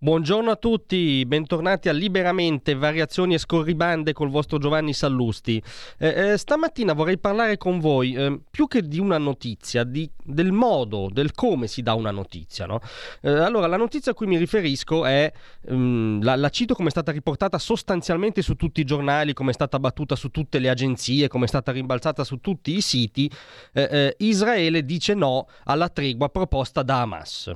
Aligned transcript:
Buongiorno 0.00 0.52
a 0.52 0.54
tutti, 0.54 1.26
bentornati 1.26 1.88
a 1.88 1.92
Liberamente, 1.92 2.76
variazioni 2.76 3.34
e 3.34 3.38
scorribande 3.38 4.12
col 4.12 4.30
vostro 4.30 4.58
Giovanni 4.58 4.92
Sallusti. 4.92 5.60
Eh, 5.98 6.34
eh, 6.34 6.36
stamattina 6.36 6.92
vorrei 6.92 7.18
parlare 7.18 7.56
con 7.56 7.80
voi 7.80 8.14
eh, 8.14 8.38
più 8.48 8.68
che 8.68 8.82
di 8.82 9.00
una 9.00 9.18
notizia, 9.18 9.82
di, 9.82 10.08
del 10.22 10.52
modo, 10.52 11.08
del 11.10 11.32
come 11.32 11.66
si 11.66 11.82
dà 11.82 11.94
una 11.94 12.12
notizia. 12.12 12.64
No? 12.64 12.78
Eh, 13.22 13.28
allora, 13.28 13.66
la 13.66 13.76
notizia 13.76 14.12
a 14.12 14.14
cui 14.14 14.28
mi 14.28 14.36
riferisco 14.36 15.04
è, 15.04 15.32
um, 15.62 16.22
la, 16.22 16.36
la, 16.36 16.48
cito 16.50 16.74
come 16.74 16.86
è 16.86 16.92
stata 16.92 17.10
riportata 17.10 17.58
sostanzialmente 17.58 18.40
su 18.40 18.54
tutti 18.54 18.80
i 18.80 18.84
giornali, 18.84 19.32
come 19.32 19.50
è 19.50 19.54
stata 19.54 19.80
battuta 19.80 20.14
su 20.14 20.28
tutte 20.28 20.60
le 20.60 20.68
agenzie, 20.68 21.26
come 21.26 21.46
è 21.46 21.48
stata 21.48 21.72
rimbalzata 21.72 22.22
su 22.22 22.36
tutti 22.36 22.76
i 22.76 22.80
siti. 22.82 23.28
Eh, 23.72 23.88
eh, 23.90 24.14
Israele 24.18 24.84
dice 24.84 25.14
no 25.14 25.48
alla 25.64 25.88
tregua 25.88 26.28
proposta 26.28 26.84
da 26.84 27.00
Hamas. 27.00 27.52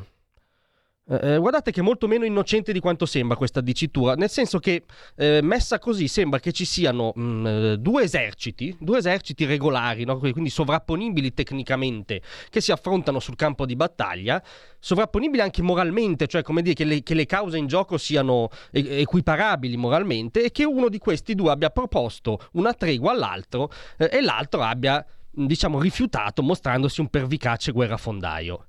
Eh, 1.13 1.35
eh, 1.35 1.39
guardate 1.39 1.73
che 1.73 1.81
è 1.81 1.83
molto 1.83 2.09
meno 2.09 2.25
innocente 2.25 2.73
di 2.73 2.81
quanto 2.81 3.05
sembra 3.05 3.37
questa 3.37 3.61
dicitura, 3.61 4.15
nel 4.15 4.31
senso 4.31 4.59
che 4.59 4.85
eh, 5.17 5.41
messa 5.43 5.79
così 5.79 6.09
sembra 6.09 6.39
che 6.41 6.53
ci 6.53 6.65
siano 6.65 7.13
mh, 7.15 7.23
mm, 7.23 7.47
eh, 7.47 7.77
due 7.79 8.05
eserciti, 8.05 8.75
due 8.81 8.99
eserciti 8.99 9.45
regolari, 9.45 10.05
no? 10.05 10.19
quindi 10.19 10.49
sovrapponibili 10.49 11.35
tecnicamente, 11.35 12.23
che 12.49 12.63
si 12.63 12.73
affrontano 12.73 13.21
sul 13.21 13.37
campo 13.37 13.67
di 13.67 13.77
battaglia, 13.77 14.43
sovrapponibili 14.79 15.43
anche 15.43 15.61
moralmente, 15.61 16.27
cioè 16.27 16.43
come 16.43 16.63
dire 16.63 16.75
che 16.75 16.85
le, 16.85 17.03
che 17.03 17.15
le 17.15 17.27
cause 17.27 17.59
in 17.59 17.67
gioco 17.67 17.99
siano 17.99 18.49
equiparabili 18.71 19.77
moralmente 19.77 20.45
e 20.45 20.51
che 20.51 20.65
uno 20.65 20.89
di 20.89 20.99
questi 20.99 21.35
due 21.35 21.51
abbia 21.51 21.69
proposto 21.69 22.49
una 22.53 22.73
tregua 22.73 23.13
all'altro 23.13 23.71
eh, 23.99 24.09
e 24.11 24.23
l'altro 24.23 24.63
abbia 24.63 25.05
diciamo 25.35 25.79
rifiutato 25.79 26.43
mostrandosi 26.43 27.01
un 27.01 27.09
pervicace 27.09 27.71
guerrafondaio. 27.73 28.67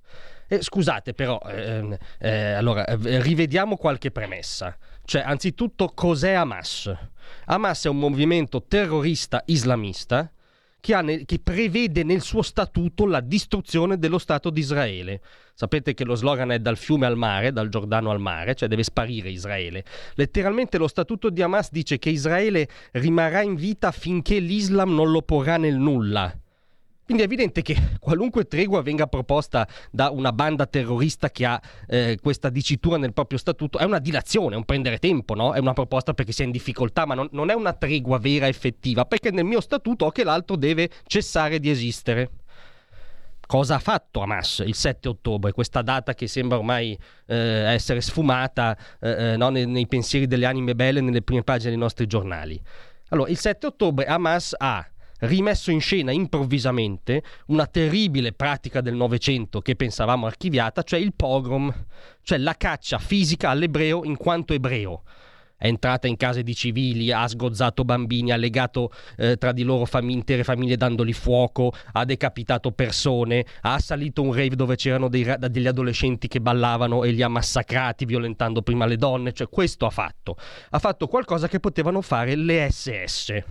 Eh, 0.53 0.61
scusate 0.61 1.13
però, 1.13 1.41
ehm, 1.47 1.97
eh, 2.19 2.51
allora, 2.51 2.85
eh, 2.85 3.21
rivediamo 3.21 3.75
qualche 3.75 4.11
premessa. 4.11 4.77
Cioè, 5.03 5.23
anzitutto, 5.25 5.91
cos'è 5.95 6.33
Hamas? 6.33 6.93
Hamas 7.45 7.85
è 7.85 7.89
un 7.89 7.97
movimento 7.97 8.63
terrorista 8.67 9.41
islamista 9.47 10.31
che, 10.79 11.01
ne, 11.01 11.25
che, 11.25 11.39
prevede 11.39 12.03
nel 12.03 12.21
suo 12.21 12.43
statuto 12.43 13.07
la 13.07 13.19
distruzione 13.19 13.97
dello 13.97 14.19
Stato 14.19 14.51
di 14.51 14.59
Israele. 14.59 15.21
Sapete 15.55 15.95
che 15.95 16.03
lo 16.03 16.13
slogan 16.13 16.51
è 16.51 16.59
dal 16.59 16.77
fiume 16.77 17.07
al 17.07 17.17
mare, 17.17 17.51
dal 17.51 17.69
Giordano 17.69 18.11
al 18.11 18.19
mare, 18.19 18.53
cioè 18.53 18.69
deve 18.69 18.83
sparire 18.83 19.31
Israele. 19.31 19.83
Letteralmente 20.13 20.77
lo 20.77 20.87
statuto 20.87 21.31
di 21.31 21.41
Hamas 21.41 21.71
dice 21.71 21.97
che 21.97 22.11
Israele 22.11 22.67
rimarrà 22.91 23.41
in 23.41 23.55
vita 23.55 23.91
finché 23.91 24.37
l'Islam 24.37 24.93
non 24.93 25.09
lo 25.09 25.23
porrà 25.23 25.57
nel 25.57 25.77
nulla. 25.77 26.31
Quindi 27.05 27.23
è 27.23 27.25
evidente 27.25 27.61
che 27.61 27.75
qualunque 27.99 28.45
tregua 28.45 28.81
venga 28.81 29.07
proposta 29.07 29.67
da 29.91 30.09
una 30.09 30.31
banda 30.31 30.65
terrorista 30.65 31.29
che 31.29 31.45
ha 31.45 31.61
eh, 31.87 32.17
questa 32.21 32.49
dicitura 32.49 32.97
nel 32.97 33.11
proprio 33.11 33.37
statuto 33.37 33.77
è 33.77 33.83
una 33.83 33.99
dilazione, 33.99 34.55
è 34.55 34.57
un 34.57 34.63
prendere 34.63 34.99
tempo, 34.99 35.33
no? 35.33 35.53
è 35.53 35.59
una 35.59 35.73
proposta 35.73 36.13
perché 36.13 36.31
si 36.31 36.43
è 36.43 36.45
in 36.45 36.51
difficoltà, 36.51 37.05
ma 37.05 37.13
non, 37.13 37.27
non 37.31 37.49
è 37.49 37.53
una 37.53 37.73
tregua 37.73 38.19
vera 38.19 38.47
effettiva, 38.47 39.05
perché 39.05 39.31
nel 39.31 39.43
mio 39.43 39.59
statuto 39.59 40.05
ho 40.05 40.11
che 40.11 40.23
l'altro 40.23 40.55
deve 40.55 40.89
cessare 41.05 41.59
di 41.59 41.69
esistere. 41.69 42.29
Cosa 43.45 43.75
ha 43.75 43.79
fatto 43.79 44.21
Hamas 44.21 44.63
il 44.65 44.73
7 44.73 45.09
ottobre, 45.09 45.51
questa 45.51 45.81
data 45.81 46.13
che 46.13 46.27
sembra 46.27 46.57
ormai 46.57 46.97
eh, 47.25 47.35
essere 47.35 47.99
sfumata 47.99 48.77
eh, 49.01 49.33
eh, 49.33 49.37
no? 49.37 49.49
nei, 49.49 49.67
nei 49.67 49.85
pensieri 49.85 50.25
delle 50.25 50.45
anime 50.45 50.73
belle 50.73 51.01
nelle 51.01 51.21
prime 51.21 51.43
pagine 51.43 51.71
dei 51.71 51.79
nostri 51.79 52.07
giornali? 52.07 52.59
Allora, 53.09 53.29
il 53.29 53.37
7 53.37 53.67
ottobre 53.67 54.05
Hamas 54.05 54.55
ha 54.57 54.87
rimesso 55.23 55.71
in 55.71 55.81
scena 55.81 56.11
improvvisamente 56.11 57.23
una 57.47 57.65
terribile 57.65 58.33
pratica 58.33 58.81
del 58.81 58.95
Novecento 58.95 59.61
che 59.61 59.75
pensavamo 59.75 60.25
archiviata, 60.25 60.83
cioè 60.83 60.99
il 60.99 61.13
pogrom, 61.13 61.73
cioè 62.21 62.37
la 62.37 62.55
caccia 62.55 62.97
fisica 62.97 63.49
all'ebreo 63.49 64.03
in 64.03 64.17
quanto 64.17 64.53
ebreo 64.53 65.03
è 65.63 65.67
entrata 65.67 66.07
in 66.07 66.17
case 66.17 66.43
di 66.43 66.53
civili, 66.53 67.13
ha 67.13 67.25
sgozzato 67.25 67.85
bambini, 67.85 68.33
ha 68.33 68.35
legato 68.35 68.91
eh, 69.15 69.37
tra 69.37 69.53
di 69.53 69.63
loro 69.63 69.85
fam- 69.85 70.09
intere 70.09 70.43
famiglie 70.43 70.75
dandoli 70.75 71.13
fuoco, 71.13 71.71
ha 71.93 72.03
decapitato 72.03 72.73
persone, 72.73 73.45
ha 73.61 73.75
assalito 73.75 74.21
un 74.21 74.33
rave 74.33 74.57
dove 74.57 74.75
c'erano 74.75 75.07
dei, 75.07 75.25
degli 75.49 75.67
adolescenti 75.67 76.27
che 76.27 76.41
ballavano 76.41 77.05
e 77.05 77.11
li 77.11 77.21
ha 77.21 77.29
massacrati 77.29 78.03
violentando 78.03 78.61
prima 78.61 78.85
le 78.85 78.97
donne, 78.97 79.31
cioè 79.31 79.47
questo 79.47 79.85
ha 79.85 79.89
fatto. 79.89 80.35
Ha 80.71 80.79
fatto 80.79 81.07
qualcosa 81.07 81.47
che 81.47 81.61
potevano 81.61 82.01
fare 82.01 82.35
le 82.35 82.69
SS. 82.69 83.43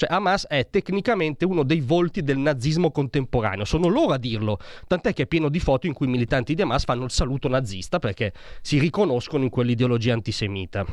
Cioè 0.00 0.10
Hamas 0.10 0.46
è 0.46 0.66
tecnicamente 0.70 1.44
uno 1.44 1.62
dei 1.62 1.80
volti 1.80 2.22
del 2.22 2.38
nazismo 2.38 2.90
contemporaneo, 2.90 3.66
sono 3.66 3.86
loro 3.88 4.14
a 4.14 4.16
dirlo, 4.16 4.58
tant'è 4.86 5.12
che 5.12 5.24
è 5.24 5.26
pieno 5.26 5.50
di 5.50 5.60
foto 5.60 5.86
in 5.86 5.92
cui 5.92 6.06
i 6.06 6.08
militanti 6.08 6.54
di 6.54 6.62
Hamas 6.62 6.84
fanno 6.84 7.04
il 7.04 7.10
saluto 7.10 7.48
nazista 7.48 7.98
perché 7.98 8.32
si 8.62 8.78
riconoscono 8.78 9.44
in 9.44 9.50
quell'ideologia 9.50 10.14
antisemita. 10.14 10.86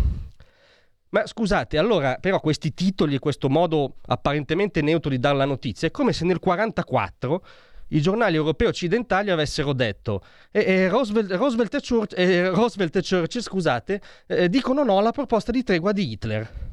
Ma 1.12 1.26
scusate, 1.26 1.78
allora 1.78 2.18
però 2.20 2.42
questi 2.42 2.74
titoli 2.74 3.16
e 3.16 3.20
questo 3.20 3.48
modo 3.48 3.96
apparentemente 4.08 4.82
neutro 4.82 5.10
di 5.10 5.20
dare 5.20 5.38
la 5.38 5.46
notizia 5.46 5.88
è 5.88 5.92
come 5.92 6.12
se 6.12 6.26
nel 6.26 6.42
1944 6.44 7.46
i 7.92 8.02
giornali 8.02 8.36
europei 8.36 8.68
occidentali 8.68 9.30
avessero 9.30 9.72
detto 9.72 10.22
eh, 10.52 10.60
eh, 10.60 10.90
Roosevelt, 10.90 11.32
Roosevelt, 11.32 11.74
e 11.76 11.80
Church, 11.80 12.14
eh, 12.18 12.50
Roosevelt, 12.50 12.98
e 12.98 13.42
scusate, 13.42 14.02
eh, 14.26 14.50
dicono 14.50 14.84
no 14.84 14.98
alla 14.98 15.12
proposta 15.12 15.54
di 15.54 15.64
tregua 15.64 15.94
di 15.94 16.12
Hitler. 16.12 16.67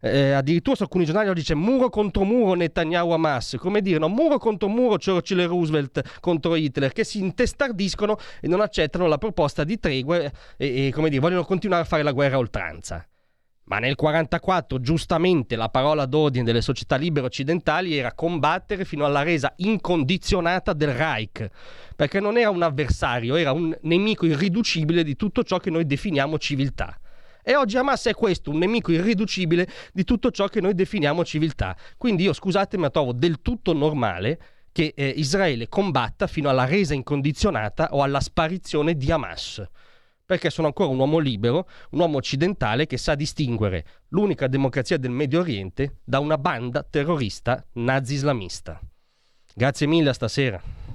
Eh, 0.00 0.32
addirittura 0.32 0.76
su 0.76 0.82
alcuni 0.82 1.04
giornali 1.04 1.28
oggi 1.28 1.42
c'è 1.42 1.54
muro 1.54 1.88
contro 1.88 2.24
muro 2.24 2.54
Netanyahu 2.54 3.10
Hamas, 3.10 3.56
come 3.58 3.80
dire, 3.80 3.98
no? 3.98 4.08
muro 4.08 4.38
contro 4.38 4.68
muro 4.68 4.98
Churchill 4.98 5.40
e 5.40 5.46
Roosevelt 5.46 6.18
contro 6.20 6.54
Hitler, 6.54 6.92
che 6.92 7.04
si 7.04 7.18
intestardiscono 7.18 8.16
e 8.40 8.48
non 8.48 8.60
accettano 8.60 9.06
la 9.06 9.18
proposta 9.18 9.64
di 9.64 9.78
tregua 9.78 10.18
e, 10.18 10.32
e 10.56 10.92
come 10.92 11.08
dire, 11.08 11.20
vogliono 11.20 11.44
continuare 11.44 11.82
a 11.82 11.86
fare 11.86 12.02
la 12.02 12.12
guerra 12.12 12.36
a 12.36 12.38
oltranza. 12.38 13.06
Ma 13.68 13.78
nel 13.80 13.96
1944, 13.98 14.80
giustamente, 14.80 15.56
la 15.56 15.68
parola 15.68 16.06
d'ordine 16.06 16.44
delle 16.44 16.60
società 16.60 16.94
libere 16.94 17.26
occidentali 17.26 17.96
era 17.96 18.12
combattere 18.12 18.84
fino 18.84 19.04
alla 19.04 19.22
resa 19.22 19.52
incondizionata 19.56 20.72
del 20.72 20.92
Reich, 20.92 21.48
perché 21.96 22.20
non 22.20 22.38
era 22.38 22.50
un 22.50 22.62
avversario, 22.62 23.34
era 23.34 23.50
un 23.50 23.76
nemico 23.82 24.24
irriducibile 24.24 25.02
di 25.02 25.16
tutto 25.16 25.42
ciò 25.42 25.58
che 25.58 25.70
noi 25.70 25.84
definiamo 25.84 26.38
civiltà. 26.38 26.96
E 27.48 27.54
oggi 27.54 27.76
Hamas 27.76 28.06
è 28.06 28.12
questo, 28.12 28.50
un 28.50 28.58
nemico 28.58 28.90
irriducibile 28.90 29.68
di 29.92 30.02
tutto 30.02 30.32
ciò 30.32 30.48
che 30.48 30.60
noi 30.60 30.74
definiamo 30.74 31.24
civiltà. 31.24 31.76
Quindi 31.96 32.24
io, 32.24 32.32
scusate, 32.32 32.76
ma 32.76 32.90
trovo 32.90 33.12
del 33.12 33.40
tutto 33.40 33.72
normale 33.72 34.40
che 34.72 34.92
eh, 34.96 35.06
Israele 35.10 35.68
combatta 35.68 36.26
fino 36.26 36.48
alla 36.48 36.64
resa 36.64 36.94
incondizionata 36.94 37.90
o 37.92 38.02
alla 38.02 38.18
sparizione 38.18 38.96
di 38.96 39.12
Hamas. 39.12 39.64
Perché 40.24 40.50
sono 40.50 40.66
ancora 40.66 40.88
un 40.88 40.98
uomo 40.98 41.18
libero, 41.18 41.68
un 41.90 42.00
uomo 42.00 42.16
occidentale 42.16 42.84
che 42.86 42.96
sa 42.96 43.14
distinguere 43.14 43.84
l'unica 44.08 44.48
democrazia 44.48 44.96
del 44.96 45.12
Medio 45.12 45.38
Oriente 45.38 45.98
da 46.02 46.18
una 46.18 46.38
banda 46.38 46.82
terrorista 46.82 47.64
nazi-islamista. 47.74 48.80
Grazie 49.54 49.86
mille 49.86 50.10
a 50.10 50.14
stasera. 50.14 50.85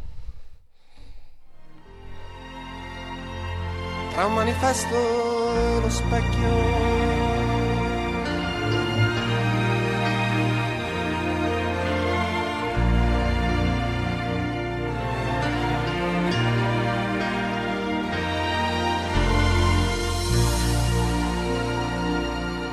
Tra 4.21 4.29
un 4.29 4.35
manifesto 4.35 5.79
lo 5.79 5.89
specchio. 5.89 6.49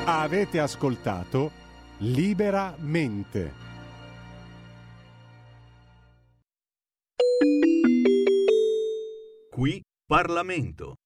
Avete 0.04 0.60
ascoltato 0.60 1.50
liberamente. 1.96 3.54
Qui 9.50 9.82
Parlamento. 10.06 10.96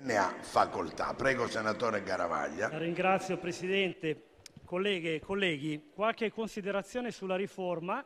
Ne 0.00 0.16
ha 0.16 0.34
facoltà. 0.40 1.14
Prego, 1.14 1.48
senatore 1.48 2.02
Garavaglia. 2.02 2.68
Ringrazio, 2.76 3.38
Presidente. 3.38 4.24
Colleghe 4.64 5.14
e 5.14 5.20
colleghi, 5.20 5.90
qualche 5.94 6.30
considerazione 6.32 7.12
sulla 7.12 7.36
riforma 7.36 8.04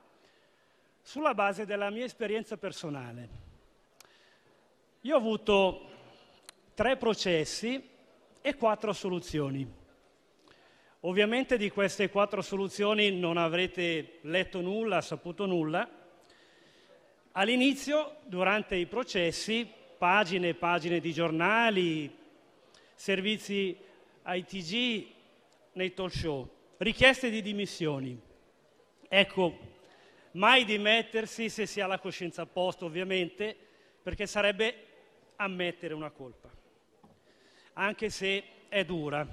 sulla 1.03 1.35
base 1.35 1.65
della 1.65 1.91
mia 1.91 2.05
esperienza 2.05 2.57
personale. 2.59 3.29
Io 5.01 5.15
ho 5.15 5.19
avuto 5.19 5.89
tre 6.75 6.97
processi 6.97 7.89
e 8.41 8.57
quattro 8.57 8.93
soluzioni. 8.93 9.79
Ovviamente 11.01 11.57
di 11.57 11.71
queste 11.71 12.11
quattro 12.11 12.43
soluzioni 12.43 13.11
non 13.19 13.39
avrete 13.39 14.19
letto 14.23 14.61
nulla, 14.61 15.01
saputo 15.01 15.47
nulla. 15.47 15.89
All'inizio, 17.33 18.17
durante 18.27 18.77
i 18.77 18.87
processi, 18.87 19.79
pagine 20.01 20.49
e 20.49 20.55
pagine 20.55 20.99
di 20.99 21.13
giornali, 21.13 22.11
servizi 22.95 23.77
ITG 24.25 25.07
nei 25.73 25.93
talk 25.93 26.11
show, 26.11 26.49
richieste 26.79 27.29
di 27.29 27.43
dimissioni. 27.43 28.19
Ecco, 29.07 29.59
mai 30.33 30.65
dimettersi 30.65 31.51
se 31.51 31.67
si 31.67 31.83
ha 31.83 31.87
la 31.87 31.99
coscienza 31.99 32.41
a 32.41 32.47
posto, 32.47 32.87
ovviamente, 32.87 33.55
perché 34.03 34.27
sarebbe 34.27 34.87
ammettere 35.37 35.93
una 35.93 36.09
colpa, 36.09 36.49
anche 37.75 38.09
se 38.09 38.43
è 38.71 38.83
dura, 38.87 39.29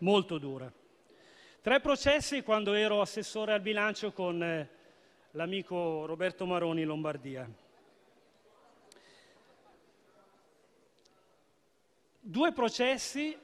molto 0.00 0.36
dura. 0.36 0.70
Tre 1.62 1.80
processi 1.80 2.42
quando 2.42 2.74
ero 2.74 3.00
assessore 3.00 3.54
al 3.54 3.62
bilancio 3.62 4.12
con 4.12 4.42
eh, 4.42 4.68
l'amico 5.30 6.04
Roberto 6.04 6.44
Maroni 6.44 6.82
in 6.82 6.88
Lombardia. 6.88 7.48
Due 12.24 12.52
processi 12.52 13.36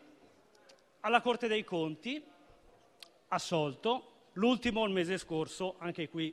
alla 1.00 1.20
Corte 1.20 1.48
dei 1.48 1.64
Conti, 1.64 2.24
assolto, 3.26 4.28
l'ultimo 4.34 4.84
il 4.84 4.92
mese 4.92 5.18
scorso, 5.18 5.74
anche 5.78 6.08
qui 6.08 6.32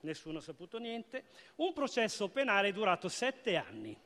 nessuno 0.00 0.36
ha 0.36 0.42
saputo 0.42 0.76
niente, 0.76 1.24
un 1.56 1.72
processo 1.72 2.28
penale 2.28 2.74
durato 2.74 3.08
sette 3.08 3.56
anni. 3.56 3.98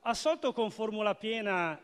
Assolto 0.00 0.52
con 0.52 0.70
formula 0.70 1.14
piena 1.14 1.80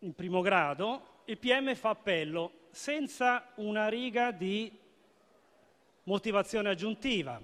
in 0.00 0.14
primo 0.14 0.40
grado, 0.40 1.22
il 1.26 1.38
PM 1.38 1.72
fa 1.76 1.90
appello 1.90 2.66
senza 2.72 3.52
una 3.54 3.86
riga 3.86 4.32
di 4.32 4.76
motivazione 6.02 6.70
aggiuntiva, 6.70 7.40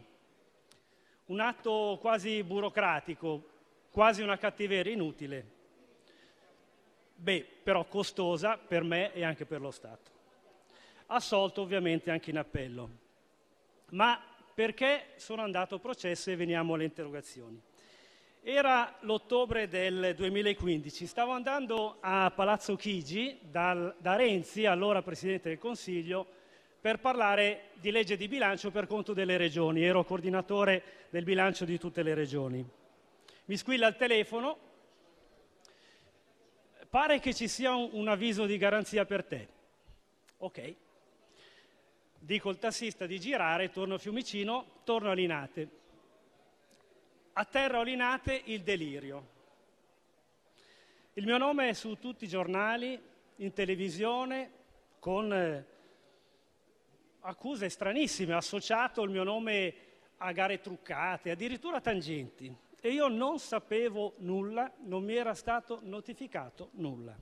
un 1.27 1.39
atto 1.39 1.99
quasi 2.01 2.43
burocratico, 2.43 3.49
quasi 3.93 4.23
una 4.23 4.37
cattiveria 4.37 4.93
inutile. 4.93 5.55
Beh, 7.17 7.47
però 7.63 7.87
costosa 7.87 8.59
per 8.59 8.83
me 8.83 9.13
e 9.13 9.25
anche 9.25 9.47
per 9.47 9.61
lo 9.61 9.71
Stato. 9.71 10.11
Assolto 11.07 11.63
ovviamente 11.63 12.11
anche 12.11 12.31
in 12.31 12.39
appello. 12.39 12.91
Ma 13.91 14.21
perché 14.55 15.13
sono 15.17 15.43
andato 15.43 15.77
a 15.77 15.79
processo 15.79 16.31
e 16.31 16.37
veniamo 16.37 16.75
alle 16.75 16.85
interrogazioni? 16.85 17.61
Era 18.43 18.97
l'ottobre 19.01 19.67
del 19.67 20.15
2015, 20.15 21.07
stavo 21.07 21.33
andando 21.33 21.97
a 22.01 22.31
Palazzo 22.31 22.77
Chigi 22.77 23.39
dal, 23.43 23.95
da 23.99 24.15
Renzi, 24.15 24.67
allora 24.67 25.03
Presidente 25.03 25.49
del 25.49 25.59
Consiglio, 25.59 26.27
per 26.81 27.01
parlare 27.01 27.71
di 27.75 27.91
legge 27.91 28.17
di 28.17 28.29
bilancio 28.29 28.71
per 28.71 28.87
conto 28.87 29.13
delle 29.13 29.37
regioni. 29.37 29.83
Ero 29.83 30.05
coordinatore 30.05 31.09
del 31.11 31.25
bilancio 31.25 31.65
di 31.65 31.79
tutte 31.79 32.05
le 32.05 32.15
regioni. 32.15 32.65
Mi 33.47 33.57
squilla 33.57 33.89
il 33.89 33.97
telefono, 33.97 34.59
pare 36.97 37.21
che 37.21 37.35
ci 37.35 37.47
sia 37.47 37.75
un, 37.75 37.91
un 37.93 38.09
avviso 38.09 38.47
di 38.47 38.57
garanzia 38.57 39.05
per 39.05 39.23
te. 39.23 39.49
Ok. 40.39 40.75
Dico 42.19 42.49
al 42.49 42.59
tassista 42.59 43.05
di 43.05 43.21
girare, 43.21 43.71
torno 43.71 43.97
a 43.97 43.99
Fiumicino, 43.99 44.81
torno 44.83 45.11
a 45.11 45.13
Linate 45.13 45.69
a 47.35 47.45
terra 47.45 47.81
olinate 47.81 48.41
il 48.47 48.63
delirio. 48.63 49.29
Il 51.13 51.27
mio 51.27 51.37
nome 51.37 51.69
è 51.69 51.73
su 51.75 51.99
tutti 51.99 52.25
i 52.25 52.29
giornali, 52.29 52.99
in 53.37 53.53
televisione, 53.53 54.51
con 54.99 55.31
eh, 55.31 55.67
accuse 57.21 57.69
stranissime, 57.69 58.33
associato 58.33 59.03
il 59.03 59.11
mio 59.11 59.23
nome 59.23 59.75
a 60.17 60.33
gare 60.33 60.63
truccate, 60.63 61.31
addirittura 61.31 61.83
tangenti. 61.83 62.57
E 62.87 62.91
io 62.91 63.09
non 63.09 63.41
sapevo 63.41 64.15
nulla, 64.19 64.73
non 64.85 65.03
mi 65.03 65.17
era 65.17 65.35
stato 65.35 65.81
notificato 65.83 66.71
nulla. 66.75 67.19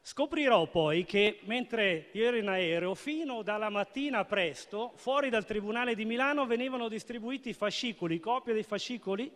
Scoprirò 0.00 0.68
poi 0.68 1.04
che 1.04 1.40
mentre 1.46 2.10
io 2.12 2.24
ero 2.24 2.36
in 2.36 2.46
aereo, 2.46 2.94
fino 2.94 3.42
dalla 3.42 3.70
mattina 3.70 4.24
presto, 4.24 4.92
fuori 4.94 5.30
dal 5.30 5.44
Tribunale 5.44 5.96
di 5.96 6.04
Milano 6.04 6.46
venivano 6.46 6.86
distribuiti 6.86 7.52
fascicoli, 7.54 8.20
copie 8.20 8.52
dei 8.52 8.62
fascicoli, 8.62 9.28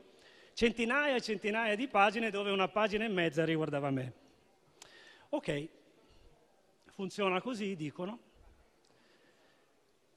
centinaia 0.53 1.17
e 1.17 1.23
centinaia 1.23 1.75
di 1.75 1.89
pagine 1.89 2.31
dove 2.31 2.53
una 2.53 2.69
pagina 2.69 3.05
e 3.05 3.09
mezza 3.09 3.45
riguardava 3.45 3.91
me. 3.91 4.13
Ok, 5.31 5.69
funziona 6.93 7.41
così, 7.41 7.75
dicono. 7.75 8.21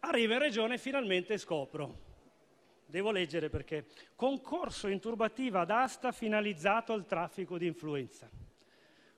Arrivo 0.02 0.34
in 0.34 0.40
regione 0.40 0.76
e 0.76 0.78
finalmente 0.78 1.40
scopro. 1.40 2.10
Devo 2.92 3.10
leggere 3.10 3.50
perché. 3.50 3.86
Concorso 4.16 4.88
in 4.88 5.00
turbativa 5.00 5.66
d'asta 5.66 6.12
finalizzato 6.12 6.94
al 6.94 7.08
traffico 7.08 7.58
di 7.58 7.66
influenza 7.66 8.30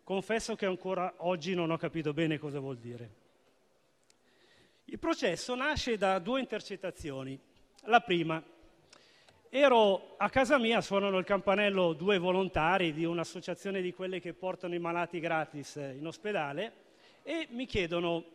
confesso 0.04 0.56
che 0.56 0.66
ancora 0.66 1.14
oggi 1.18 1.56
non 1.56 1.72
ho 1.72 1.78
capito 1.78 2.14
bene 2.14 2.38
cosa 2.38 2.60
vuol 2.60 2.78
dire. 2.78 3.22
Il 4.86 5.00
processo 5.00 5.56
nasce 5.56 5.98
da 5.98 6.20
due 6.20 6.42
intercettazioni. 6.42 7.40
La 7.86 8.02
prima, 8.02 8.44
ero 9.50 10.16
a 10.18 10.30
casa 10.30 10.60
mia, 10.60 10.81
suonano 10.81 11.18
il 11.18 11.26
campanello 11.26 11.94
due 11.94 12.18
volontari 12.18 12.94
di 12.94 13.06
un'associazione 13.06 13.81
di 13.81 13.94
quelle 13.94 14.19
che 14.19 14.34
portano 14.34 14.76
i 14.76 14.80
malati 14.80 15.19
gratis 15.19 15.76
in 15.76 16.06
ospedale 16.06 16.74
e 17.24 17.48
mi 17.52 17.66
chiedono 17.66 18.26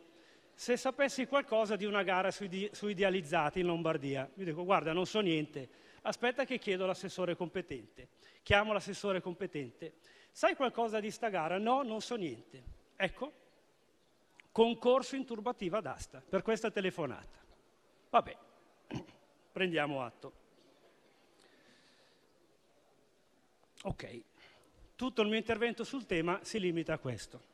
se 0.59 0.75
sapessi 0.75 1.25
qualcosa 1.25 1.77
di 1.77 1.85
una 1.85 2.03
gara 2.03 2.31
sui, 2.31 2.49
di, 2.49 2.69
sui 2.73 2.93
dializzati 2.93 3.61
in 3.61 3.65
Lombardia. 3.65 4.29
Io 4.35 4.43
dico, 4.43 4.65
guarda, 4.65 4.91
non 4.91 5.05
so 5.05 5.21
niente, 5.21 5.69
aspetta 6.01 6.43
che 6.43 6.57
chiedo 6.57 6.85
l'assessore 6.85 7.37
competente. 7.37 8.09
Chiamo 8.43 8.73
l'assessore 8.73 9.21
competente 9.21 9.93
Sai 10.31 10.55
qualcosa 10.55 10.99
di 10.99 11.11
sta 11.11 11.29
gara? 11.29 11.57
No, 11.57 11.81
non 11.81 12.01
so 12.01 12.15
niente. 12.15 12.63
Ecco, 12.97 13.33
concorso 14.51 15.15
in 15.15 15.25
turbativa 15.25 15.79
d'asta 15.79 16.21
per 16.27 16.41
questa 16.41 16.69
telefonata. 16.71 17.39
Vabbè, 18.09 18.37
prendiamo 19.53 20.03
atto. 20.03 20.33
Ok, 23.83 24.23
tutto 24.97 25.21
il 25.21 25.29
mio 25.29 25.37
intervento 25.37 25.85
sul 25.85 26.05
tema 26.05 26.39
si 26.43 26.59
limita 26.59 26.93
a 26.93 26.97
questo. 26.97 27.48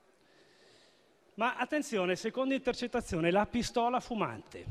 Ma 1.36 1.58
attenzione, 1.58 2.16
seconda 2.16 2.54
intercettazione, 2.54 3.30
la 3.30 3.46
pistola 3.46 4.00
fumante. 4.00 4.66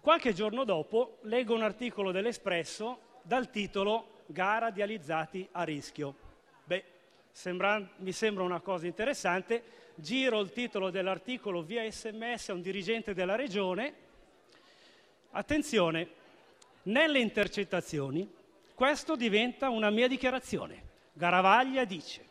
Qualche 0.00 0.32
giorno 0.32 0.64
dopo 0.64 1.18
leggo 1.22 1.54
un 1.54 1.62
articolo 1.62 2.10
dell'Espresso 2.10 3.20
dal 3.22 3.48
titolo 3.50 4.22
Gara 4.26 4.70
dializzati 4.70 5.46
a 5.52 5.62
rischio. 5.62 6.14
Beh, 6.64 6.84
sembra, 7.30 7.80
mi 7.98 8.10
sembra 8.10 8.42
una 8.42 8.60
cosa 8.60 8.86
interessante. 8.86 9.62
Giro 9.94 10.40
il 10.40 10.50
titolo 10.50 10.90
dell'articolo 10.90 11.62
via 11.62 11.88
sms 11.88 12.48
a 12.48 12.54
un 12.54 12.60
dirigente 12.62 13.14
della 13.14 13.36
regione. 13.36 13.94
Attenzione, 15.30 16.08
nelle 16.84 17.20
intercettazioni 17.20 18.28
questo 18.74 19.14
diventa 19.14 19.68
una 19.68 19.90
mia 19.90 20.08
dichiarazione. 20.08 20.90
Garavaglia 21.12 21.84
dice, 21.84 22.26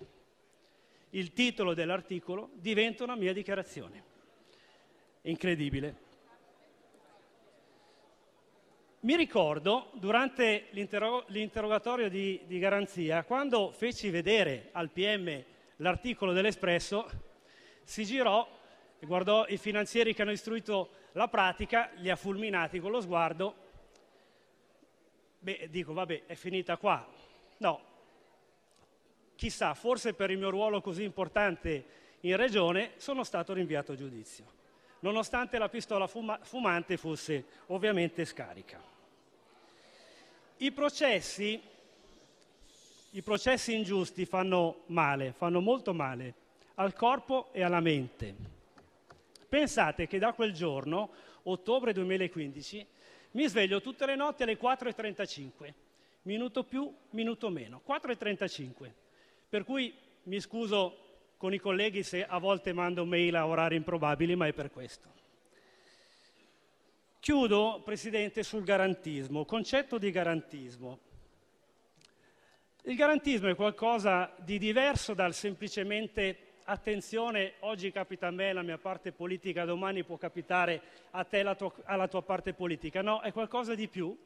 il 1.12 1.34
titolo 1.34 1.74
dell'articolo 1.74 2.50
diventa 2.54 3.04
una 3.04 3.16
mia 3.16 3.34
dichiarazione. 3.34 4.04
Incredibile. 5.22 6.10
Mi 9.02 9.16
ricordo 9.16 9.90
durante 9.94 10.68
l'interro- 10.72 11.26
l'interrogatorio 11.28 12.08
di, 12.08 12.40
di, 12.46 12.60
garanzia, 12.60 13.24
quando 13.24 13.72
feci 13.72 14.10
vedere 14.12 14.70
al 14.74 14.92
PM 14.92 15.44
l'articolo 15.78 16.34
dell'Espresso, 16.34 17.10
si 17.84 18.06
girò 18.06 18.48
e 19.00 19.06
guardò 19.08 19.48
i 19.48 19.58
finanzieri 19.58 20.14
che 20.14 20.22
hanno 20.22 20.32
istruito 20.32 20.92
la 21.14 21.28
pratica, 21.28 21.90
li 21.96 22.12
ha 22.12 22.16
fulminati 22.16 22.80
con 22.80 22.92
lo 22.92 23.02
sguardo. 23.02 23.56
Beh, 25.40 25.68
dico, 25.72 25.94
vabbè, 25.94 26.26
è 26.28 26.36
finita 26.36 26.78
qua. 26.78 27.04
No, 27.58 27.91
chissà, 29.42 29.74
forse 29.74 30.14
per 30.14 30.30
il 30.30 30.38
mio 30.38 30.52
ruolo 30.52 30.82
così 30.82 31.02
importante 31.02 31.86
in 32.20 32.36
regione 32.36 32.92
sono 32.98 33.24
stato 33.24 33.54
rinviato 33.54 33.94
a 33.94 33.96
giudizio, 33.96 34.46
nonostante 35.00 35.58
la 35.58 35.68
pistola 35.68 36.06
fuma- 36.06 36.38
fumante 36.44 36.96
fosse 36.96 37.46
ovviamente 37.68 38.24
scarica. 38.24 38.80
I 40.58 40.72
processi, 40.72 41.60
I 43.14 43.22
processi 43.24 43.74
ingiusti 43.74 44.26
fanno 44.26 44.84
male, 44.88 45.34
fanno 45.36 45.60
molto 45.60 45.92
male 45.92 46.36
al 46.76 46.94
corpo 46.94 47.50
e 47.52 47.64
alla 47.64 47.80
mente. 47.80 48.36
Pensate 49.50 50.06
che 50.06 50.20
da 50.20 50.34
quel 50.34 50.54
giorno, 50.54 51.10
ottobre 51.44 51.94
2015, 51.94 52.86
mi 53.32 53.48
sveglio 53.48 53.82
tutte 53.82 54.06
le 54.06 54.16
notti 54.16 54.44
alle 54.44 54.60
4.35, 54.60 55.74
minuto 56.22 56.64
più, 56.64 56.94
minuto 57.10 57.50
meno, 57.50 57.82
4.35, 57.88 59.01
Per 59.52 59.66
cui 59.66 59.94
mi 60.24 60.40
scuso 60.40 60.96
con 61.36 61.54
i 61.54 61.60
colleghi 61.60 62.04
se 62.04 62.26
a 62.26 62.38
volte 62.38 62.72
mando 62.72 63.04
mail 63.04 63.36
a 63.36 63.46
orari 63.46 63.76
improbabili, 63.76 64.34
ma 64.34 64.48
è 64.48 64.54
per 64.54 64.72
questo. 64.72 65.10
Chiudo, 67.20 67.82
Presidente, 67.84 68.44
sul 68.44 68.64
garantismo, 68.64 69.44
concetto 69.44 69.98
di 69.98 70.10
garantismo. 70.10 71.00
Il 72.84 72.96
garantismo 72.96 73.50
è 73.50 73.56
qualcosa 73.56 74.34
di 74.38 74.58
diverso 74.58 75.14
dal 75.14 75.34
semplicemente 75.34 76.54
attenzione, 76.64 77.56
oggi 77.60 77.92
capita 77.92 78.28
a 78.28 78.32
me 78.32 78.54
la 78.54 78.62
mia 78.62 78.78
parte 78.78 79.12
politica, 79.12 79.66
domani 79.66 80.06
può 80.06 80.16
capitare 80.16 80.82
a 81.10 81.26
te 81.26 81.44
la 81.44 81.56
tua, 81.56 81.74
alla 81.84 82.08
tua 82.08 82.22
parte 82.24 82.54
politica. 82.54 83.02
No, 83.02 83.20
è 83.20 83.34
qualcosa 83.34 83.76
di 83.76 83.90
più 83.90 84.18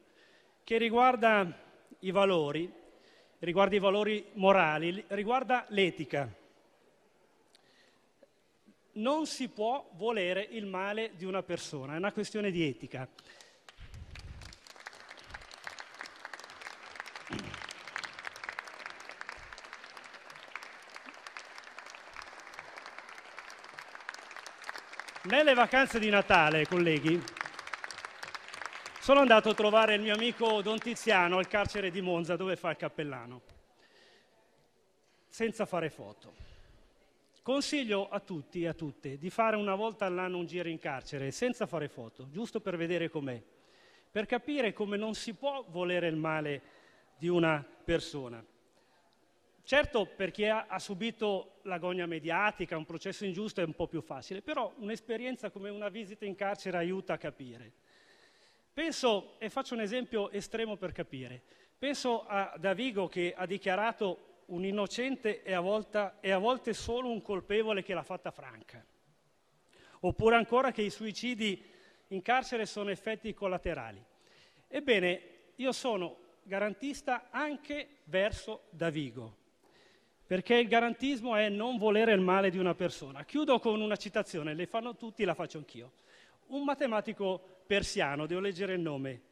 che 0.62 0.78
riguarda 0.78 1.52
i 1.98 2.12
valori, 2.12 2.84
riguarda 3.40 3.74
i 3.76 3.78
valori 3.78 4.24
morali, 4.34 5.04
riguarda 5.08 5.66
l'etica. 5.68 6.32
Non 8.92 9.26
si 9.26 9.48
può 9.48 9.90
volere 9.94 10.46
il 10.50 10.66
male 10.66 11.12
di 11.16 11.24
una 11.24 11.42
persona, 11.42 11.94
è 11.94 11.98
una 11.98 12.12
questione 12.12 12.50
di 12.50 12.66
etica. 12.66 13.08
Nelle 25.24 25.54
vacanze 25.54 25.98
di 25.98 26.08
Natale, 26.08 26.66
colleghi, 26.66 27.20
sono 29.06 29.20
andato 29.20 29.50
a 29.50 29.54
trovare 29.54 29.94
il 29.94 30.00
mio 30.00 30.14
amico 30.14 30.60
Don 30.62 30.80
Tiziano 30.80 31.38
al 31.38 31.46
carcere 31.46 31.92
di 31.92 32.00
Monza 32.00 32.34
dove 32.34 32.56
fa 32.56 32.70
il 32.70 32.76
cappellano, 32.76 33.40
senza 35.28 35.64
fare 35.64 35.90
foto. 35.90 36.34
Consiglio 37.40 38.08
a 38.08 38.18
tutti 38.18 38.62
e 38.62 38.66
a 38.66 38.74
tutte 38.74 39.16
di 39.16 39.30
fare 39.30 39.54
una 39.54 39.76
volta 39.76 40.06
all'anno 40.06 40.38
un 40.38 40.46
giro 40.46 40.68
in 40.68 40.80
carcere 40.80 41.30
senza 41.30 41.66
fare 41.66 41.86
foto, 41.86 42.28
giusto 42.30 42.60
per 42.60 42.76
vedere 42.76 43.08
com'è, 43.08 43.40
per 44.10 44.26
capire 44.26 44.72
come 44.72 44.96
non 44.96 45.14
si 45.14 45.34
può 45.34 45.64
volere 45.68 46.08
il 46.08 46.16
male 46.16 46.62
di 47.16 47.28
una 47.28 47.64
persona. 47.84 48.44
Certo, 49.62 50.06
per 50.16 50.32
chi 50.32 50.46
ha, 50.46 50.66
ha 50.68 50.80
subito 50.80 51.60
l'agonia 51.62 52.06
mediatica, 52.06 52.76
un 52.76 52.84
processo 52.84 53.24
ingiusto 53.24 53.60
è 53.60 53.64
un 53.64 53.74
po' 53.74 53.86
più 53.86 54.00
facile, 54.00 54.42
però 54.42 54.74
un'esperienza 54.78 55.50
come 55.50 55.70
una 55.70 55.90
visita 55.90 56.24
in 56.24 56.34
carcere 56.34 56.76
aiuta 56.76 57.12
a 57.12 57.18
capire. 57.18 57.72
Penso, 58.76 59.36
e 59.38 59.48
faccio 59.48 59.72
un 59.72 59.80
esempio 59.80 60.30
estremo 60.30 60.76
per 60.76 60.92
capire, 60.92 61.42
penso 61.78 62.26
a 62.26 62.54
Davigo 62.58 63.08
che 63.08 63.32
ha 63.34 63.46
dichiarato 63.46 64.42
un 64.48 64.66
innocente 64.66 65.42
e 65.42 65.54
a, 65.54 65.60
volta, 65.60 66.18
e 66.20 66.30
a 66.30 66.36
volte 66.36 66.74
solo 66.74 67.08
un 67.08 67.22
colpevole 67.22 67.82
che 67.82 67.94
l'ha 67.94 68.02
fatta 68.02 68.30
franca. 68.30 68.84
Oppure 70.00 70.36
ancora 70.36 70.72
che 70.72 70.82
i 70.82 70.90
suicidi 70.90 71.64
in 72.08 72.20
carcere 72.20 72.66
sono 72.66 72.90
effetti 72.90 73.32
collaterali. 73.32 74.04
Ebbene, 74.68 75.22
io 75.54 75.72
sono 75.72 76.18
garantista 76.42 77.28
anche 77.30 78.00
verso 78.04 78.64
Davigo, 78.68 79.36
perché 80.26 80.56
il 80.56 80.68
garantismo 80.68 81.34
è 81.34 81.48
non 81.48 81.78
volere 81.78 82.12
il 82.12 82.20
male 82.20 82.50
di 82.50 82.58
una 82.58 82.74
persona. 82.74 83.24
Chiudo 83.24 83.58
con 83.58 83.80
una 83.80 83.96
citazione, 83.96 84.52
le 84.52 84.66
fanno 84.66 84.96
tutti, 84.96 85.24
la 85.24 85.32
faccio 85.32 85.56
anch'io. 85.56 85.92
Un 86.48 86.62
matematico 86.62 87.55
persiano, 87.66 88.26
devo 88.26 88.40
leggere 88.40 88.74
il 88.74 88.80
nome, 88.80 89.22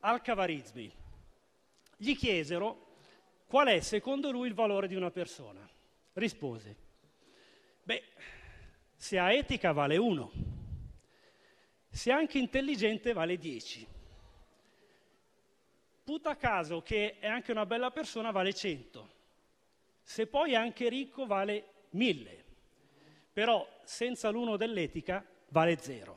Al-Khwarizmi, 0.00 0.92
gli 1.96 2.16
chiesero 2.16 2.94
qual 3.46 3.68
è 3.68 3.80
secondo 3.80 4.30
lui 4.30 4.48
il 4.48 4.54
valore 4.54 4.88
di 4.88 4.94
una 4.94 5.10
persona. 5.10 5.68
Rispose, 6.14 6.76
beh, 7.82 8.02
se 8.96 9.18
ha 9.18 9.32
etica 9.32 9.72
vale 9.72 9.96
1, 9.96 10.32
se 11.90 12.10
è 12.10 12.14
anche 12.14 12.38
intelligente 12.38 13.12
vale 13.12 13.36
10. 13.36 13.86
Puta 16.02 16.36
caso 16.36 16.82
che 16.82 17.18
è 17.18 17.26
anche 17.26 17.50
una 17.50 17.66
bella 17.66 17.90
persona 17.90 18.30
vale 18.30 18.54
100 18.54 19.14
se 20.08 20.28
poi 20.28 20.52
è 20.52 20.54
anche 20.54 20.88
ricco 20.88 21.26
vale 21.26 21.88
mille, 21.90 22.44
però 23.32 23.68
senza 23.82 24.28
l'uno 24.30 24.56
dell'etica 24.56 25.26
vale 25.48 25.78
zero. 25.78 26.16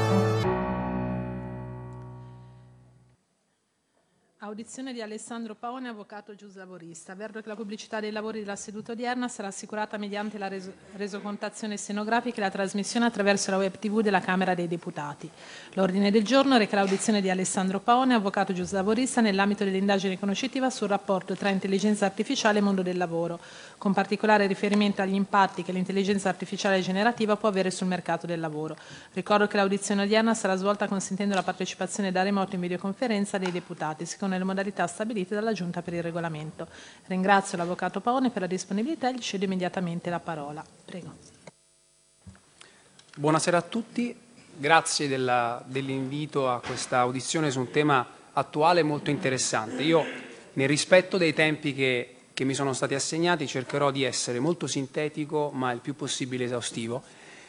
Audizione 4.51 4.91
di 4.91 5.01
Alessandro 5.01 5.55
Paone, 5.55 5.87
avvocato 5.87 6.35
giuslavorista. 6.35 7.13
Avverto 7.13 7.39
che 7.39 7.47
la 7.47 7.55
pubblicità 7.55 8.01
dei 8.01 8.11
lavori 8.11 8.41
della 8.41 8.57
seduta 8.57 8.91
odierna 8.91 9.29
sarà 9.29 9.47
assicurata 9.47 9.95
mediante 9.95 10.37
la 10.37 10.49
reso- 10.49 10.73
resocontazione 10.97 11.77
stenografica 11.77 12.39
e 12.39 12.41
la 12.41 12.49
trasmissione 12.49 13.05
attraverso 13.05 13.49
la 13.49 13.55
web 13.55 13.77
TV 13.79 14.01
della 14.01 14.19
Camera 14.19 14.53
dei 14.53 14.67
Deputati. 14.67 15.29
L'ordine 15.75 16.11
del 16.11 16.25
giorno 16.25 16.57
reca 16.57 16.75
l'audizione 16.75 17.21
di 17.21 17.29
Alessandro 17.29 17.79
Paone, 17.79 18.13
avvocato 18.13 18.51
giuslavorista, 18.51 19.21
nell'ambito 19.21 19.63
dell'indagine 19.63 20.19
conoscitiva 20.19 20.69
sul 20.69 20.89
rapporto 20.89 21.33
tra 21.33 21.47
intelligenza 21.47 22.05
artificiale 22.05 22.59
e 22.59 22.61
mondo 22.61 22.81
del 22.81 22.97
lavoro, 22.97 23.39
con 23.77 23.93
particolare 23.93 24.47
riferimento 24.47 25.01
agli 25.01 25.13
impatti 25.13 25.63
che 25.63 25.71
l'intelligenza 25.71 26.27
artificiale 26.27 26.81
generativa 26.81 27.37
può 27.37 27.47
avere 27.47 27.71
sul 27.71 27.87
mercato 27.87 28.27
del 28.27 28.41
lavoro. 28.41 28.75
Ricordo 29.13 29.47
che 29.47 29.55
l'audizione 29.55 30.03
odierna 30.03 30.33
sarà 30.33 30.57
svolta 30.57 30.89
consentendo 30.89 31.35
la 31.35 31.41
partecipazione 31.41 32.11
da 32.11 32.21
remoto 32.21 32.55
in 32.55 32.61
videoconferenza 32.61 33.37
dei 33.37 33.53
deputati, 33.53 34.05
secondo 34.05 34.39
le 34.41 34.45
modalità 34.45 34.87
stabilite 34.87 35.35
dalla 35.35 35.53
Giunta 35.53 35.81
per 35.81 35.93
il 35.93 36.03
regolamento. 36.03 36.67
Ringrazio 37.05 37.57
l'Avvocato 37.57 38.01
Paone 38.01 38.31
per 38.31 38.41
la 38.41 38.47
disponibilità 38.47 39.09
e 39.09 39.15
gli 39.15 39.19
cedo 39.19 39.45
immediatamente 39.45 40.09
la 40.09 40.19
parola. 40.19 40.63
Prego. 40.85 41.13
Buonasera 43.15 43.57
a 43.57 43.61
tutti, 43.61 44.15
grazie 44.55 45.07
della- 45.07 45.63
dell'invito 45.65 46.49
a 46.49 46.59
questa 46.59 46.99
audizione 46.99 47.51
su 47.51 47.59
un 47.59 47.69
tema 47.69 48.05
attuale 48.33 48.83
molto 48.83 49.09
interessante. 49.09 49.83
Io, 49.83 50.03
nel 50.53 50.67
rispetto 50.67 51.17
dei 51.17 51.33
tempi 51.33 51.73
che, 51.73 52.15
che 52.33 52.43
mi 52.43 52.53
sono 52.53 52.73
stati 52.73 52.95
assegnati, 52.95 53.47
cercherò 53.47 53.91
di 53.91 54.03
essere 54.03 54.39
molto 54.39 54.65
sintetico 54.65 55.51
ma 55.53 55.71
il 55.71 55.79
più 55.79 55.95
possibile 55.95 56.45
esaustivo 56.45 57.03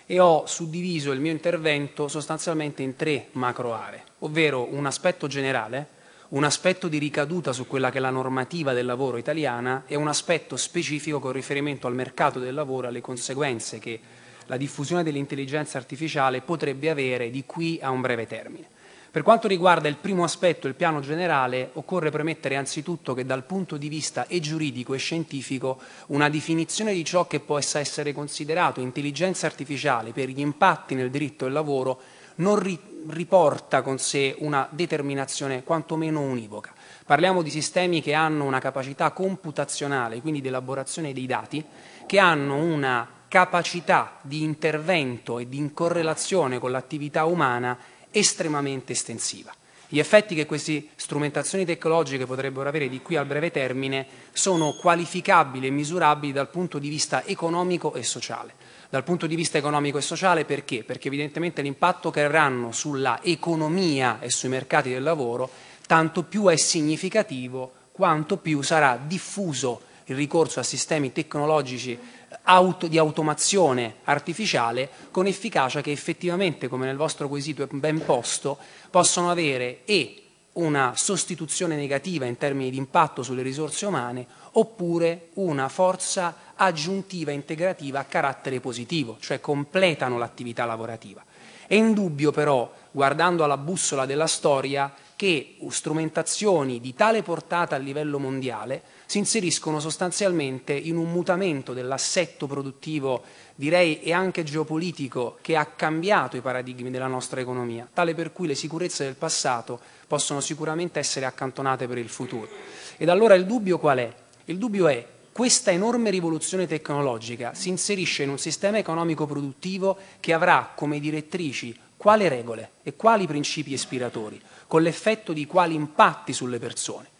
e 0.04 0.18
ho 0.18 0.46
suddiviso 0.46 1.12
il 1.12 1.20
mio 1.20 1.30
intervento 1.30 2.08
sostanzialmente 2.08 2.82
in 2.82 2.96
tre 2.96 3.28
macro 3.32 3.72
aree, 3.72 4.02
ovvero 4.20 4.66
un 4.74 4.84
aspetto 4.84 5.26
generale, 5.28 6.00
un 6.32 6.44
aspetto 6.44 6.88
di 6.88 6.98
ricaduta 6.98 7.52
su 7.52 7.66
quella 7.66 7.90
che 7.90 7.98
è 7.98 8.00
la 8.00 8.08
normativa 8.08 8.72
del 8.72 8.86
lavoro 8.86 9.18
italiana 9.18 9.84
e 9.86 9.96
un 9.96 10.08
aspetto 10.08 10.56
specifico 10.56 11.20
con 11.20 11.32
riferimento 11.32 11.86
al 11.86 11.94
mercato 11.94 12.38
del 12.38 12.54
lavoro 12.54 12.86
e 12.86 12.88
alle 12.88 13.02
conseguenze 13.02 13.78
che 13.78 14.00
la 14.46 14.56
diffusione 14.56 15.02
dell'intelligenza 15.02 15.76
artificiale 15.76 16.40
potrebbe 16.40 16.88
avere 16.88 17.30
di 17.30 17.44
qui 17.44 17.78
a 17.82 17.90
un 17.90 18.00
breve 18.00 18.26
termine. 18.26 18.66
Per 19.10 19.20
quanto 19.20 19.46
riguarda 19.46 19.88
il 19.88 19.98
primo 19.98 20.24
aspetto, 20.24 20.66
il 20.68 20.74
piano 20.74 21.00
generale, 21.00 21.68
occorre 21.74 22.10
premettere 22.10 22.56
anzitutto 22.56 23.12
che 23.12 23.26
dal 23.26 23.44
punto 23.44 23.76
di 23.76 23.90
vista 23.90 24.26
e 24.26 24.40
giuridico 24.40 24.94
e 24.94 24.98
scientifico 24.98 25.78
una 26.06 26.30
definizione 26.30 26.94
di 26.94 27.04
ciò 27.04 27.26
che 27.26 27.40
possa 27.40 27.78
essere 27.78 28.14
considerato 28.14 28.80
intelligenza 28.80 29.44
artificiale 29.44 30.12
per 30.12 30.30
gli 30.30 30.40
impatti 30.40 30.94
nel 30.94 31.10
diritto 31.10 31.44
del 31.44 31.52
lavoro 31.52 32.00
non 32.36 32.58
ri- 32.58 32.78
riporta 33.08 33.82
con 33.82 33.98
sé 33.98 34.34
una 34.38 34.68
determinazione 34.70 35.62
quantomeno 35.64 36.20
univoca. 36.20 36.72
Parliamo 37.04 37.42
di 37.42 37.50
sistemi 37.50 38.00
che 38.00 38.14
hanno 38.14 38.44
una 38.44 38.60
capacità 38.60 39.10
computazionale, 39.10 40.20
quindi 40.20 40.40
di 40.40 40.48
elaborazione 40.48 41.12
dei 41.12 41.26
dati, 41.26 41.64
che 42.06 42.18
hanno 42.18 42.56
una 42.56 43.08
capacità 43.28 44.18
di 44.22 44.42
intervento 44.42 45.38
e 45.38 45.48
di 45.48 45.56
incorrelazione 45.56 46.58
con 46.58 46.70
l'attività 46.70 47.24
umana 47.24 47.76
estremamente 48.10 48.92
estensiva. 48.92 49.52
Gli 49.88 49.98
effetti 49.98 50.34
che 50.34 50.46
queste 50.46 50.86
strumentazioni 50.96 51.66
tecnologiche 51.66 52.24
potrebbero 52.24 52.66
avere 52.66 52.88
di 52.88 53.02
qui 53.02 53.16
al 53.16 53.26
breve 53.26 53.50
termine 53.50 54.06
sono 54.32 54.72
qualificabili 54.72 55.66
e 55.66 55.70
misurabili 55.70 56.32
dal 56.32 56.48
punto 56.48 56.78
di 56.78 56.88
vista 56.88 57.24
economico 57.26 57.92
e 57.92 58.02
sociale. 58.02 58.54
Dal 58.92 59.04
punto 59.04 59.26
di 59.26 59.36
vista 59.36 59.56
economico 59.56 59.96
e 59.96 60.02
sociale 60.02 60.44
perché? 60.44 60.84
Perché 60.84 61.08
evidentemente 61.08 61.62
l'impatto 61.62 62.10
che 62.10 62.24
avranno 62.24 62.72
sulla 62.72 63.20
economia 63.22 64.20
e 64.20 64.28
sui 64.28 64.50
mercati 64.50 64.90
del 64.90 65.02
lavoro 65.02 65.48
tanto 65.86 66.24
più 66.24 66.48
è 66.48 66.56
significativo 66.56 67.72
quanto 67.90 68.36
più 68.36 68.60
sarà 68.60 69.00
diffuso 69.02 69.80
il 70.04 70.16
ricorso 70.16 70.60
a 70.60 70.62
sistemi 70.62 71.10
tecnologici 71.10 71.98
auto- 72.42 72.86
di 72.86 72.98
automazione 72.98 73.94
artificiale 74.04 74.90
con 75.10 75.26
efficacia 75.26 75.80
che 75.80 75.90
effettivamente, 75.90 76.68
come 76.68 76.84
nel 76.84 76.96
vostro 76.96 77.28
quesito 77.28 77.62
è 77.62 77.68
ben 77.70 78.04
posto, 78.04 78.58
possono 78.90 79.30
avere 79.30 79.86
e 79.86 80.22
una 80.54 80.92
sostituzione 80.96 81.76
negativa 81.76 82.26
in 82.26 82.36
termini 82.36 82.68
di 82.68 82.76
impatto 82.76 83.22
sulle 83.22 83.40
risorse 83.40 83.86
umane 83.86 84.26
oppure 84.52 85.28
una 85.34 85.70
forza 85.70 86.51
aggiuntiva 86.64 87.30
integrativa 87.30 88.00
a 88.00 88.04
carattere 88.04 88.60
positivo, 88.60 89.16
cioè 89.20 89.40
completano 89.40 90.18
l'attività 90.18 90.64
lavorativa. 90.64 91.24
È 91.66 91.74
indubbio 91.74 92.32
però, 92.32 92.70
guardando 92.90 93.44
alla 93.44 93.56
bussola 93.56 94.04
della 94.04 94.26
storia, 94.26 94.92
che 95.16 95.56
strumentazioni 95.68 96.80
di 96.80 96.94
tale 96.94 97.22
portata 97.22 97.76
a 97.76 97.78
livello 97.78 98.18
mondiale 98.18 98.82
si 99.06 99.18
inseriscono 99.18 99.78
sostanzialmente 99.78 100.72
in 100.72 100.96
un 100.96 101.12
mutamento 101.12 101.72
dell'assetto 101.72 102.46
produttivo, 102.46 103.22
direi, 103.54 104.00
e 104.02 104.12
anche 104.12 104.42
geopolitico 104.42 105.38
che 105.40 105.56
ha 105.56 105.64
cambiato 105.66 106.36
i 106.36 106.40
paradigmi 106.40 106.90
della 106.90 107.06
nostra 107.06 107.40
economia, 107.40 107.88
tale 107.92 108.14
per 108.14 108.32
cui 108.32 108.48
le 108.48 108.56
sicurezze 108.56 109.04
del 109.04 109.14
passato 109.14 109.78
possono 110.06 110.40
sicuramente 110.40 110.98
essere 110.98 111.24
accantonate 111.24 111.86
per 111.86 111.98
il 111.98 112.08
futuro. 112.08 112.48
Ed 112.96 113.08
allora 113.08 113.34
il 113.34 113.46
dubbio 113.46 113.78
qual 113.78 113.98
è? 113.98 114.12
Il 114.46 114.58
dubbio 114.58 114.88
è 114.88 115.06
questa 115.32 115.70
enorme 115.70 116.10
rivoluzione 116.10 116.66
tecnologica 116.66 117.54
si 117.54 117.70
inserisce 117.70 118.22
in 118.22 118.28
un 118.28 118.38
sistema 118.38 118.76
economico 118.76 119.26
produttivo 119.26 119.96
che 120.20 120.34
avrà 120.34 120.72
come 120.74 121.00
direttrici 121.00 121.74
quali 121.96 122.28
regole 122.28 122.72
e 122.82 122.96
quali 122.96 123.26
principi 123.26 123.72
ispiratori, 123.72 124.40
con 124.66 124.82
l'effetto 124.82 125.32
di 125.32 125.46
quali 125.46 125.74
impatti 125.74 126.32
sulle 126.32 126.58
persone. 126.58 127.11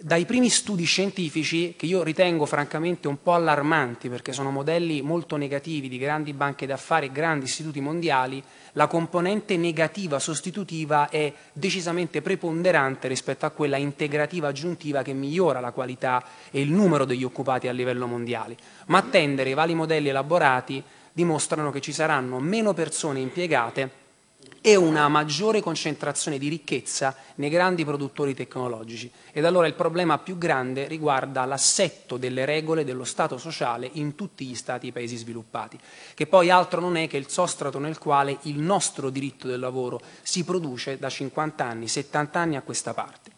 Dai 0.00 0.26
primi 0.26 0.48
studi 0.48 0.84
scientifici, 0.84 1.74
che 1.76 1.86
io 1.86 2.04
ritengo 2.04 2.46
francamente 2.46 3.08
un 3.08 3.20
po' 3.20 3.32
allarmanti 3.32 4.08
perché 4.08 4.32
sono 4.32 4.52
modelli 4.52 5.02
molto 5.02 5.34
negativi 5.34 5.88
di 5.88 5.98
grandi 5.98 6.32
banche 6.34 6.66
d'affari 6.66 7.06
e 7.06 7.10
grandi 7.10 7.46
istituti 7.46 7.80
mondiali, 7.80 8.40
la 8.74 8.86
componente 8.86 9.56
negativa 9.56 10.20
sostitutiva 10.20 11.08
è 11.08 11.32
decisamente 11.52 12.22
preponderante 12.22 13.08
rispetto 13.08 13.44
a 13.44 13.50
quella 13.50 13.76
integrativa 13.76 14.46
aggiuntiva 14.46 15.02
che 15.02 15.14
migliora 15.14 15.58
la 15.58 15.72
qualità 15.72 16.24
e 16.52 16.60
il 16.60 16.70
numero 16.70 17.04
degli 17.04 17.24
occupati 17.24 17.66
a 17.66 17.72
livello 17.72 18.06
mondiale. 18.06 18.56
Ma 18.86 18.98
attendere 18.98 19.50
i 19.50 19.54
vari 19.54 19.74
modelli 19.74 20.10
elaborati 20.10 20.80
dimostrano 21.12 21.72
che 21.72 21.80
ci 21.80 21.92
saranno 21.92 22.38
meno 22.38 22.72
persone 22.72 23.18
impiegate 23.18 23.97
e 24.60 24.76
una 24.76 25.08
maggiore 25.08 25.60
concentrazione 25.60 26.38
di 26.38 26.48
ricchezza 26.48 27.14
nei 27.36 27.50
grandi 27.50 27.84
produttori 27.84 28.34
tecnologici. 28.34 29.10
Ed 29.32 29.44
allora 29.44 29.66
il 29.66 29.74
problema 29.74 30.18
più 30.18 30.38
grande 30.38 30.86
riguarda 30.86 31.44
l'assetto 31.44 32.16
delle 32.16 32.44
regole 32.44 32.84
dello 32.84 33.04
Stato 33.04 33.38
sociale 33.38 33.88
in 33.94 34.14
tutti 34.14 34.44
gli 34.44 34.54
Stati 34.54 34.88
e 34.88 34.92
paesi 34.92 35.16
sviluppati, 35.16 35.78
che 36.14 36.26
poi 36.26 36.50
altro 36.50 36.80
non 36.80 36.96
è 36.96 37.08
che 37.08 37.16
il 37.16 37.28
sostrato 37.28 37.78
nel 37.78 37.98
quale 37.98 38.38
il 38.42 38.58
nostro 38.58 39.10
diritto 39.10 39.46
del 39.46 39.60
lavoro 39.60 40.00
si 40.22 40.44
produce 40.44 40.98
da 40.98 41.08
50 41.08 41.64
anni, 41.64 41.88
70 41.88 42.38
anni 42.38 42.56
a 42.56 42.62
questa 42.62 42.94
parte. 42.94 43.36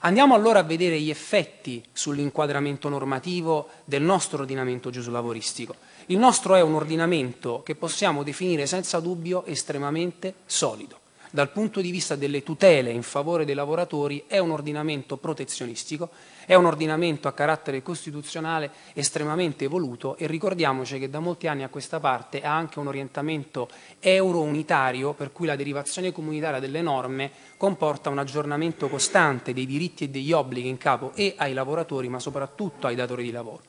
Andiamo 0.00 0.34
allora 0.34 0.58
a 0.58 0.64
vedere 0.64 1.00
gli 1.00 1.08
effetti 1.08 1.82
sull'inquadramento 1.90 2.90
normativo 2.90 3.68
del 3.86 4.02
nostro 4.02 4.40
ordinamento 4.40 4.90
giuslavoristico. 4.90 5.74
Il 6.08 6.18
nostro 6.18 6.54
è 6.54 6.60
un 6.60 6.74
ordinamento 6.74 7.62
che 7.64 7.74
possiamo 7.74 8.22
definire 8.22 8.66
senza 8.66 9.00
dubbio 9.00 9.46
estremamente 9.46 10.34
solido. 10.44 10.98
Dal 11.30 11.50
punto 11.50 11.80
di 11.80 11.90
vista 11.90 12.14
delle 12.14 12.42
tutele 12.42 12.90
in 12.90 13.02
favore 13.02 13.46
dei 13.46 13.54
lavoratori 13.54 14.24
è 14.26 14.36
un 14.36 14.50
ordinamento 14.50 15.16
protezionistico, 15.16 16.10
è 16.44 16.54
un 16.54 16.66
ordinamento 16.66 17.26
a 17.26 17.32
carattere 17.32 17.82
costituzionale 17.82 18.70
estremamente 18.92 19.64
evoluto 19.64 20.16
e 20.16 20.26
ricordiamoci 20.26 20.98
che 20.98 21.08
da 21.08 21.20
molti 21.20 21.46
anni 21.46 21.62
a 21.62 21.70
questa 21.70 22.00
parte 22.00 22.42
ha 22.42 22.54
anche 22.54 22.78
un 22.78 22.88
orientamento 22.88 23.70
euro-unitario 23.98 25.14
per 25.14 25.32
cui 25.32 25.46
la 25.46 25.56
derivazione 25.56 26.12
comunitaria 26.12 26.60
delle 26.60 26.82
norme 26.82 27.30
comporta 27.56 28.10
un 28.10 28.18
aggiornamento 28.18 28.90
costante 28.90 29.54
dei 29.54 29.64
diritti 29.64 30.04
e 30.04 30.10
degli 30.10 30.32
obblighi 30.32 30.68
in 30.68 30.76
capo 30.76 31.12
e 31.14 31.32
ai 31.38 31.54
lavoratori 31.54 32.08
ma 32.10 32.18
soprattutto 32.18 32.86
ai 32.88 32.94
datori 32.94 33.24
di 33.24 33.32
lavoro. 33.32 33.62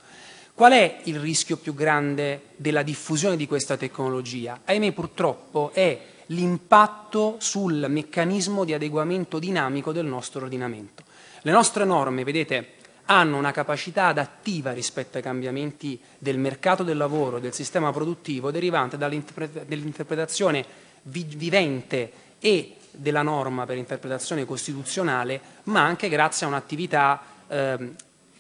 Qual 0.56 0.72
è 0.72 1.02
il 1.04 1.20
rischio 1.20 1.58
più 1.58 1.74
grande 1.74 2.52
della 2.56 2.82
diffusione 2.82 3.36
di 3.36 3.46
questa 3.46 3.76
tecnologia? 3.76 4.62
Ahimè 4.64 4.94
purtroppo 4.94 5.72
è 5.74 6.00
l'impatto 6.28 7.36
sul 7.40 7.86
meccanismo 7.90 8.64
di 8.64 8.74
adeguamento 8.74 9.38
dinamico 9.38 9.92
del 9.92 10.06
nostro 10.06 10.44
ordinamento. 10.44 11.04
Le 11.42 11.52
nostre 11.52 11.84
norme, 11.84 12.24
vedete, 12.24 12.76
hanno 13.08 13.38
una 13.38 13.52
capacità 13.52 14.08
adattiva 14.08 14.72
rispetto 14.72 15.18
ai 15.18 15.24
cambiamenti 15.24 16.00
del 16.18 16.38
mercato 16.38 16.84
del 16.84 16.96
lavoro, 16.96 17.40
del 17.40 17.54
sistema 17.54 17.92
produttivo, 17.92 18.50
derivante 18.50 18.98
dall'interpretazione 18.98 20.66
vivente 21.02 22.12
e 22.40 22.78
della 22.92 23.24
norma 23.24 23.66
per 23.66 23.76
interpretazione 23.76 24.46
costituzionale, 24.46 25.42
ma 25.64 25.84
anche 25.84 26.08
grazie 26.08 26.46
a 26.46 26.50
un'attività 26.50 27.22
eh, 27.50 27.90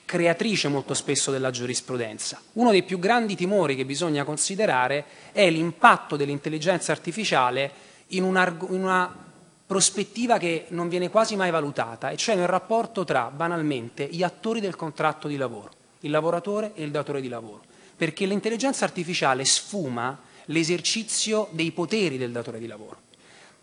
creatrice 0.06 0.68
molto 0.68 0.94
spesso 0.94 1.32
della 1.32 1.50
giurisprudenza. 1.50 2.40
Uno 2.54 2.72
dei 2.72 2.84
più 2.84 3.00
grandi 3.00 3.36
timori 3.36 3.76
che 3.76 3.86
bisogna 3.86 4.24
considerare 4.24 5.06
è 5.32 5.50
l'impatto 5.50 6.16
dell'intelligenza 6.16 6.92
artificiale 6.92 7.72
in 8.10 8.24
una, 8.24 8.56
in 8.70 8.84
una 8.84 9.24
prospettiva 9.66 10.38
che 10.38 10.66
non 10.70 10.90
viene 10.90 11.10
quasi 11.10 11.36
mai 11.36 11.50
valutata, 11.50 12.12
e 12.12 12.18
cioè 12.18 12.36
nel 12.36 12.48
rapporto 12.48 13.04
tra, 13.04 13.32
banalmente, 13.36 14.08
gli 14.10 14.22
attori 14.22 14.60
del 14.60 14.76
contratto 14.76 15.28
di 15.28 15.38
lavoro, 15.38 15.72
il 16.02 16.12
lavoratore 16.12 16.74
e 16.76 16.84
il 16.84 16.92
datore 16.92 17.20
di 17.20 17.28
lavoro. 17.28 17.64
Perché 17.98 18.26
l'intelligenza 18.26 18.86
artificiale 18.86 19.44
sfuma 19.44 20.20
l'esercizio 20.46 21.48
dei 21.52 21.72
poteri 21.72 22.18
del 22.18 22.32
datore 22.32 22.60
di 22.60 22.68
lavoro. 22.68 23.02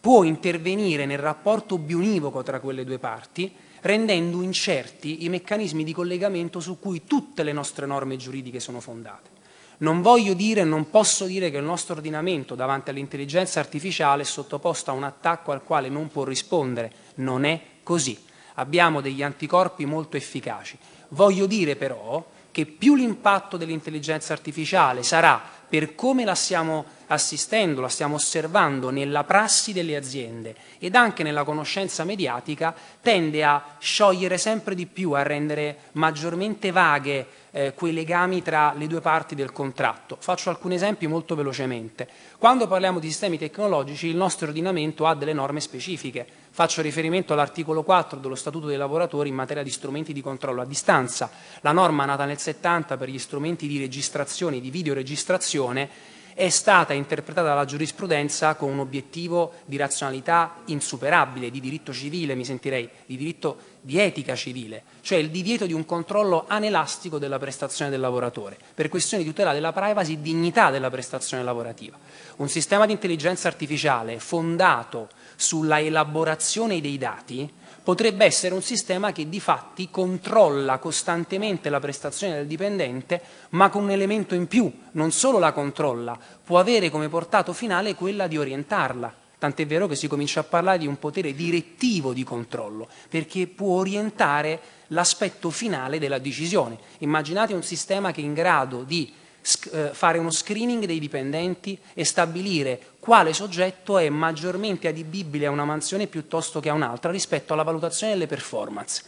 Può 0.00 0.24
intervenire 0.24 1.06
nel 1.06 1.18
rapporto 1.18 1.78
bionivoco 1.78 2.42
tra 2.42 2.58
quelle 2.58 2.84
due 2.84 2.98
parti 2.98 3.54
rendendo 3.82 4.42
incerti 4.42 5.24
i 5.24 5.28
meccanismi 5.28 5.84
di 5.84 5.92
collegamento 5.92 6.60
su 6.60 6.78
cui 6.78 7.04
tutte 7.04 7.42
le 7.42 7.52
nostre 7.52 7.86
norme 7.86 8.16
giuridiche 8.16 8.60
sono 8.60 8.80
fondate. 8.80 9.30
Non 9.78 10.00
voglio 10.00 10.34
dire, 10.34 10.62
non 10.62 10.90
posso 10.90 11.24
dire 11.24 11.50
che 11.50 11.56
il 11.56 11.64
nostro 11.64 11.94
ordinamento 11.94 12.54
davanti 12.54 12.90
all'intelligenza 12.90 13.58
artificiale 13.58 14.22
è 14.22 14.24
sottoposto 14.24 14.90
a 14.90 14.94
un 14.94 15.02
attacco 15.02 15.50
al 15.50 15.64
quale 15.64 15.88
non 15.88 16.08
può 16.08 16.22
rispondere. 16.22 16.92
Non 17.16 17.44
è 17.44 17.60
così. 17.82 18.16
Abbiamo 18.54 19.00
degli 19.00 19.24
anticorpi 19.24 19.84
molto 19.84 20.16
efficaci. 20.16 20.78
Voglio 21.08 21.46
dire 21.46 21.74
però 21.74 22.24
che 22.52 22.66
più 22.66 22.94
l'impatto 22.94 23.56
dell'intelligenza 23.56 24.32
artificiale 24.32 25.02
sarà 25.02 25.42
per 25.72 25.94
come 25.94 26.26
la 26.26 26.34
stiamo 26.34 26.84
assistendo, 27.06 27.80
la 27.80 27.88
stiamo 27.88 28.16
osservando 28.16 28.90
nella 28.90 29.24
prassi 29.24 29.72
delle 29.72 29.96
aziende 29.96 30.54
ed 30.78 30.94
anche 30.94 31.22
nella 31.22 31.44
conoscenza 31.44 32.04
mediatica, 32.04 32.74
tende 33.00 33.42
a 33.42 33.76
sciogliere 33.78 34.36
sempre 34.36 34.74
di 34.74 34.84
più, 34.84 35.12
a 35.12 35.22
rendere 35.22 35.78
maggiormente 35.92 36.72
vaghe 36.72 37.26
eh, 37.52 37.72
quei 37.72 37.94
legami 37.94 38.42
tra 38.42 38.74
le 38.76 38.86
due 38.86 39.00
parti 39.00 39.34
del 39.34 39.50
contratto. 39.50 40.18
Faccio 40.20 40.50
alcuni 40.50 40.74
esempi 40.74 41.06
molto 41.06 41.34
velocemente. 41.34 42.06
Quando 42.36 42.66
parliamo 42.66 42.98
di 42.98 43.08
sistemi 43.08 43.38
tecnologici, 43.38 44.08
il 44.08 44.16
nostro 44.16 44.48
ordinamento 44.48 45.06
ha 45.06 45.14
delle 45.14 45.32
norme 45.32 45.60
specifiche. 45.60 46.26
Faccio 46.54 46.82
riferimento 46.82 47.32
all'articolo 47.32 47.82
4 47.82 48.18
dello 48.18 48.34
Statuto 48.34 48.66
dei 48.66 48.76
lavoratori 48.76 49.30
in 49.30 49.34
materia 49.34 49.62
di 49.62 49.70
strumenti 49.70 50.12
di 50.12 50.20
controllo 50.20 50.60
a 50.60 50.66
distanza. 50.66 51.30
La 51.62 51.72
norma 51.72 52.04
nata 52.04 52.26
nel 52.26 52.38
70 52.38 52.98
per 52.98 53.08
gli 53.08 53.18
strumenti 53.18 53.66
di 53.66 53.78
registrazione 53.78 54.56
e 54.56 54.60
di 54.60 54.70
videoregistrazione 54.70 55.88
è 56.34 56.50
stata 56.50 56.92
interpretata 56.92 57.48
dalla 57.48 57.64
giurisprudenza 57.64 58.54
con 58.54 58.70
un 58.70 58.80
obiettivo 58.80 59.54
di 59.64 59.78
razionalità 59.78 60.56
insuperabile, 60.66 61.50
di 61.50 61.58
diritto 61.58 61.90
civile, 61.92 62.34
mi 62.34 62.44
sentirei, 62.44 62.88
di 63.06 63.16
diritto 63.16 63.56
di 63.80 63.98
etica 63.98 64.34
civile, 64.34 64.82
cioè 65.00 65.18
il 65.18 65.30
divieto 65.30 65.64
di 65.64 65.72
un 65.72 65.86
controllo 65.86 66.44
anelastico 66.46 67.18
della 67.18 67.38
prestazione 67.38 67.90
del 67.90 68.00
lavoratore, 68.00 68.58
per 68.74 68.88
questioni 68.88 69.24
di 69.24 69.30
tutela 69.30 69.54
della 69.54 69.72
privacy 69.72 70.14
e 70.14 70.20
dignità 70.20 70.70
della 70.70 70.90
prestazione 70.90 71.42
lavorativa. 71.42 71.98
Un 72.36 72.48
sistema 72.48 72.84
di 72.84 72.92
intelligenza 72.92 73.48
artificiale 73.48 74.18
fondato 74.18 75.08
sulla 75.42 75.80
elaborazione 75.80 76.80
dei 76.80 76.96
dati 76.96 77.50
potrebbe 77.82 78.24
essere 78.24 78.54
un 78.54 78.62
sistema 78.62 79.10
che 79.10 79.28
di 79.28 79.40
fatti 79.40 79.90
controlla 79.90 80.78
costantemente 80.78 81.68
la 81.68 81.80
prestazione 81.80 82.34
del 82.34 82.46
dipendente, 82.46 83.20
ma 83.50 83.68
con 83.68 83.82
un 83.82 83.90
elemento 83.90 84.36
in 84.36 84.46
più, 84.46 84.72
non 84.92 85.10
solo 85.10 85.40
la 85.40 85.52
controlla, 85.52 86.16
può 86.44 86.60
avere 86.60 86.90
come 86.90 87.08
portato 87.08 87.52
finale 87.52 87.96
quella 87.96 88.28
di 88.28 88.38
orientarla. 88.38 89.12
Tant'è 89.36 89.66
vero 89.66 89.88
che 89.88 89.96
si 89.96 90.06
comincia 90.06 90.40
a 90.40 90.44
parlare 90.44 90.78
di 90.78 90.86
un 90.86 91.00
potere 91.00 91.34
direttivo 91.34 92.12
di 92.12 92.22
controllo, 92.22 92.86
perché 93.08 93.48
può 93.48 93.78
orientare 93.78 94.60
l'aspetto 94.88 95.50
finale 95.50 95.98
della 95.98 96.18
decisione. 96.18 96.78
Immaginate 96.98 97.52
un 97.52 97.64
sistema 97.64 98.12
che 98.12 98.20
è 98.20 98.24
in 98.24 98.34
grado 98.34 98.84
di 98.84 99.12
fare 99.42 100.18
uno 100.18 100.30
screening 100.30 100.84
dei 100.84 101.00
dipendenti 101.00 101.78
e 101.94 102.04
stabilire 102.04 102.80
quale 103.00 103.32
soggetto 103.32 103.98
è 103.98 104.08
maggiormente 104.08 104.88
adibibile 104.88 105.46
a 105.46 105.50
una 105.50 105.64
mansione 105.64 106.06
piuttosto 106.06 106.60
che 106.60 106.68
a 106.68 106.74
un'altra 106.74 107.10
rispetto 107.10 107.52
alla 107.52 107.64
valutazione 107.64 108.12
delle 108.12 108.26
performance. 108.26 109.02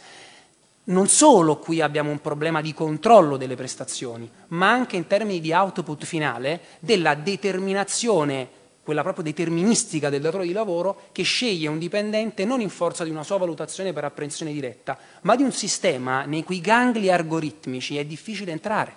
Non 0.87 1.07
solo 1.07 1.57
qui 1.57 1.81
abbiamo 1.81 2.11
un 2.11 2.21
problema 2.21 2.61
di 2.61 2.73
controllo 2.73 3.37
delle 3.37 3.55
prestazioni, 3.55 4.29
ma 4.49 4.69
anche 4.69 4.97
in 4.97 5.07
termini 5.07 5.39
di 5.39 5.51
output 5.51 6.05
finale 6.05 6.61
della 6.79 7.15
determinazione 7.15 8.63
quella 8.85 9.01
proprio 9.01 9.23
deterministica 9.23 10.11
del 10.11 10.21
datore 10.21 10.45
di 10.45 10.51
lavoro 10.51 11.09
che 11.11 11.23
sceglie 11.23 11.67
un 11.67 11.79
dipendente 11.79 12.45
non 12.45 12.61
in 12.61 12.69
forza 12.69 13.03
di 13.03 13.09
una 13.09 13.23
sua 13.23 13.37
valutazione 13.37 13.93
per 13.93 14.03
apprensione 14.03 14.53
diretta, 14.53 14.95
ma 15.21 15.35
di 15.35 15.41
un 15.41 15.51
sistema 15.51 16.25
nei 16.25 16.43
cui 16.43 16.61
gangli 16.61 17.09
algoritmici 17.09 17.97
è 17.97 18.05
difficile 18.05 18.51
entrare, 18.51 18.95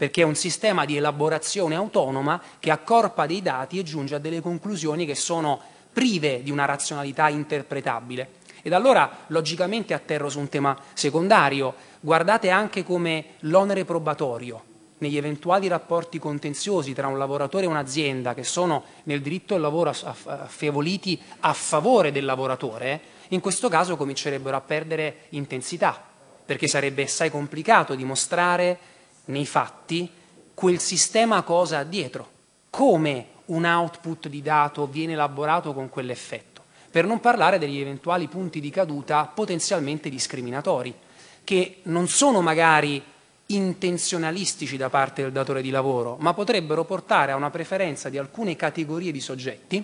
perché 0.00 0.22
è 0.22 0.24
un 0.24 0.34
sistema 0.34 0.86
di 0.86 0.96
elaborazione 0.96 1.74
autonoma 1.74 2.40
che 2.58 2.70
accorpa 2.70 3.26
dei 3.26 3.42
dati 3.42 3.78
e 3.78 3.82
giunge 3.82 4.14
a 4.14 4.18
delle 4.18 4.40
conclusioni 4.40 5.04
che 5.04 5.14
sono 5.14 5.60
prive 5.92 6.42
di 6.42 6.50
una 6.50 6.64
razionalità 6.64 7.28
interpretabile. 7.28 8.36
Ed 8.62 8.72
allora 8.72 9.24
logicamente 9.26 9.92
atterro 9.92 10.30
su 10.30 10.38
un 10.38 10.48
tema 10.48 10.74
secondario, 10.94 11.74
guardate 12.00 12.48
anche 12.48 12.82
come 12.82 13.34
l'onere 13.40 13.84
probatorio 13.84 14.62
negli 15.00 15.18
eventuali 15.18 15.68
rapporti 15.68 16.18
contenziosi 16.18 16.94
tra 16.94 17.06
un 17.06 17.18
lavoratore 17.18 17.64
e 17.64 17.68
un'azienda 17.68 18.32
che 18.32 18.42
sono 18.42 18.84
nel 19.02 19.20
diritto 19.20 19.54
al 19.54 19.60
lavoro 19.60 19.90
affievoliti 19.90 21.20
a 21.40 21.52
favore 21.52 22.10
del 22.10 22.24
lavoratore, 22.24 23.02
in 23.28 23.40
questo 23.40 23.68
caso 23.68 23.98
comincerebbero 23.98 24.56
a 24.56 24.62
perdere 24.62 25.24
intensità, 25.30 26.02
perché 26.46 26.68
sarebbe 26.68 27.02
assai 27.02 27.30
complicato 27.30 27.94
dimostrare 27.94 28.89
nei 29.30 29.46
fatti 29.46 30.10
quel 30.52 30.78
sistema 30.78 31.42
cosa 31.42 31.78
ha 31.78 31.84
dietro, 31.84 32.28
come 32.68 33.26
un 33.46 33.64
output 33.64 34.28
di 34.28 34.42
dato 34.42 34.86
viene 34.86 35.14
elaborato 35.14 35.72
con 35.72 35.88
quell'effetto, 35.88 36.62
per 36.90 37.06
non 37.06 37.18
parlare 37.20 37.58
degli 37.58 37.80
eventuali 37.80 38.28
punti 38.28 38.60
di 38.60 38.68
caduta 38.68 39.24
potenzialmente 39.24 40.10
discriminatori, 40.10 40.94
che 41.42 41.78
non 41.84 42.08
sono 42.08 42.42
magari 42.42 43.02
intenzionalistici 43.46 44.76
da 44.76 44.90
parte 44.90 45.22
del 45.22 45.32
datore 45.32 45.62
di 45.62 45.70
lavoro, 45.70 46.16
ma 46.20 46.34
potrebbero 46.34 46.84
portare 46.84 47.32
a 47.32 47.36
una 47.36 47.50
preferenza 47.50 48.08
di 48.08 48.18
alcune 48.18 48.54
categorie 48.54 49.10
di 49.12 49.20
soggetti, 49.20 49.82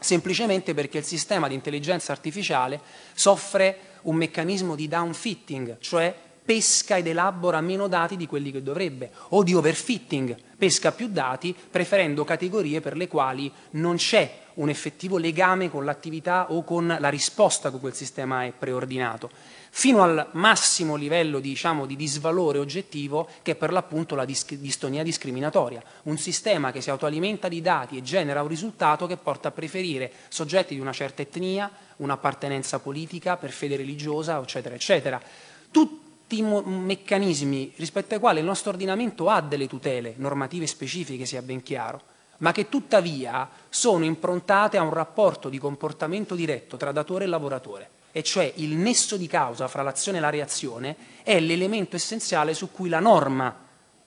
semplicemente 0.00 0.74
perché 0.74 0.98
il 0.98 1.04
sistema 1.04 1.46
di 1.46 1.54
intelligenza 1.54 2.12
artificiale 2.12 2.80
soffre 3.12 3.78
un 4.02 4.16
meccanismo 4.16 4.74
di 4.74 4.88
downfitting, 4.88 5.78
cioè 5.78 6.14
pesca 6.50 6.96
ed 6.96 7.06
elabora 7.06 7.60
meno 7.60 7.86
dati 7.86 8.16
di 8.16 8.26
quelli 8.26 8.50
che 8.50 8.60
dovrebbe, 8.60 9.12
o 9.28 9.44
di 9.44 9.54
overfitting, 9.54 10.36
pesca 10.58 10.90
più 10.90 11.06
dati 11.06 11.54
preferendo 11.54 12.24
categorie 12.24 12.80
per 12.80 12.96
le 12.96 13.06
quali 13.06 13.52
non 13.74 13.94
c'è 13.94 14.46
un 14.54 14.68
effettivo 14.68 15.16
legame 15.16 15.70
con 15.70 15.84
l'attività 15.84 16.50
o 16.50 16.64
con 16.64 16.96
la 16.98 17.08
risposta 17.08 17.70
che 17.70 17.78
quel 17.78 17.94
sistema 17.94 18.44
è 18.46 18.50
preordinato. 18.50 19.30
Fino 19.70 20.02
al 20.02 20.26
massimo 20.32 20.96
livello 20.96 21.38
diciamo, 21.38 21.86
di 21.86 21.94
disvalore 21.94 22.58
oggettivo 22.58 23.28
che 23.42 23.52
è 23.52 23.54
per 23.54 23.70
l'appunto 23.70 24.16
la 24.16 24.24
dis- 24.24 24.56
distonia 24.56 25.04
discriminatoria, 25.04 25.80
un 26.02 26.18
sistema 26.18 26.72
che 26.72 26.80
si 26.80 26.90
autoalimenta 26.90 27.46
di 27.46 27.60
dati 27.60 27.96
e 27.96 28.02
genera 28.02 28.42
un 28.42 28.48
risultato 28.48 29.06
che 29.06 29.16
porta 29.16 29.46
a 29.46 29.52
preferire 29.52 30.10
soggetti 30.26 30.74
di 30.74 30.80
una 30.80 30.90
certa 30.90 31.22
etnia, 31.22 31.70
un'appartenenza 31.98 32.80
politica, 32.80 33.36
per 33.36 33.52
fede 33.52 33.76
religiosa, 33.76 34.40
eccetera, 34.42 34.74
eccetera. 34.74 35.22
Tutti 36.30 36.44
meccanismi 36.44 37.72
rispetto 37.74 38.14
ai 38.14 38.20
quali 38.20 38.38
il 38.38 38.44
nostro 38.44 38.70
ordinamento 38.70 39.28
ha 39.28 39.40
delle 39.40 39.66
tutele 39.66 40.14
normative 40.18 40.68
specifiche, 40.68 41.26
sia 41.26 41.42
ben 41.42 41.60
chiaro, 41.60 42.02
ma 42.38 42.52
che 42.52 42.68
tuttavia 42.68 43.50
sono 43.68 44.04
improntate 44.04 44.76
a 44.76 44.82
un 44.82 44.92
rapporto 44.92 45.48
di 45.48 45.58
comportamento 45.58 46.36
diretto 46.36 46.76
tra 46.76 46.92
datore 46.92 47.24
e 47.24 47.26
lavoratore 47.26 47.90
e 48.12 48.22
cioè 48.22 48.52
il 48.58 48.76
nesso 48.76 49.16
di 49.16 49.26
causa 49.26 49.66
fra 49.66 49.82
l'azione 49.82 50.18
e 50.18 50.20
la 50.20 50.30
reazione, 50.30 50.94
è 51.24 51.40
l'elemento 51.40 51.96
essenziale 51.96 52.54
su 52.54 52.70
cui 52.70 52.88
la 52.88 53.00
norma 53.00 53.52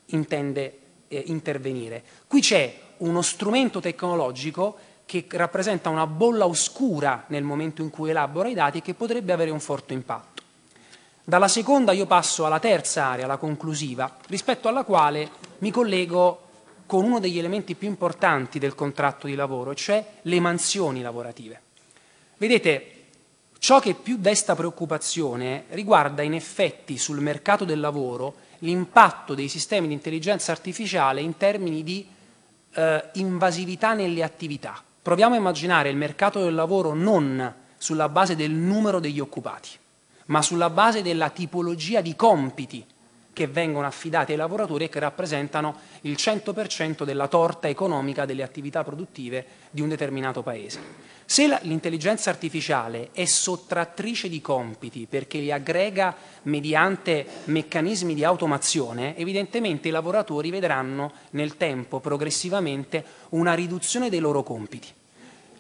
intende 0.05 0.79
eh, 1.09 1.23
intervenire. 1.25 2.03
Qui 2.25 2.39
c'è 2.39 2.79
uno 2.99 3.21
strumento 3.21 3.81
tecnologico 3.81 4.77
che 5.05 5.25
rappresenta 5.31 5.89
una 5.89 6.07
bolla 6.07 6.45
oscura 6.45 7.25
nel 7.27 7.43
momento 7.43 7.81
in 7.81 7.89
cui 7.89 8.12
elabora 8.12 8.47
i 8.47 8.53
dati 8.53 8.77
e 8.77 8.81
che 8.81 8.93
potrebbe 8.93 9.33
avere 9.33 9.51
un 9.51 9.59
forte 9.59 9.91
impatto. 9.91 10.33
Dalla 11.23 11.47
seconda 11.47 11.91
io 11.91 12.05
passo 12.05 12.45
alla 12.45 12.59
terza 12.59 13.05
area, 13.05 13.27
la 13.27 13.38
conclusiva, 13.38 14.17
rispetto 14.27 14.67
alla 14.67 14.83
quale 14.83 15.29
mi 15.59 15.71
collego 15.71 16.41
con 16.86 17.05
uno 17.05 17.19
degli 17.19 17.39
elementi 17.39 17.75
più 17.75 17.88
importanti 17.88 18.59
del 18.59 18.75
contratto 18.75 19.27
di 19.27 19.36
lavoro, 19.36 19.73
cioè 19.73 20.05
le 20.21 20.39
mansioni 20.39 21.01
lavorative. 21.01 21.62
Vedete, 22.38 22.93
Ciò 23.63 23.79
che 23.79 23.93
più 23.93 24.17
desta 24.17 24.55
preoccupazione 24.55 25.63
riguarda 25.69 26.21
in 26.21 26.33
effetti 26.33 26.97
sul 26.97 27.21
mercato 27.21 27.63
del 27.63 27.79
lavoro 27.79 28.36
l'impatto 28.59 29.36
dei 29.36 29.47
sistemi 29.47 29.88
di 29.88 29.93
intelligenza 29.93 30.51
artificiale 30.51 31.21
in 31.21 31.38
termini 31.38 31.81
di 31.81 32.05
eh, 32.73 33.09
invasività 33.13 33.93
nelle 33.93 34.21
attività. 34.21 34.83
Proviamo 35.01 35.36
a 35.36 35.38
immaginare 35.38 35.88
il 35.88 35.95
mercato 35.95 36.43
del 36.43 36.53
lavoro 36.53 36.93
non 36.93 37.55
sulla 37.77 38.09
base 38.09 38.36
del 38.36 38.51
numero 38.51 38.99
degli 38.99 39.21
occupati, 39.21 39.69
ma 40.27 40.41
sulla 40.41 40.69
base 40.69 41.01
della 41.01 41.29
tipologia 41.29 42.01
di 42.01 42.15
compiti 42.15 42.86
che 43.33 43.47
vengono 43.47 43.88
affidati 43.88 44.31
ai 44.31 44.38
lavoratori 44.38 44.86
e 44.86 44.89
che 44.89 44.99
rappresentano 44.99 45.75
il 46.01 46.13
100% 46.13 47.03
della 47.03 47.27
torta 47.27 47.67
economica 47.67 48.25
delle 48.25 48.43
attività 48.43 48.83
produttive 48.83 49.45
di 49.71 49.81
un 49.81 49.89
determinato 49.89 50.43
paese. 50.43 51.12
Se 51.25 51.47
l'intelligenza 51.63 52.29
artificiale 52.29 53.09
è 53.12 53.25
sottrattrice 53.25 54.29
di 54.29 54.39
compiti 54.39 55.07
perché 55.09 55.39
li 55.39 55.51
aggrega 55.51 56.15
mediante 56.43 57.25
meccanismi 57.45 58.13
di 58.13 58.23
automazione, 58.23 59.17
evidentemente 59.17 59.88
i 59.88 59.91
lavoratori 59.91 60.51
vedranno 60.51 61.12
nel 61.31 61.57
tempo 61.57 61.99
progressivamente 61.99 63.03
una 63.29 63.55
riduzione 63.55 64.09
dei 64.09 64.19
loro 64.19 64.43
compiti. 64.43 64.88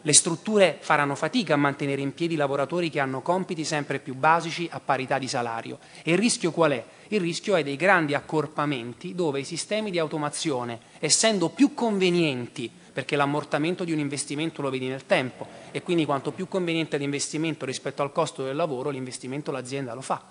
Le 0.05 0.11
strutture 0.11 0.77
faranno 0.81 1.15
fatica 1.15 1.53
a 1.53 1.57
mantenere 1.57 2.01
in 2.01 2.13
piedi 2.13 2.35
lavoratori 2.35 2.89
che 2.89 2.99
hanno 2.99 3.21
compiti 3.21 3.63
sempre 3.63 3.99
più 3.99 4.15
basici 4.15 4.67
a 4.69 4.81
parità 4.81 5.17
di 5.17 5.29
salario. 5.29 5.79
E 6.03 6.11
il 6.11 6.17
rischio 6.17 6.51
qual 6.51 6.71
è? 6.73 6.83
Il 7.07 7.21
rischio 7.21 7.55
è 7.55 7.63
dei 7.63 7.77
grandi 7.77 8.13
accorpamenti 8.13 9.15
dove 9.15 9.39
i 9.39 9.45
sistemi 9.45 9.91
di 9.91 9.99
automazione, 9.99 10.77
essendo 10.99 11.47
più 11.47 11.73
convenienti 11.73 12.69
perché 12.91 13.15
l'ammortamento 13.15 13.85
di 13.85 13.93
un 13.93 13.99
investimento 13.99 14.61
lo 14.61 14.69
vedi 14.69 14.87
nel 14.87 15.05
tempo 15.05 15.47
e 15.71 15.81
quindi 15.81 16.03
quanto 16.03 16.31
più 16.31 16.49
conveniente 16.49 16.97
l'investimento 16.97 17.65
rispetto 17.65 18.01
al 18.01 18.11
costo 18.11 18.43
del 18.43 18.57
lavoro, 18.57 18.89
l'investimento 18.89 19.51
l'azienda 19.51 19.93
lo 19.93 20.01
fa 20.01 20.21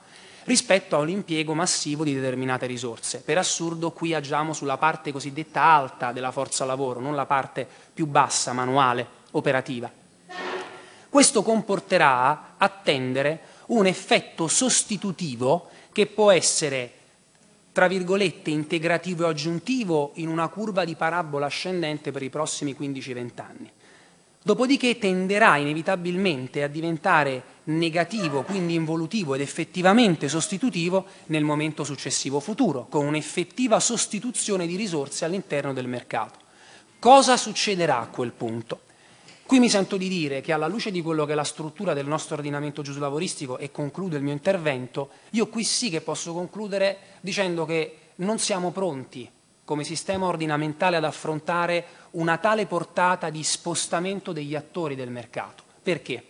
rispetto 0.45 0.97
a 0.97 0.99
un 0.99 1.09
impiego 1.09 1.55
massivo 1.55 2.05
di 2.05 2.15
determinate 2.15 2.67
risorse. 2.67 3.23
Per 3.25 3.39
assurdo 3.39 3.93
qui 3.93 4.13
agiamo 4.13 4.53
sulla 4.53 4.77
parte 4.77 5.13
cosiddetta 5.13 5.63
alta 5.63 6.13
della 6.13 6.33
forza 6.33 6.65
lavoro, 6.65 7.01
non 7.01 7.15
la 7.15 7.27
parte 7.27 7.67
più 7.95 8.07
bassa, 8.07 8.53
manuale, 8.53 9.21
operativa. 9.33 9.91
Questo 11.09 11.43
comporterà 11.43 12.55
a 12.57 12.69
tendere 12.69 13.41
un 13.67 13.87
effetto 13.87 14.49
sostitutivo 14.49 15.69
che 15.93 16.07
può 16.07 16.31
essere 16.31 17.01
tra 17.73 17.89
virgolette, 17.89 18.51
integrativo 18.51 19.25
e 19.25 19.31
aggiuntivo 19.31 20.13
in 20.17 20.29
una 20.29 20.49
curva 20.49 20.85
di 20.85 20.95
parabola 20.95 21.47
ascendente 21.47 22.13
per 22.13 22.23
i 22.23 22.29
prossimi 22.29 22.77
15-20 22.79 23.31
anni. 23.37 23.71
Dopodiché 24.45 24.99
tenderà 24.99 25.57
inevitabilmente 25.57 26.63
a 26.63 26.69
diventare 26.69 27.43
negativo, 27.65 28.43
quindi 28.43 28.75
involutivo 28.75 29.35
ed 29.35 29.41
effettivamente 29.41 30.29
sostitutivo 30.29 31.07
nel 31.27 31.45
momento 31.45 31.85
successivo 31.85 32.41
futuro, 32.41 32.87
con 32.91 33.07
un'effettiva 33.07 33.81
sostituzione 33.81 34.67
di 34.67 34.77
risorse 34.77 35.25
all'interno 35.25 35.73
del 35.73 35.87
mercato. 35.87 36.41
Cosa 36.99 37.37
succederà 37.37 38.01
a 38.01 38.09
quel 38.09 38.33
punto? 38.33 38.81
Qui 39.53 39.61
mi 39.61 39.69
sento 39.69 39.99
di 39.99 40.09
dire 40.09 40.41
che 40.41 40.55
alla 40.55 40.67
luce 40.67 40.91
di 40.91 41.03
quello 41.03 41.27
che 41.27 41.33
è 41.33 41.35
la 41.35 41.45
struttura 41.45 41.93
del 41.93 42.07
nostro 42.07 42.37
ordinamento 42.37 42.81
giuslavoristico, 42.81 43.59
e 43.59 43.71
concludo 43.71 44.17
il 44.17 44.23
mio 44.23 44.33
intervento, 44.33 45.11
io 45.33 45.47
qui 45.49 45.63
sì 45.63 45.91
che 45.91 46.01
posso 46.01 46.33
concludere 46.33 46.97
dicendo 47.21 47.67
che 47.67 47.99
non 48.15 48.39
siamo 48.39 48.71
pronti 48.71 49.31
come 49.63 49.85
sistema 49.85 50.25
ordinamentale 50.25 50.97
ad 50.97 51.05
affrontare 51.05 51.85
una 52.13 52.39
tale 52.39 52.65
portata 52.65 53.29
di 53.29 53.43
spostamento 53.43 54.33
degli 54.33 54.55
attori 54.55 54.95
del 54.95 55.11
mercato. 55.11 55.65
Perché? 55.83 56.25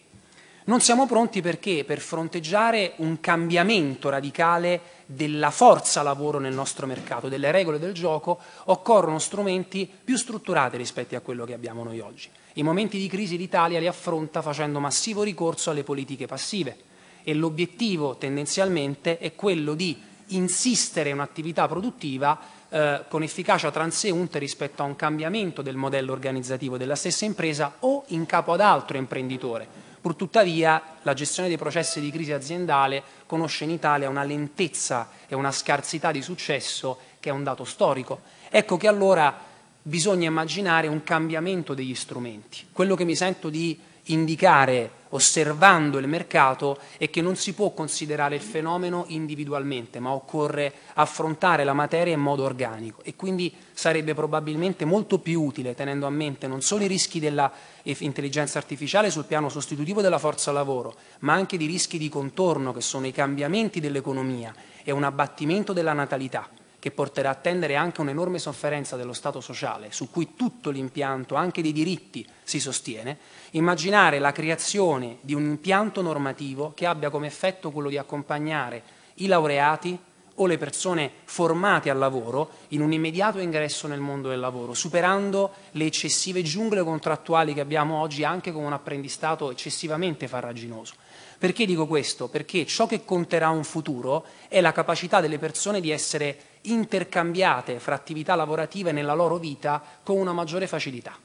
Non 0.64 0.80
siamo 0.80 1.06
pronti 1.06 1.40
perché 1.40 1.82
per 1.84 1.98
fronteggiare 1.98 2.92
un 2.98 3.18
cambiamento 3.18 4.08
radicale 4.10 4.80
della 5.06 5.50
forza 5.50 6.02
lavoro 6.02 6.38
nel 6.38 6.54
nostro 6.54 6.86
mercato, 6.86 7.28
delle 7.28 7.50
regole 7.50 7.80
del 7.80 7.92
gioco, 7.92 8.38
occorrono 8.66 9.18
strumenti 9.18 9.90
più 10.04 10.16
strutturati 10.16 10.76
rispetto 10.76 11.16
a 11.16 11.20
quello 11.20 11.44
che 11.44 11.54
abbiamo 11.54 11.82
noi 11.82 11.98
oggi. 11.98 12.28
I 12.54 12.62
momenti 12.62 12.96
di 12.96 13.08
crisi 13.08 13.36
l'Italia 13.36 13.80
li 13.80 13.88
affronta 13.88 14.40
facendo 14.40 14.78
massivo 14.78 15.24
ricorso 15.24 15.70
alle 15.70 15.82
politiche 15.82 16.26
passive 16.26 16.76
e 17.24 17.34
l'obiettivo 17.34 18.14
tendenzialmente 18.16 19.18
è 19.18 19.34
quello 19.34 19.74
di 19.74 20.00
insistere 20.28 21.08
in 21.08 21.16
un'attività 21.16 21.66
produttiva 21.66 22.38
eh, 22.68 23.02
con 23.08 23.24
efficacia 23.24 23.72
transeunte 23.72 24.38
rispetto 24.38 24.82
a 24.82 24.86
un 24.86 24.94
cambiamento 24.94 25.60
del 25.60 25.74
modello 25.74 26.12
organizzativo 26.12 26.76
della 26.76 26.94
stessa 26.94 27.24
impresa 27.24 27.78
o 27.80 28.04
in 28.08 28.26
capo 28.26 28.52
ad 28.52 28.60
altro 28.60 28.96
imprenditore 28.96 29.90
Purtuttavia 30.02 30.82
la 31.02 31.14
gestione 31.14 31.46
dei 31.46 31.56
processi 31.56 32.00
di 32.00 32.10
crisi 32.10 32.32
aziendale 32.32 33.04
conosce 33.24 33.62
in 33.62 33.70
Italia 33.70 34.08
una 34.08 34.24
lentezza 34.24 35.10
e 35.28 35.36
una 35.36 35.52
scarsità 35.52 36.10
di 36.10 36.20
successo 36.22 36.98
che 37.20 37.30
è 37.30 37.32
un 37.32 37.44
dato 37.44 37.62
storico. 37.62 38.20
Ecco 38.50 38.76
che 38.76 38.88
allora 38.88 39.32
bisogna 39.80 40.26
immaginare 40.26 40.88
un 40.88 41.04
cambiamento 41.04 41.72
degli 41.72 41.94
strumenti. 41.94 42.66
Quello 42.72 42.96
che 42.96 43.04
mi 43.04 43.14
sento 43.14 43.48
di 43.48 43.78
indicare 44.06 45.00
osservando 45.12 45.98
il 45.98 46.08
mercato 46.08 46.78
è 46.96 47.10
che 47.10 47.20
non 47.20 47.36
si 47.36 47.52
può 47.52 47.70
considerare 47.72 48.36
il 48.36 48.40
fenomeno 48.40 49.04
individualmente, 49.08 50.00
ma 50.00 50.12
occorre 50.12 50.72
affrontare 50.94 51.64
la 51.64 51.72
materia 51.72 52.14
in 52.14 52.20
modo 52.20 52.44
organico 52.44 53.02
e 53.02 53.14
quindi 53.14 53.54
sarebbe 53.72 54.14
probabilmente 54.14 54.84
molto 54.84 55.18
più 55.18 55.42
utile, 55.42 55.74
tenendo 55.74 56.06
a 56.06 56.10
mente 56.10 56.46
non 56.46 56.62
solo 56.62 56.84
i 56.84 56.88
rischi 56.88 57.20
dell'intelligenza 57.20 58.58
artificiale 58.58 59.10
sul 59.10 59.26
piano 59.26 59.48
sostitutivo 59.48 60.00
della 60.00 60.18
forza 60.18 60.50
lavoro, 60.50 60.94
ma 61.20 61.34
anche 61.34 61.56
di 61.56 61.66
rischi 61.66 61.98
di 61.98 62.08
contorno 62.08 62.72
che 62.72 62.80
sono 62.80 63.06
i 63.06 63.12
cambiamenti 63.12 63.80
dell'economia 63.80 64.54
e 64.82 64.92
un 64.92 65.04
abbattimento 65.04 65.72
della 65.72 65.92
natalità 65.92 66.48
che 66.82 66.90
porterà 66.90 67.30
a 67.30 67.34
tendere 67.36 67.76
anche 67.76 68.00
un'enorme 68.00 68.40
sofferenza 68.40 68.96
dello 68.96 69.12
Stato 69.12 69.40
sociale, 69.40 69.92
su 69.92 70.10
cui 70.10 70.34
tutto 70.34 70.70
l'impianto, 70.70 71.36
anche 71.36 71.62
dei 71.62 71.70
diritti, 71.70 72.26
si 72.42 72.58
sostiene, 72.58 73.18
immaginare 73.52 74.18
la 74.18 74.32
creazione 74.32 75.18
di 75.20 75.32
un 75.32 75.44
impianto 75.44 76.02
normativo 76.02 76.72
che 76.74 76.86
abbia 76.86 77.08
come 77.08 77.28
effetto 77.28 77.70
quello 77.70 77.88
di 77.88 77.98
accompagnare 77.98 78.82
i 79.14 79.28
laureati 79.28 79.96
o 80.34 80.46
le 80.46 80.58
persone 80.58 81.08
formate 81.22 81.88
al 81.88 81.98
lavoro 81.98 82.50
in 82.70 82.80
un 82.80 82.92
immediato 82.92 83.38
ingresso 83.38 83.86
nel 83.86 84.00
mondo 84.00 84.28
del 84.28 84.40
lavoro, 84.40 84.74
superando 84.74 85.52
le 85.72 85.84
eccessive 85.84 86.42
giungle 86.42 86.82
contrattuali 86.82 87.54
che 87.54 87.60
abbiamo 87.60 88.00
oggi 88.00 88.24
anche 88.24 88.50
con 88.50 88.64
un 88.64 88.72
apprendistato 88.72 89.52
eccessivamente 89.52 90.26
farraginoso. 90.26 90.94
Perché 91.38 91.64
dico 91.64 91.86
questo? 91.86 92.26
Perché 92.26 92.66
ciò 92.66 92.88
che 92.88 93.04
conterà 93.04 93.50
un 93.50 93.62
futuro 93.62 94.24
è 94.48 94.60
la 94.60 94.72
capacità 94.72 95.20
delle 95.20 95.38
persone 95.38 95.80
di 95.80 95.92
essere 95.92 96.50
intercambiate 96.62 97.78
fra 97.78 97.94
attività 97.94 98.34
lavorative 98.34 98.92
nella 98.92 99.14
loro 99.14 99.38
vita 99.38 99.82
con 100.02 100.18
una 100.18 100.32
maggiore 100.32 100.66
facilità. 100.66 101.16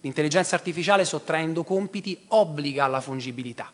L'intelligenza 0.00 0.54
artificiale 0.54 1.04
sottraendo 1.04 1.62
compiti 1.62 2.18
obbliga 2.28 2.84
alla 2.84 3.00
fungibilità 3.00 3.70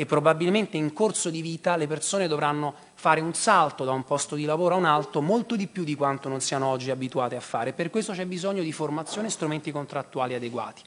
e 0.00 0.06
probabilmente 0.06 0.76
in 0.76 0.92
corso 0.92 1.28
di 1.28 1.42
vita 1.42 1.76
le 1.76 1.88
persone 1.88 2.28
dovranno 2.28 2.72
fare 2.94 3.20
un 3.20 3.34
salto 3.34 3.84
da 3.84 3.90
un 3.90 4.04
posto 4.04 4.36
di 4.36 4.44
lavoro 4.44 4.74
a 4.74 4.78
un 4.78 4.84
altro 4.84 5.20
molto 5.20 5.56
di 5.56 5.66
più 5.66 5.82
di 5.82 5.96
quanto 5.96 6.28
non 6.28 6.40
siano 6.40 6.66
oggi 6.66 6.90
abituate 6.90 7.34
a 7.34 7.40
fare. 7.40 7.72
Per 7.72 7.90
questo 7.90 8.12
c'è 8.12 8.24
bisogno 8.24 8.62
di 8.62 8.70
formazione 8.70 9.26
e 9.26 9.30
strumenti 9.30 9.72
contrattuali 9.72 10.34
adeguati. 10.34 10.82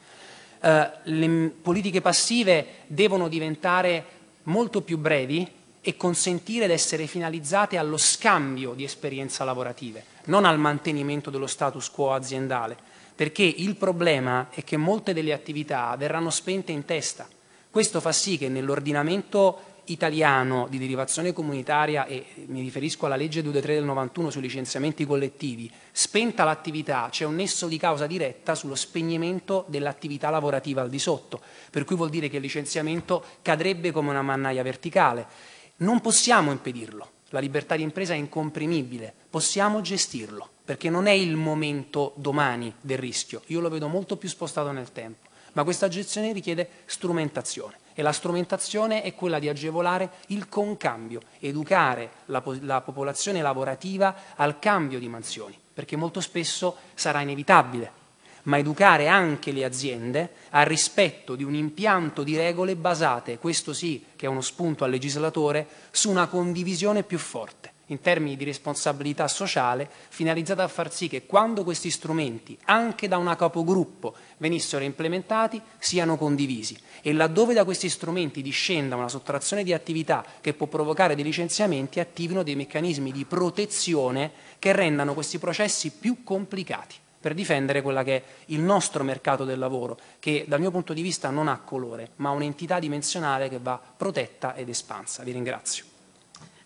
Uh, 0.61 0.87
le 1.03 1.53
politiche 1.61 1.99
passive 1.99 2.65
devono 2.87 3.27
diventare 3.27 4.05
molto 4.43 4.81
più 4.81 4.97
brevi 4.97 5.59
e 5.81 5.97
consentire 5.97 6.67
di 6.67 6.73
essere 6.73 7.07
finalizzate 7.07 7.77
allo 7.77 7.97
scambio 7.97 8.73
di 8.73 8.83
esperienze 8.83 9.43
lavorative, 9.43 10.05
non 10.25 10.45
al 10.45 10.59
mantenimento 10.59 11.29
dello 11.29 11.47
status 11.47 11.89
quo 11.89 12.13
aziendale, 12.13 12.77
perché 13.15 13.43
il 13.43 13.75
problema 13.75 14.47
è 14.51 14.63
che 14.63 14.77
molte 14.77 15.13
delle 15.13 15.33
attività 15.33 15.95
verranno 15.97 16.29
spente 16.29 16.71
in 16.71 16.85
testa. 16.85 17.27
Questo 17.69 17.99
fa 17.99 18.11
sì 18.11 18.37
che 18.37 18.49
nell'ordinamento 18.49 19.69
italiano 19.85 20.67
di 20.69 20.77
derivazione 20.77 21.33
comunitaria, 21.33 22.05
e 22.05 22.25
mi 22.47 22.61
riferisco 22.61 23.05
alla 23.05 23.15
legge 23.15 23.41
223 23.41 23.73
del 23.75 23.83
91 23.83 24.29
sui 24.29 24.41
licenziamenti 24.41 25.05
collettivi, 25.05 25.71
spenta 25.91 26.43
l'attività 26.43 27.07
c'è 27.09 27.25
un 27.25 27.35
nesso 27.35 27.67
di 27.67 27.77
causa 27.77 28.07
diretta 28.07 28.55
sullo 28.55 28.75
spegnimento 28.75 29.65
dell'attività 29.67 30.29
lavorativa 30.29 30.81
al 30.81 30.89
di 30.89 30.99
sotto, 30.99 31.41
per 31.69 31.83
cui 31.83 31.95
vuol 31.95 32.09
dire 32.09 32.29
che 32.29 32.37
il 32.37 32.41
licenziamento 32.41 33.23
cadrebbe 33.41 33.91
come 33.91 34.09
una 34.09 34.21
mannaia 34.21 34.63
verticale. 34.63 35.59
Non 35.81 35.99
possiamo 35.99 36.51
impedirlo, 36.51 37.09
la 37.29 37.39
libertà 37.39 37.75
di 37.75 37.81
impresa 37.81 38.13
è 38.13 38.17
incomprimibile, 38.17 39.11
possiamo 39.27 39.81
gestirlo, 39.81 40.47
perché 40.63 40.91
non 40.91 41.07
è 41.07 41.11
il 41.11 41.35
momento 41.35 42.13
domani 42.17 42.71
del 42.79 42.99
rischio, 42.99 43.41
io 43.47 43.59
lo 43.61 43.69
vedo 43.69 43.87
molto 43.87 44.15
più 44.15 44.29
spostato 44.29 44.71
nel 44.71 44.91
tempo, 44.91 45.27
ma 45.53 45.63
questa 45.63 45.87
gestione 45.87 46.33
richiede 46.33 46.69
strumentazione. 46.85 47.79
E 47.93 48.03
la 48.03 48.11
strumentazione 48.11 49.01
è 49.01 49.15
quella 49.15 49.39
di 49.39 49.49
agevolare 49.49 50.11
il 50.27 50.47
concambio, 50.47 51.21
educare 51.39 52.11
la, 52.25 52.43
la 52.61 52.81
popolazione 52.81 53.41
lavorativa 53.41 54.15
al 54.35 54.59
cambio 54.59 54.99
di 54.99 55.09
mansioni, 55.09 55.57
perché 55.73 55.95
molto 55.95 56.21
spesso 56.21 56.77
sarà 56.93 57.21
inevitabile, 57.21 58.00
ma 58.43 58.57
educare 58.57 59.07
anche 59.07 59.51
le 59.51 59.63
aziende 59.63 60.31
al 60.49 60.65
rispetto 60.65 61.35
di 61.35 61.43
un 61.43 61.55
impianto 61.55 62.23
di 62.23 62.35
regole 62.37 62.75
basate, 62.75 63.37
questo 63.37 63.73
sì 63.73 64.03
che 64.15 64.25
è 64.25 64.29
uno 64.29 64.41
spunto 64.41 64.83
al 64.83 64.91
legislatore, 64.91 65.67
su 65.91 66.09
una 66.09 66.27
condivisione 66.27 67.03
più 67.03 67.17
forte 67.17 67.71
in 67.91 67.99
termini 67.99 68.37
di 68.37 68.45
responsabilità 68.45 69.27
sociale 69.27 69.89
finalizzata 70.09 70.63
a 70.63 70.67
far 70.67 70.91
sì 70.91 71.07
che 71.07 71.25
quando 71.25 71.63
questi 71.63 71.89
strumenti, 71.89 72.57
anche 72.65 73.07
da 73.07 73.17
una 73.17 73.35
capogruppo, 73.35 74.15
venissero 74.37 74.83
implementati, 74.83 75.61
siano 75.77 76.17
condivisi. 76.17 76.77
E 77.01 77.13
laddove 77.13 77.53
da 77.53 77.65
questi 77.65 77.89
strumenti 77.89 78.41
discenda 78.41 78.95
una 78.95 79.09
sottrazione 79.09 79.63
di 79.63 79.73
attività 79.73 80.25
che 80.39 80.53
può 80.53 80.67
provocare 80.67 81.15
dei 81.15 81.23
licenziamenti, 81.23 81.99
attivino 81.99 82.43
dei 82.43 82.55
meccanismi 82.55 83.11
di 83.11 83.25
protezione 83.25 84.31
che 84.57 84.71
rendano 84.71 85.13
questi 85.13 85.37
processi 85.37 85.91
più 85.91 86.23
complicati 86.23 86.95
per 87.21 87.35
difendere 87.35 87.81
quella 87.83 88.03
che 88.03 88.15
è 88.17 88.23
il 88.47 88.59
nostro 88.59 89.03
mercato 89.03 89.45
del 89.45 89.59
lavoro, 89.59 89.97
che 90.19 90.45
dal 90.47 90.59
mio 90.59 90.71
punto 90.71 90.91
di 90.91 91.03
vista 91.03 91.29
non 91.29 91.47
ha 91.47 91.59
colore, 91.59 92.09
ma 92.17 92.31
un'entità 92.31 92.79
dimensionale 92.79 93.47
che 93.47 93.59
va 93.59 93.79
protetta 93.95 94.55
ed 94.55 94.67
espansa. 94.67 95.23
Vi 95.23 95.31
ringrazio. 95.31 95.85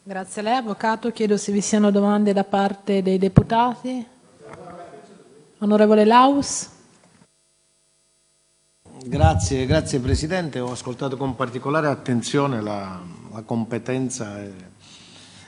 Grazie 0.01 0.41
a 0.41 0.43
lei, 0.43 0.55
Avvocato. 0.57 1.11
Chiedo 1.11 1.35
se 1.35 1.51
vi 1.51 1.61
siano 1.61 1.91
domande 1.91 2.31
da 2.31 2.43
parte 2.43 3.01
dei 3.01 3.17
deputati. 3.17 4.05
Onorevole 5.59 6.05
Laus. 6.05 6.69
Grazie, 9.03 9.65
grazie 9.65 9.99
Presidente. 9.99 10.59
Ho 10.59 10.71
ascoltato 10.71 11.17
con 11.17 11.35
particolare 11.35 11.87
attenzione 11.87 12.61
la, 12.61 13.01
la 13.31 13.41
competenza 13.41 14.41
e 14.41 14.53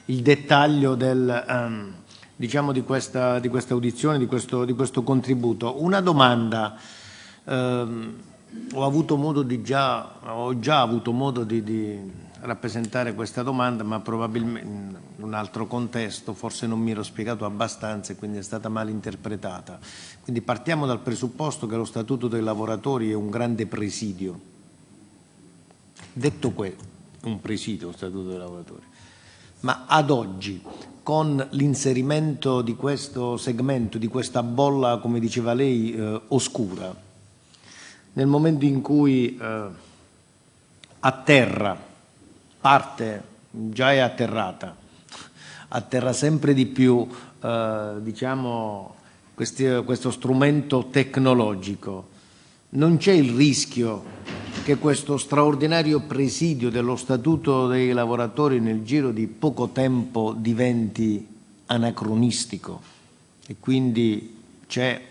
il 0.06 0.22
dettaglio 0.22 0.96
del, 0.96 1.46
um, 1.48 1.94
diciamo 2.38 2.72
di, 2.72 2.84
questa, 2.84 3.40
di, 3.40 3.50
questa, 3.50 3.74
audizione, 3.74 4.18
di 4.18 4.28
questo, 4.28 4.64
di 4.64 4.74
questo, 4.74 5.04
contributo. 5.04 5.84
Una 5.84 6.00
domanda. 6.00 6.78
Um, 7.44 8.14
ho 8.74 8.86
avuto 8.86 9.18
già, 9.62 10.14
ho 10.24 10.58
già 10.60 10.82
avuto 10.82 11.12
modo 11.12 11.44
di, 11.44 11.62
di 11.64 12.12
rappresentare 12.42 13.14
questa 13.14 13.44
domanda, 13.44 13.84
ma 13.84 14.00
probabilmente 14.00 14.68
in 14.68 15.24
un 15.24 15.34
altro 15.34 15.68
contesto, 15.68 16.34
forse 16.34 16.68
non 16.68 16.80
mi 16.80 16.92
ero 16.92 17.04
spiegato 17.04 17.46
abbastanza 17.46 18.14
e 18.14 18.16
quindi 18.16 18.38
è 18.38 18.42
stata 18.42 18.70
mal 18.70 18.90
interpretata. 18.90 19.80
Quindi 20.22 20.42
partiamo 20.42 20.86
dal 20.86 21.00
presupposto 21.00 21.68
che 21.68 21.76
lo 21.76 21.86
Statuto 21.86 22.28
dei 22.28 22.42
lavoratori 22.42 23.12
è 23.12 23.16
un 23.16 23.30
grande 23.30 23.66
presidio. 23.66 24.40
Detto 26.14 26.52
questo, 26.52 26.84
un 27.24 27.42
presidio 27.42 27.88
lo 27.88 27.94
Statuto 27.94 28.30
dei 28.30 28.38
lavoratori, 28.38 28.84
ma 29.62 29.86
ad 29.88 30.10
oggi 30.10 30.62
con 31.04 31.48
l'inserimento 31.52 32.62
di 32.62 32.76
questo 32.76 33.38
segmento, 33.38 33.98
di 33.98 34.08
questa 34.08 34.44
bolla, 34.44 34.98
come 34.98 35.20
diceva 35.20 35.54
lei, 35.54 35.94
eh, 35.94 36.22
oscura, 36.28 36.94
nel 38.14 38.28
momento 38.28 38.66
in 38.66 38.82
cui 38.82 39.38
eh, 39.38 39.66
a 41.00 41.12
terra 41.12 41.80
parte 42.60 43.24
già 43.50 43.94
è 43.94 44.00
atterrata, 44.00 44.76
atterra 45.70 46.12
sempre 46.12 46.54
di 46.54 46.66
più 46.66 47.08
eh, 47.42 47.94
diciamo, 48.00 48.96
questi, 49.34 49.82
questo 49.86 50.12
strumento 50.12 50.88
tecnologico. 50.92 52.16
Non 52.70 52.98
c'è 52.98 53.14
il 53.14 53.34
rischio 53.34 54.04
che 54.68 54.76
questo 54.76 55.16
straordinario 55.16 56.02
presidio 56.02 56.70
dello 56.70 56.98
Statuto 56.98 57.68
dei 57.68 57.94
lavoratori 57.94 58.60
nel 58.60 58.84
giro 58.84 59.12
di 59.12 59.26
poco 59.26 59.70
tempo 59.70 60.36
diventi 60.38 61.26
anacronistico. 61.68 62.82
E 63.48 63.56
quindi 63.62 64.36
c'è 64.68 65.02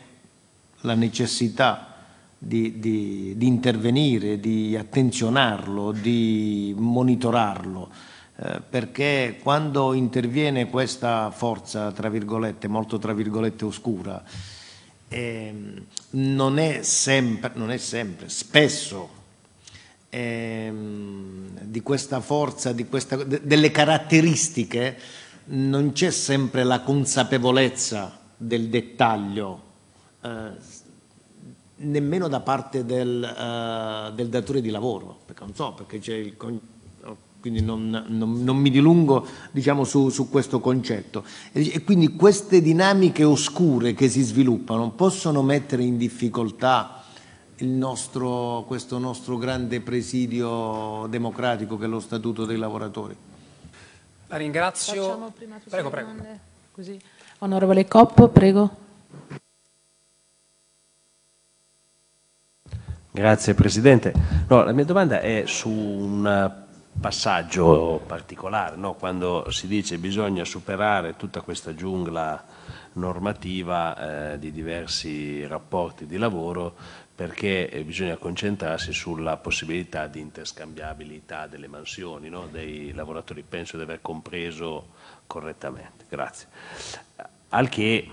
la 0.83 0.93
necessità 0.93 1.95
di, 2.37 2.79
di, 2.79 3.33
di 3.39 3.47
intervenire, 3.47 4.39
di 4.39 4.77
attenzionarlo, 4.77 5.91
di 5.91 6.75
monitorarlo, 6.77 7.89
eh, 8.37 8.61
perché 8.61 9.39
quando 9.43 9.95
interviene 9.95 10.69
questa 10.69 11.31
forza, 11.31 11.93
tra 11.93 12.11
virgolette, 12.11 12.69
molto 12.69 12.99
tra 12.99 13.15
virgolette 13.15 13.65
oscura, 13.65 14.23
eh, 15.09 15.55
non, 16.11 16.59
è 16.59 16.83
sempre, 16.83 17.53
non 17.55 17.71
è 17.71 17.79
sempre, 17.79 18.29
spesso 18.29 19.16
eh, 20.09 20.73
di 21.63 21.81
questa 21.83 22.21
forza, 22.21 22.73
di 22.73 22.87
questa, 22.87 23.17
de, 23.17 23.41
delle 23.43 23.71
caratteristiche, 23.71 24.99
non 25.47 25.93
c'è 25.93 26.11
sempre 26.11 26.65
la 26.65 26.81
consapevolezza 26.81 28.19
del 28.37 28.69
dettaglio, 28.69 29.63
eh, 30.23 30.51
nemmeno 31.77 32.29
da 32.29 32.41
parte 32.41 32.85
del, 32.85 33.23
uh, 33.23 34.15
del, 34.15 34.29
datore 34.29 34.61
di 34.61 34.71
lavoro, 34.71 35.19
perché 35.25 35.45
non 35.45 35.55
so, 35.55 35.73
perché 35.73 35.99
c'è 35.99 36.15
il, 36.15 36.37
quindi 37.47 37.63
non, 37.63 38.05
non, 38.09 38.43
non 38.43 38.57
mi 38.57 38.71
dilungo 38.71 39.25
diciamo, 39.53 39.85
su, 39.85 40.09
su, 40.09 40.29
questo 40.29 40.59
concetto. 40.59 41.25
E, 41.53 41.75
e, 41.75 41.85
quindi 41.85 42.17
queste 42.17 42.61
dinamiche 42.61 43.23
oscure 43.23 43.95
che 43.95 44.09
si 44.09 44.23
sviluppano 44.23 44.91
possono 44.91 45.43
mettere 45.43 45.85
in 45.85 45.97
difficoltà 45.97 46.96
nostro, 47.59 48.65
questo 48.67 48.99
nostro 48.99 49.37
grande 49.39 49.81
presidio 49.81 51.07
democratico 51.09 51.79
che 51.79 51.85
è 51.85 51.89
lo 51.89 52.01
Statuto 52.01 52.45
dei 52.45 52.57
lavoratori. 52.59 53.17
La 54.29 54.37
ringrazio. 54.37 55.33
Prego, 55.69 55.91
prego. 55.91 56.15
Così. 56.73 57.01
Onorevole 57.39 57.87
Coppo, 57.87 58.29
prego. 58.29 58.85
Grazie 63.11 63.55
Presidente. 63.55 64.13
No, 64.49 64.63
la 64.63 64.73
mia 64.73 64.85
domanda 64.85 65.21
è 65.21 65.45
su 65.47 65.71
un 65.71 66.65
passaggio 66.99 68.03
particolare, 68.07 68.77
no? 68.77 68.95
quando 68.95 69.51
si 69.51 69.67
dice 69.67 69.95
che 69.95 70.01
bisogna 70.01 70.45
superare 70.45 71.17
tutta 71.17 71.41
questa 71.41 71.75
giungla 71.75 72.45
normativa 72.95 74.33
eh, 74.33 74.39
di 74.39 74.51
diversi 74.51 75.47
rapporti 75.47 76.07
di 76.07 76.17
lavoro 76.17 76.75
perché 77.15 77.71
eh, 77.71 77.83
bisogna 77.83 78.17
concentrarsi 78.17 78.93
sulla 78.93 79.37
possibilità 79.39 80.07
di 80.07 80.21
interscambiabilità 80.21 81.47
delle 81.47 81.67
mansioni 81.67 82.29
no? 82.29 82.47
dei 82.51 82.93
lavoratori. 82.93 83.43
Penso 83.49 83.77
di 83.77 83.83
aver 83.83 84.01
compreso 84.03 84.89
correttamente. 85.27 86.05
Grazie. 86.09 86.49
Al 87.49 87.69
che 87.69 88.09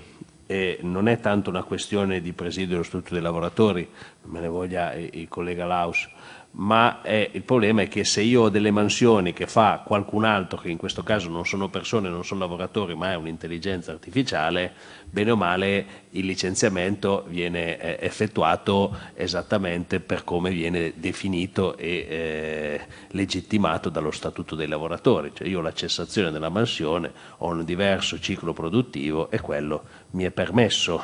eh, 0.46 0.80
non 0.82 1.08
è 1.08 1.20
tanto 1.20 1.50
una 1.50 1.64
questione 1.64 2.22
di 2.22 2.32
presidio 2.32 2.70
dello 2.70 2.84
Statuto 2.84 3.14
dei 3.14 3.24
lavoratori, 3.24 3.90
me 4.24 4.40
ne 4.40 4.48
voglia 4.48 4.94
il 4.94 5.28
collega 5.28 5.66
Laus, 5.66 6.08
ma 6.56 7.02
è, 7.02 7.30
il 7.32 7.42
problema 7.42 7.82
è 7.82 7.88
che 7.88 8.04
se 8.04 8.22
io 8.22 8.44
ho 8.44 8.50
delle 8.50 8.70
mansioni 8.70 9.34
che 9.34 9.48
fa 9.48 9.82
qualcun 9.84 10.24
altro, 10.24 10.58
che 10.60 10.70
in 10.70 10.78
questo 10.78 11.02
caso 11.02 11.30
non 11.30 11.46
sono 11.46 11.70
persone, 11.70 12.10
non 12.10 12.24
sono 12.24 12.42
lavoratori, 12.42 12.94
ma 12.96 13.12
è 13.12 13.16
un'intelligenza 13.16 13.92
artificiale, 13.92 14.72
bene 15.10 15.32
o 15.32 15.36
male 15.36 15.86
il 16.12 16.26
licenziamento 16.26 17.26
viene 17.28 17.80
eh, 17.80 17.98
effettuato 18.06 18.96
esattamente 19.16 20.00
per 20.00 20.24
come 20.24 20.52
viene 20.52 20.94
definito 20.96 21.76
e 21.76 22.06
eh, 22.10 22.82
legittimato 23.10 23.90
dallo 23.90 24.12
Statuto 24.12 24.56
dei 24.56 24.68
lavoratori. 24.68 25.32
Cioè 25.34 25.48
io 25.48 25.60
ho 25.60 25.62
la 25.62 25.74
cessazione 25.74 26.30
della 26.30 26.50
mansione, 26.50 27.12
ho 27.38 27.48
un 27.48 27.66
diverso 27.66 28.20
ciclo 28.20 28.54
produttivo 28.54 29.32
e 29.32 29.40
quello 29.40 29.84
mi 30.14 30.24
è 30.24 30.32
permesso 30.32 31.02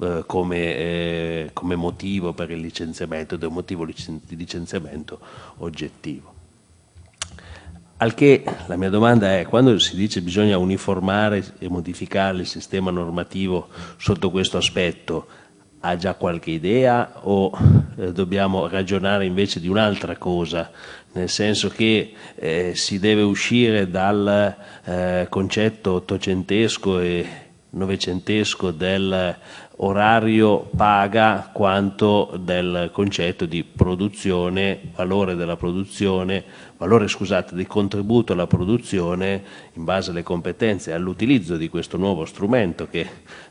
eh, 0.00 0.24
come, 0.26 0.76
eh, 0.76 1.50
come, 1.52 1.76
motivo 1.76 2.32
per 2.32 2.50
il 2.50 2.60
licenziamento 2.60 3.34
ed 3.34 3.42
è 3.42 3.46
un 3.46 3.54
motivo 3.54 3.84
di 3.84 4.36
licenziamento 4.36 5.18
oggettivo. 5.58 6.32
Al 7.96 8.14
che 8.14 8.44
la 8.66 8.76
mia 8.76 8.90
domanda 8.90 9.38
è, 9.38 9.46
quando 9.46 9.78
si 9.78 9.96
dice 9.96 10.18
che 10.18 10.24
bisogna 10.24 10.58
uniformare 10.58 11.54
e 11.58 11.68
modificare 11.68 12.38
il 12.38 12.46
sistema 12.46 12.90
normativo 12.90 13.68
sotto 13.96 14.30
questo 14.30 14.56
aspetto, 14.56 15.26
ha 15.80 15.96
già 15.96 16.14
qualche 16.14 16.50
idea 16.50 17.20
o 17.22 17.50
eh, 17.96 18.12
dobbiamo 18.12 18.68
ragionare 18.68 19.26
invece 19.26 19.60
di 19.60 19.68
un'altra 19.68 20.16
cosa, 20.16 20.70
nel 21.12 21.28
senso 21.28 21.68
che 21.68 22.12
eh, 22.34 22.72
si 22.74 22.98
deve 22.98 23.22
uscire 23.22 23.90
dal 23.90 24.56
eh, 24.84 25.26
concetto 25.28 25.92
ottocentesco 25.92 27.00
e 27.00 27.43
novecentesco 27.74 28.70
del 28.70 29.36
orario 29.76 30.70
paga 30.76 31.50
quanto 31.52 32.38
del 32.40 32.90
concetto 32.92 33.44
di 33.44 33.64
produzione, 33.64 34.80
valore 34.94 35.34
della 35.34 35.56
produzione, 35.56 36.44
valore 36.76 37.08
scusate, 37.08 37.54
di 37.54 37.66
contributo 37.66 38.32
alla 38.32 38.46
produzione 38.46 39.42
in 39.72 39.84
base 39.84 40.10
alle 40.10 40.22
competenze 40.22 40.90
e 40.90 40.94
all'utilizzo 40.94 41.56
di 41.56 41.68
questo 41.68 41.96
nuovo 41.96 42.24
strumento 42.24 42.88
che 42.88 43.06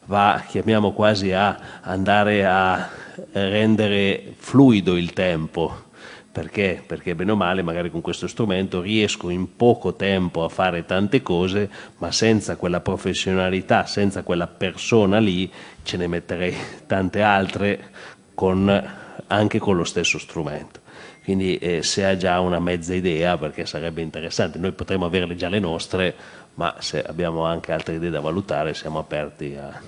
va, 0.06 0.44
chiamiamo 0.48 0.94
quasi 0.94 1.34
a 1.34 1.82
andare 1.82 2.46
a 2.46 2.90
rendere 3.34 4.34
fluido 4.38 4.96
il 4.96 5.14
tempo 5.14 5.92
perché? 6.34 6.84
Perché 6.84 7.14
bene 7.14 7.32
o 7.32 7.36
male 7.36 7.62
magari 7.62 7.92
con 7.92 8.02
questo 8.02 8.26
strumento 8.26 8.82
riesco 8.82 9.30
in 9.30 9.56
poco 9.56 9.94
tempo 9.94 10.44
a 10.44 10.50
fare 10.50 10.84
tante 10.84 11.22
cose, 11.22 11.70
ma 12.00 12.12
senza 12.12 12.56
quella 12.56 12.80
professionalità, 12.80 13.86
senza 13.86 14.24
quella 14.24 14.48
persona 14.48 15.20
lì, 15.20 15.50
ce 15.84 15.96
ne 15.96 16.08
metterei 16.08 16.56
tante 16.88 17.22
altre 17.22 17.92
con, 18.34 18.84
anche 19.28 19.60
con 19.60 19.78
lo 19.78 19.84
stesso 19.84 20.18
strumento. 20.18 20.80
Quindi 21.24 21.58
eh, 21.60 21.84
se 21.84 22.04
ha 22.04 22.18
già 22.18 22.40
una 22.40 22.60
mezza 22.60 22.96
idea, 22.96 23.38
perché 23.38 23.68
sarebbe 23.68 24.02
interessante, 24.02 24.58
noi 24.58 24.72
potremmo 24.72 25.06
averle 25.06 25.36
già 25.36 25.50
le 25.50 25.60
nostre, 25.60 26.16
ma 26.56 26.78
se 26.80 27.04
abbiamo 27.04 27.46
anche 27.46 27.72
altre 27.72 27.94
idee 27.94 28.10
da 28.10 28.22
valutare 28.22 28.74
siamo 28.74 28.98
aperti 28.98 29.56
a 29.56 29.80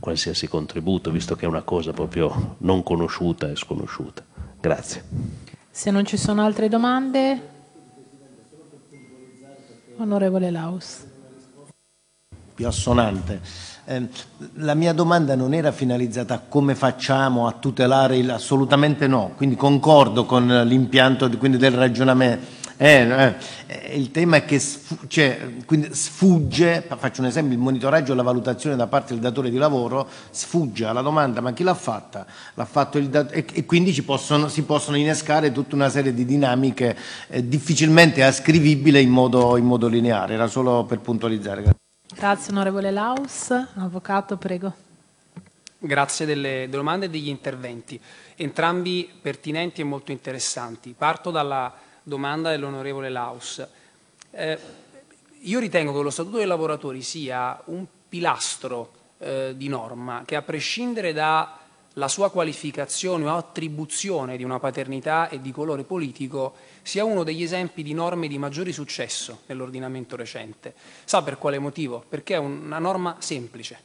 qualsiasi 0.00 0.48
contributo, 0.48 1.12
visto 1.12 1.36
che 1.36 1.44
è 1.44 1.48
una 1.48 1.62
cosa 1.62 1.92
proprio 1.92 2.56
non 2.58 2.82
conosciuta 2.82 3.48
e 3.48 3.54
sconosciuta. 3.54 4.24
Grazie. 4.60 5.51
Se 5.74 5.90
non 5.90 6.04
ci 6.04 6.18
sono 6.18 6.44
altre 6.44 6.68
domande, 6.68 7.48
onorevole 9.96 10.50
Laus. 10.50 10.98
Più 12.54 12.66
assonante. 12.66 13.40
Eh, 13.86 14.06
la 14.56 14.74
mia 14.74 14.92
domanda 14.92 15.34
non 15.34 15.54
era 15.54 15.72
finalizzata 15.72 16.34
a 16.34 16.40
come 16.46 16.74
facciamo 16.74 17.46
a 17.46 17.52
tutelare 17.52 18.18
il... 18.18 18.30
assolutamente 18.30 19.06
no, 19.06 19.32
quindi 19.34 19.56
concordo 19.56 20.26
con 20.26 20.46
l'impianto 20.66 21.26
del 21.26 21.70
ragionamento 21.70 22.61
eh, 22.82 23.34
eh, 23.68 23.96
il 23.96 24.10
tema 24.10 24.38
è 24.38 24.44
che 24.44 24.58
sfugge, 24.58 25.06
cioè, 25.06 25.38
sfugge, 25.90 26.84
faccio 26.96 27.20
un 27.20 27.28
esempio, 27.28 27.54
il 27.54 27.62
monitoraggio 27.62 28.12
e 28.12 28.16
la 28.16 28.24
valutazione 28.24 28.74
da 28.74 28.88
parte 28.88 29.12
del 29.12 29.22
datore 29.22 29.50
di 29.50 29.56
lavoro 29.56 30.08
sfugge 30.30 30.86
alla 30.86 31.00
domanda 31.00 31.40
ma 31.40 31.52
chi 31.52 31.62
l'ha 31.62 31.74
fatta? 31.74 32.26
L'ha 32.54 32.64
fatto 32.64 32.98
il 32.98 33.08
dat- 33.08 33.32
e, 33.32 33.46
e, 33.52 33.64
quindi 33.66 33.92
possono, 34.02 34.48
si 34.48 34.64
possono 34.64 34.96
innescare 34.96 35.52
tutta 35.52 35.76
una 35.76 35.88
serie 35.88 36.12
di 36.12 36.24
dinamiche 36.24 36.96
eh, 37.28 37.46
difficilmente 37.46 38.24
ascrivibili 38.24 39.00
in 39.00 39.10
modo, 39.10 39.56
in 39.56 39.64
modo 39.64 39.86
lineare, 39.86 40.34
era 40.34 40.48
solo 40.48 40.82
per 40.82 40.98
puntualizzare. 40.98 41.62
Grazie 42.12 42.52
onorevole 42.52 42.90
Laus, 42.90 43.50
avvocato 43.74 44.36
prego. 44.36 44.74
Grazie 45.78 46.26
delle 46.26 46.66
domande 46.68 47.06
e 47.06 47.10
degli 47.10 47.28
interventi, 47.28 48.00
entrambi 48.34 49.08
pertinenti 49.22 49.82
e 49.82 49.84
molto 49.84 50.10
interessanti. 50.10 50.96
Parto 50.98 51.30
dalla 51.30 51.72
domanda 52.02 52.50
dell'onorevole 52.50 53.08
Laus. 53.08 53.66
Eh, 54.30 54.58
io 55.40 55.58
ritengo 55.58 55.92
che 55.92 56.02
lo 56.02 56.10
Statuto 56.10 56.36
dei 56.36 56.46
lavoratori 56.46 57.02
sia 57.02 57.60
un 57.66 57.84
pilastro 58.08 58.92
eh, 59.18 59.54
di 59.56 59.68
norma 59.68 60.22
che 60.24 60.36
a 60.36 60.42
prescindere 60.42 61.12
dalla 61.12 62.08
sua 62.08 62.30
qualificazione 62.30 63.24
o 63.24 63.36
attribuzione 63.36 64.36
di 64.36 64.44
una 64.44 64.58
paternità 64.58 65.28
e 65.28 65.40
di 65.40 65.50
colore 65.50 65.84
politico 65.84 66.54
sia 66.82 67.04
uno 67.04 67.24
degli 67.24 67.42
esempi 67.42 67.82
di 67.82 67.94
norme 67.94 68.28
di 68.28 68.38
maggiori 68.38 68.72
successo 68.72 69.40
nell'ordinamento 69.46 70.16
recente. 70.16 70.74
Sa 71.04 71.22
per 71.22 71.38
quale 71.38 71.58
motivo? 71.58 72.04
Perché 72.08 72.34
è 72.34 72.38
una 72.38 72.78
norma 72.78 73.16
semplice, 73.18 73.78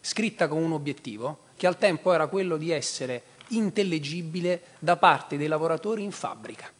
scritta 0.00 0.48
con 0.48 0.62
un 0.62 0.72
obiettivo 0.72 1.40
che 1.56 1.66
al 1.66 1.78
tempo 1.78 2.12
era 2.12 2.26
quello 2.26 2.56
di 2.56 2.70
essere 2.70 3.22
intellegibile 3.48 4.62
da 4.78 4.96
parte 4.96 5.36
dei 5.36 5.46
lavoratori 5.46 6.02
in 6.02 6.10
fabbrica 6.10 6.70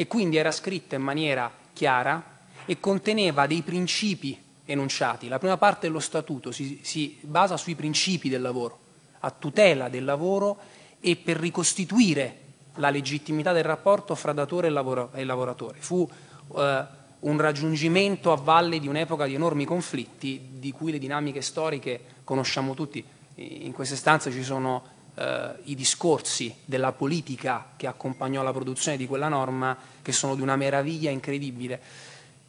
e 0.00 0.06
quindi 0.06 0.38
era 0.38 0.50
scritta 0.50 0.96
in 0.96 1.02
maniera 1.02 1.52
chiara 1.74 2.38
e 2.64 2.80
conteneva 2.80 3.46
dei 3.46 3.60
principi 3.60 4.42
enunciati. 4.64 5.28
La 5.28 5.38
prima 5.38 5.58
parte 5.58 5.88
dello 5.88 6.00
statuto 6.00 6.52
si, 6.52 6.78
si 6.80 7.18
basa 7.20 7.58
sui 7.58 7.74
principi 7.74 8.30
del 8.30 8.40
lavoro, 8.40 8.78
a 9.18 9.30
tutela 9.30 9.90
del 9.90 10.06
lavoro 10.06 10.56
e 11.00 11.16
per 11.16 11.36
ricostituire 11.36 12.38
la 12.76 12.88
legittimità 12.88 13.52
del 13.52 13.64
rapporto 13.64 14.14
fra 14.14 14.32
datore 14.32 14.68
e, 14.68 14.70
lavoro, 14.70 15.10
e 15.12 15.22
lavoratore. 15.22 15.80
Fu 15.80 16.08
eh, 16.56 16.84
un 17.18 17.38
raggiungimento 17.38 18.32
a 18.32 18.36
valle 18.36 18.78
di 18.78 18.88
un'epoca 18.88 19.26
di 19.26 19.34
enormi 19.34 19.66
conflitti, 19.66 20.48
di 20.52 20.72
cui 20.72 20.92
le 20.92 20.98
dinamiche 20.98 21.42
storiche 21.42 22.00
conosciamo 22.24 22.72
tutti. 22.72 23.04
In 23.34 23.72
queste 23.72 23.96
stanze 23.96 24.30
ci 24.30 24.44
sono 24.44 24.82
eh, 25.20 25.50
i 25.64 25.74
discorsi 25.74 26.54
della 26.64 26.92
politica 26.92 27.72
che 27.76 27.86
accompagnò 27.86 28.42
la 28.42 28.52
produzione 28.52 28.96
di 28.96 29.06
quella 29.06 29.28
norma, 29.28 29.76
che 30.00 30.12
sono 30.12 30.34
di 30.34 30.40
una 30.40 30.56
meraviglia 30.56 31.10
incredibile. 31.10 31.78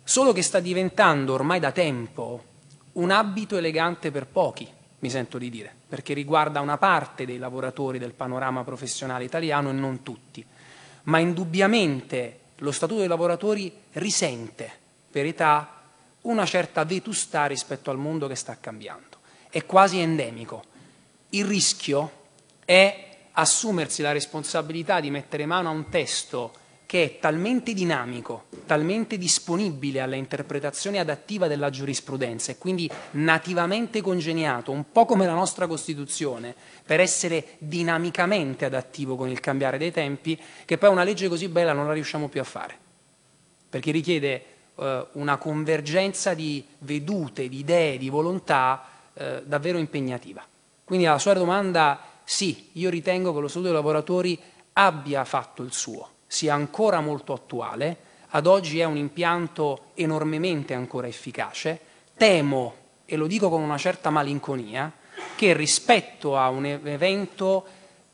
Solo 0.03 0.31
che 0.31 0.41
sta 0.41 0.61
diventando 0.61 1.33
ormai 1.33 1.59
da 1.59 1.71
tempo 1.71 2.43
un 2.93 3.11
abito 3.11 3.57
elegante 3.57 4.09
per 4.09 4.25
pochi, 4.25 4.67
mi 4.99 5.09
sento 5.09 5.37
di 5.37 5.49
dire, 5.49 5.73
perché 5.87 6.13
riguarda 6.13 6.61
una 6.61 6.77
parte 6.77 7.25
dei 7.25 7.37
lavoratori 7.37 7.99
del 7.99 8.13
panorama 8.13 8.63
professionale 8.63 9.25
italiano 9.25 9.69
e 9.69 9.73
non 9.73 10.01
tutti. 10.01 10.45
Ma 11.03 11.19
indubbiamente 11.19 12.39
lo 12.57 12.71
Statuto 12.71 12.99
dei 12.99 13.09
lavoratori 13.09 13.73
risente, 13.93 14.71
per 15.09 15.25
età, 15.25 15.81
una 16.21 16.45
certa 16.45 16.85
vetustà 16.85 17.47
rispetto 17.47 17.89
al 17.89 17.97
mondo 17.97 18.27
che 18.27 18.35
sta 18.35 18.57
cambiando. 18.59 19.17
È 19.49 19.65
quasi 19.65 19.99
endemico. 19.99 20.63
Il 21.29 21.45
rischio 21.45 22.19
è 22.65 23.09
assumersi 23.33 24.01
la 24.01 24.11
responsabilità 24.11 24.99
di 24.99 25.09
mettere 25.09 25.45
mano 25.45 25.69
a 25.69 25.71
un 25.71 25.89
testo 25.89 26.53
che 26.91 27.03
è 27.05 27.19
talmente 27.19 27.71
dinamico, 27.71 28.47
talmente 28.65 29.17
disponibile 29.17 30.01
alla 30.01 30.17
interpretazione 30.17 30.99
adattiva 30.99 31.47
della 31.47 31.69
giurisprudenza 31.69 32.51
e 32.51 32.57
quindi 32.57 32.91
nativamente 33.11 34.01
congeniato, 34.01 34.73
un 34.73 34.91
po' 34.91 35.05
come 35.05 35.25
la 35.25 35.33
nostra 35.33 35.67
Costituzione, 35.67 36.53
per 36.85 36.99
essere 36.99 37.55
dinamicamente 37.59 38.65
adattivo 38.65 39.15
con 39.15 39.29
il 39.29 39.39
cambiare 39.39 39.77
dei 39.77 39.93
tempi, 39.93 40.37
che 40.65 40.77
poi 40.77 40.89
una 40.89 41.05
legge 41.05 41.29
così 41.29 41.47
bella 41.47 41.71
non 41.71 41.87
la 41.87 41.93
riusciamo 41.93 42.27
più 42.27 42.41
a 42.41 42.43
fare, 42.43 42.77
perché 43.69 43.91
richiede 43.91 44.43
eh, 44.75 45.07
una 45.13 45.37
convergenza 45.37 46.33
di 46.33 46.65
vedute, 46.79 47.47
di 47.47 47.59
idee, 47.59 47.97
di 47.97 48.09
volontà 48.09 48.85
eh, 49.13 49.43
davvero 49.45 49.77
impegnativa. 49.77 50.45
Quindi 50.83 51.05
alla 51.05 51.19
sua 51.19 51.35
domanda, 51.35 52.01
sì, 52.23 52.69
io 52.73 52.89
ritengo 52.89 53.33
che 53.33 53.39
lo 53.39 53.47
Statuto 53.47 53.71
dei 53.71 53.77
lavoratori 53.77 54.39
abbia 54.73 55.25
fatto 55.25 55.63
il 55.63 55.73
suo, 55.73 56.09
sia 56.27 56.53
ancora 56.53 57.01
molto 57.01 57.33
attuale, 57.33 57.97
ad 58.29 58.47
oggi 58.47 58.79
è 58.79 58.85
un 58.85 58.97
impianto 58.97 59.91
enormemente 59.95 60.73
ancora 60.73 61.07
efficace, 61.07 61.79
temo, 62.15 62.75
e 63.05 63.17
lo 63.17 63.27
dico 63.27 63.49
con 63.49 63.61
una 63.61 63.77
certa 63.77 64.09
malinconia, 64.09 64.91
che 65.35 65.53
rispetto 65.53 66.37
a 66.37 66.49
un 66.49 66.65
evento 66.65 67.65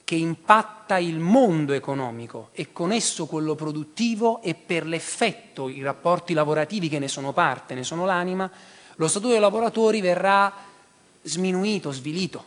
che 0.03 0.15
impatta 0.15 0.97
il 0.97 1.19
mondo 1.19 1.73
economico 1.73 2.49
e 2.53 2.71
con 2.71 2.93
esso 2.93 3.25
quello 3.25 3.55
produttivo 3.55 4.41
e 4.41 4.55
per 4.55 4.85
l'effetto 4.85 5.67
i 5.67 5.83
rapporti 5.83 6.33
lavorativi 6.33 6.87
che 6.87 6.97
ne 6.97 7.09
sono 7.09 7.33
parte, 7.33 7.75
ne 7.75 7.83
sono 7.83 8.05
l'anima, 8.05 8.49
lo 8.95 9.07
Statuto 9.07 9.33
dei 9.33 9.41
lavoratori 9.41 10.01
verrà 10.01 10.51
sminuito, 11.21 11.91
svilito, 11.91 12.43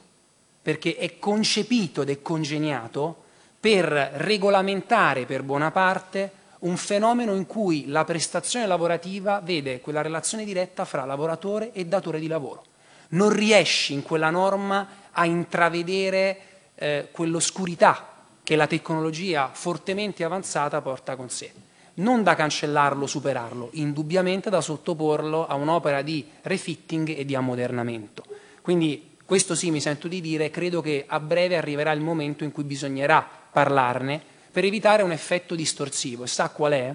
perché 0.62 0.96
è 0.96 1.18
concepito 1.18 2.02
ed 2.02 2.10
è 2.10 2.22
congegnato 2.22 3.24
per 3.60 3.84
regolamentare 4.14 5.26
per 5.26 5.42
buona 5.42 5.70
parte 5.70 6.38
un 6.60 6.76
fenomeno 6.76 7.34
in 7.34 7.46
cui 7.46 7.86
la 7.86 8.04
prestazione 8.04 8.66
lavorativa 8.66 9.40
vede 9.40 9.80
quella 9.80 10.02
relazione 10.02 10.44
diretta 10.44 10.84
fra 10.84 11.04
lavoratore 11.04 11.72
e 11.72 11.86
datore 11.86 12.18
di 12.18 12.26
lavoro. 12.26 12.64
Non 13.10 13.30
riesci 13.30 13.92
in 13.92 14.02
quella 14.02 14.30
norma 14.30 14.86
a 15.12 15.24
intravedere 15.24 16.38
eh, 16.74 17.08
quell'oscurità 17.10 18.06
che 18.42 18.56
la 18.56 18.66
tecnologia 18.66 19.50
fortemente 19.52 20.24
avanzata 20.24 20.80
porta 20.80 21.16
con 21.16 21.30
sé. 21.30 21.52
Non 21.94 22.22
da 22.22 22.34
cancellarlo, 22.34 23.06
superarlo, 23.06 23.70
indubbiamente 23.72 24.48
da 24.48 24.60
sottoporlo 24.60 25.46
a 25.46 25.54
un'opera 25.54 26.02
di 26.02 26.26
refitting 26.42 27.16
e 27.16 27.24
di 27.24 27.34
ammodernamento. 27.34 28.24
Quindi 28.62 29.09
questo 29.30 29.54
sì 29.54 29.70
mi 29.70 29.80
sento 29.80 30.08
di 30.08 30.20
dire, 30.20 30.50
credo 30.50 30.80
che 30.80 31.04
a 31.06 31.20
breve 31.20 31.56
arriverà 31.56 31.92
il 31.92 32.00
momento 32.00 32.42
in 32.42 32.50
cui 32.50 32.64
bisognerà 32.64 33.24
parlarne 33.52 34.20
per 34.50 34.64
evitare 34.64 35.04
un 35.04 35.12
effetto 35.12 35.54
distorsivo. 35.54 36.24
E 36.24 36.26
sa 36.26 36.50
qual 36.50 36.72
è? 36.72 36.92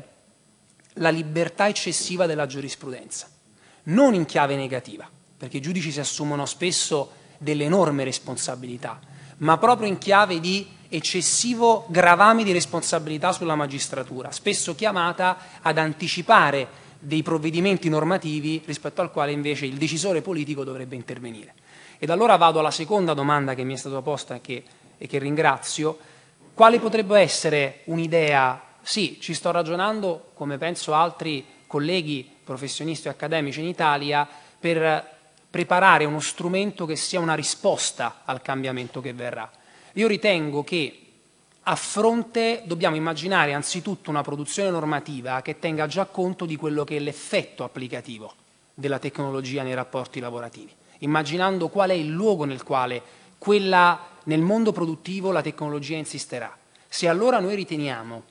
La 0.95 1.11
libertà 1.11 1.69
eccessiva 1.69 2.25
della 2.25 2.45
giurisprudenza. 2.45 3.29
Non 3.83 4.15
in 4.15 4.25
chiave 4.25 4.57
negativa, 4.57 5.09
perché 5.37 5.55
i 5.55 5.61
giudici 5.61 5.93
si 5.93 6.01
assumono 6.01 6.45
spesso 6.45 7.09
delle 7.37 7.63
enormi 7.63 8.03
responsabilità, 8.03 8.99
ma 9.37 9.57
proprio 9.57 9.87
in 9.87 9.97
chiave 9.97 10.41
di 10.41 10.67
eccessivo 10.89 11.85
gravame 11.87 12.43
di 12.43 12.51
responsabilità 12.51 13.31
sulla 13.31 13.55
magistratura, 13.55 14.33
spesso 14.33 14.75
chiamata 14.75 15.37
ad 15.61 15.77
anticipare 15.77 16.67
dei 16.99 17.23
provvedimenti 17.23 17.87
normativi 17.87 18.61
rispetto 18.65 18.99
al 18.99 19.11
quale 19.11 19.31
invece 19.31 19.65
il 19.65 19.77
decisore 19.77 20.21
politico 20.21 20.65
dovrebbe 20.65 20.97
intervenire. 20.97 21.53
Ed 21.97 22.09
allora 22.09 22.35
vado 22.37 22.59
alla 22.59 22.71
seconda 22.71 23.13
domanda 23.13 23.53
che 23.53 23.63
mi 23.63 23.73
è 23.73 23.77
stata 23.77 24.01
posta 24.01 24.35
e 24.35 24.41
che, 24.41 24.63
e 24.97 25.07
che 25.07 25.19
ringrazio. 25.19 25.97
Quale 26.53 26.79
potrebbe 26.79 27.19
essere 27.19 27.81
un'idea? 27.85 28.61
Sì, 28.81 29.17
ci 29.19 29.33
sto 29.33 29.51
ragionando, 29.51 30.31
come 30.33 30.57
penso 30.57 30.93
altri 30.93 31.45
colleghi 31.67 32.29
professionisti 32.43 33.07
o 33.07 33.11
accademici 33.11 33.59
in 33.59 33.67
Italia, 33.67 34.27
per 34.59 35.13
preparare 35.49 36.05
uno 36.05 36.19
strumento 36.19 36.85
che 36.85 36.95
sia 36.95 37.19
una 37.19 37.33
risposta 37.33 38.21
al 38.25 38.41
cambiamento 38.41 39.01
che 39.01 39.13
verrà. 39.13 39.49
Io 39.93 40.07
ritengo 40.07 40.63
che 40.63 40.99
a 41.67 41.75
fronte 41.75 42.61
dobbiamo 42.65 42.95
immaginare 42.95 43.53
anzitutto 43.53 44.09
una 44.09 44.21
produzione 44.21 44.69
normativa 44.69 45.41
che 45.41 45.57
tenga 45.57 45.87
già 45.87 46.05
conto 46.05 46.45
di 46.45 46.57
quello 46.57 46.83
che 46.83 46.97
è 46.97 46.99
l'effetto 46.99 47.63
applicativo 47.63 48.33
della 48.73 48.99
tecnologia 48.99 49.63
nei 49.63 49.73
rapporti 49.73 50.19
lavorativi, 50.19 50.71
immaginando 50.99 51.69
qual 51.69 51.89
è 51.89 51.93
il 51.93 52.09
luogo 52.09 52.45
nel 52.45 52.63
quale 52.63 53.01
quella, 53.37 53.99
nel 54.23 54.41
mondo 54.41 54.71
produttivo 54.71 55.31
la 55.31 55.41
tecnologia 55.41 55.95
insisterà. 55.95 56.55
Se 56.87 57.07
allora 57.07 57.39
noi 57.39 57.55
riteniamo 57.55 58.23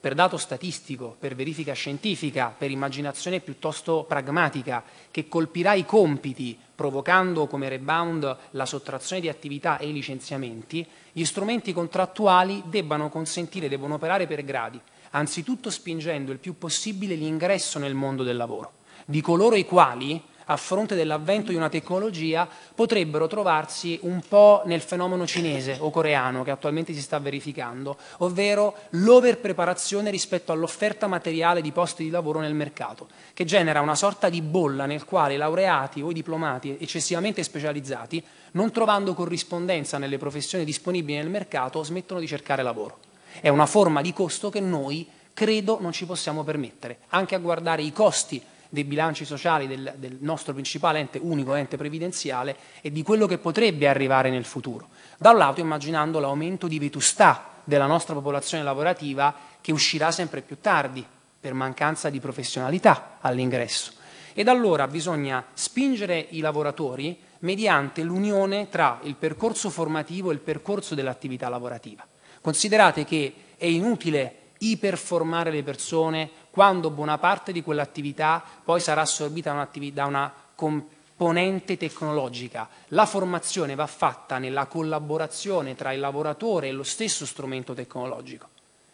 per 0.00 0.14
dato 0.14 0.38
statistico, 0.38 1.14
per 1.18 1.34
verifica 1.34 1.74
scientifica, 1.74 2.54
per 2.56 2.70
immaginazione 2.70 3.40
piuttosto 3.40 4.04
pragmatica, 4.08 4.82
che 5.10 5.28
colpirà 5.28 5.74
i 5.74 5.84
compiti 5.84 6.58
provocando 6.74 7.46
come 7.46 7.68
rebound 7.68 8.36
la 8.52 8.64
sottrazione 8.64 9.20
di 9.20 9.28
attività 9.28 9.76
e 9.76 9.88
i 9.88 9.92
licenziamenti, 9.92 10.86
gli 11.12 11.24
strumenti 11.24 11.74
contrattuali 11.74 12.62
debbano 12.64 13.10
consentire, 13.10 13.68
devono 13.68 13.94
operare 13.94 14.26
per 14.26 14.42
gradi, 14.42 14.80
anzitutto 15.10 15.68
spingendo 15.68 16.32
il 16.32 16.38
più 16.38 16.56
possibile 16.56 17.14
l'ingresso 17.14 17.78
nel 17.78 17.94
mondo 17.94 18.22
del 18.22 18.38
lavoro 18.38 18.78
di 19.10 19.20
coloro 19.20 19.56
i 19.56 19.64
quali 19.64 20.22
a 20.50 20.56
fronte 20.56 20.96
dell'avvento 20.96 21.50
di 21.50 21.56
una 21.56 21.68
tecnologia 21.68 22.48
potrebbero 22.74 23.28
trovarsi 23.28 23.98
un 24.02 24.20
po' 24.26 24.62
nel 24.66 24.80
fenomeno 24.80 25.24
cinese 25.24 25.76
o 25.78 25.90
coreano 25.90 26.42
che 26.42 26.50
attualmente 26.50 26.92
si 26.92 27.00
sta 27.00 27.20
verificando, 27.20 27.96
ovvero 28.18 28.74
l'overpreparazione 28.90 30.10
rispetto 30.10 30.50
all'offerta 30.50 31.06
materiale 31.06 31.60
di 31.60 31.70
posti 31.70 32.02
di 32.02 32.10
lavoro 32.10 32.40
nel 32.40 32.54
mercato, 32.54 33.06
che 33.32 33.44
genera 33.44 33.80
una 33.80 33.94
sorta 33.94 34.28
di 34.28 34.42
bolla 34.42 34.86
nel 34.86 35.04
quale 35.04 35.36
laureati 35.36 36.02
o 36.02 36.10
diplomati 36.10 36.76
eccessivamente 36.80 37.44
specializzati, 37.44 38.22
non 38.52 38.72
trovando 38.72 39.14
corrispondenza 39.14 39.98
nelle 39.98 40.18
professioni 40.18 40.64
disponibili 40.64 41.18
nel 41.18 41.30
mercato, 41.30 41.84
smettono 41.84 42.18
di 42.18 42.26
cercare 42.26 42.64
lavoro. 42.64 42.98
È 43.40 43.48
una 43.48 43.66
forma 43.66 44.00
di 44.00 44.12
costo 44.12 44.50
che 44.50 44.58
noi 44.58 45.08
credo 45.32 45.78
non 45.80 45.92
ci 45.92 46.06
possiamo 46.06 46.42
permettere, 46.42 46.98
anche 47.10 47.36
a 47.36 47.38
guardare 47.38 47.82
i 47.82 47.92
costi 47.92 48.42
dei 48.70 48.84
bilanci 48.84 49.24
sociali 49.24 49.66
del, 49.66 49.94
del, 49.98 50.16
nostro 50.20 50.54
principale 50.54 51.00
ente, 51.00 51.18
unico 51.20 51.54
ente 51.54 51.76
previdenziale 51.76 52.56
e 52.80 52.90
di 52.90 53.02
quello 53.02 53.26
che 53.26 53.36
potrebbe 53.36 53.88
arrivare 53.88 54.30
nel 54.30 54.44
futuro. 54.44 54.88
Da 55.18 55.30
un 55.30 55.36
lato 55.36 55.60
immaginando 55.60 56.20
l'aumento 56.20 56.68
di 56.68 56.78
vetustà 56.78 57.60
della 57.64 57.86
nostra 57.86 58.14
popolazione 58.14 58.64
lavorativa 58.64 59.34
che 59.60 59.72
uscirà 59.72 60.10
sempre 60.10 60.40
più 60.40 60.58
tardi 60.60 61.04
per 61.38 61.52
mancanza 61.52 62.08
di 62.10 62.20
professionalità 62.20 63.18
all'ingresso. 63.20 63.92
Ed 64.32 64.46
allora 64.48 64.86
bisogna 64.86 65.44
spingere 65.52 66.26
i 66.30 66.40
lavoratori 66.40 67.18
mediante 67.40 68.02
l'unione 68.02 68.68
tra 68.68 69.00
il 69.02 69.16
percorso 69.16 69.70
formativo 69.70 70.30
e 70.30 70.34
il 70.34 70.40
percorso 70.40 70.94
dell'attività 70.94 71.48
lavorativa. 71.48 72.06
Considerate 72.40 73.04
che 73.04 73.34
è 73.56 73.66
inutile 73.66 74.36
iperformare 74.58 75.50
le 75.50 75.62
persone 75.62 76.30
quando 76.50 76.90
buona 76.90 77.18
parte 77.18 77.52
di 77.52 77.62
quell'attività 77.62 78.42
poi 78.64 78.80
sarà 78.80 79.02
assorbita 79.02 79.68
da 79.92 80.06
una 80.06 80.32
componente 80.54 81.76
tecnologica. 81.76 82.68
La 82.88 83.06
formazione 83.06 83.74
va 83.74 83.86
fatta 83.86 84.38
nella 84.38 84.66
collaborazione 84.66 85.74
tra 85.74 85.92
il 85.92 86.00
lavoratore 86.00 86.68
e 86.68 86.72
lo 86.72 86.82
stesso 86.82 87.24
strumento 87.24 87.72
tecnologico 87.72 88.48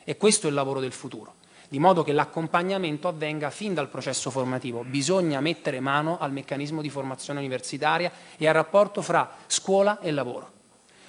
e 0.04 0.16
questo 0.16 0.46
è 0.46 0.50
il 0.50 0.54
lavoro 0.54 0.78
del 0.78 0.92
futuro, 0.92 1.34
di 1.68 1.80
modo 1.80 2.04
che 2.04 2.12
l'accompagnamento 2.12 3.08
avvenga 3.08 3.50
fin 3.50 3.74
dal 3.74 3.88
processo 3.88 4.30
formativo. 4.30 4.84
Bisogna 4.84 5.40
mettere 5.40 5.80
mano 5.80 6.18
al 6.20 6.30
meccanismo 6.30 6.80
di 6.80 6.90
formazione 6.90 7.40
universitaria 7.40 8.12
e 8.36 8.46
al 8.46 8.54
rapporto 8.54 9.02
fra 9.02 9.28
scuola 9.46 9.98
e 9.98 10.12
lavoro. 10.12 10.55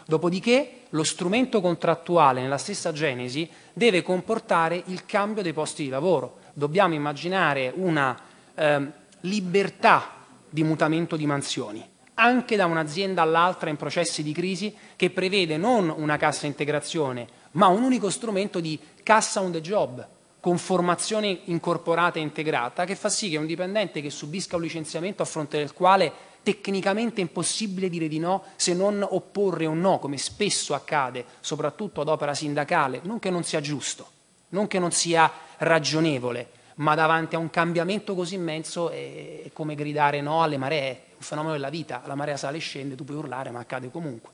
Dopodiché 0.08 0.84
lo 0.92 1.04
strumento 1.04 1.60
contrattuale 1.60 2.42
nella 2.42 2.58
stessa 2.58 2.94
genesi 2.94 3.50
deve 3.74 4.02
comportare 4.02 4.82
il 4.86 5.06
cambio 5.06 5.44
dei 5.44 5.52
posti 5.52 5.84
di 5.84 5.90
lavoro. 5.90 6.38
Dobbiamo 6.54 6.94
immaginare 6.94 7.74
una 7.76 8.18
eh, 8.56 8.88
libertà 9.22 10.14
di 10.50 10.64
mutamento 10.64 11.18
di 11.18 11.26
mansioni, 11.26 11.86
anche 12.14 12.56
da 12.56 12.68
un'azienda 12.68 13.22
all'altra 13.22 13.70
in 13.70 13.76
processi 13.76 14.24
di 14.24 14.32
crisi, 14.32 14.74
che 14.96 15.10
prevede 15.10 15.58
non 15.58 15.94
una 15.96 16.16
cassa 16.16 16.46
integrazione, 16.46 17.28
ma 17.52 17.68
un 17.68 17.84
unico 17.84 18.10
strumento 18.10 18.62
di 18.62 18.80
cassa 19.04 19.42
on 19.42 19.52
the 19.52 19.60
job, 19.60 20.08
con 20.40 20.58
formazione 20.58 21.42
incorporata 21.46 22.18
e 22.18 22.22
integrata, 22.22 22.86
che 22.86 22.96
fa 22.96 23.10
sì 23.10 23.30
che 23.30 23.36
un 23.36 23.46
dipendente 23.46 24.02
che 24.02 24.10
subisca 24.10 24.56
un 24.56 24.62
licenziamento 24.62 25.22
a 25.22 25.26
fronte 25.26 25.58
del 25.58 25.74
quale 25.74 26.14
tecnicamente 26.48 27.20
impossibile 27.20 27.90
dire 27.90 28.08
di 28.08 28.20
no 28.20 28.46
se 28.56 28.74
non 28.74 29.06
opporre 29.06 29.66
un 29.66 29.82
no, 29.82 30.00
come 30.00 30.18
spesso 30.18 30.74
accade, 30.74 31.26
soprattutto 31.42 32.00
ad 32.00 32.08
opera 32.08 32.34
sindacale, 32.34 33.02
non 33.04 33.20
che 33.20 33.30
non 33.30 33.44
sia 33.44 33.60
giusto, 33.60 34.08
non 34.50 34.68
che 34.68 34.80
non 34.80 34.92
sia 34.92 35.30
ragionevole, 35.58 36.50
ma 36.76 36.96
davanti 36.96 37.36
a 37.36 37.40
un 37.40 37.50
cambiamento 37.50 38.16
così 38.16 38.36
immenso 38.36 38.90
è 38.90 39.50
come 39.52 39.76
gridare 39.76 40.22
no 40.22 40.42
alle 40.42 40.56
maree, 40.56 40.90
è 40.90 41.02
un 41.18 41.22
fenomeno 41.22 41.52
della 41.52 41.70
vita, 41.70 42.02
la 42.06 42.16
marea 42.16 42.38
sale 42.38 42.58
e 42.58 42.62
scende, 42.62 42.96
tu 42.96 43.04
puoi 43.04 43.18
urlare, 43.18 43.52
ma 43.52 43.60
accade 43.60 43.92
comunque. 43.92 44.32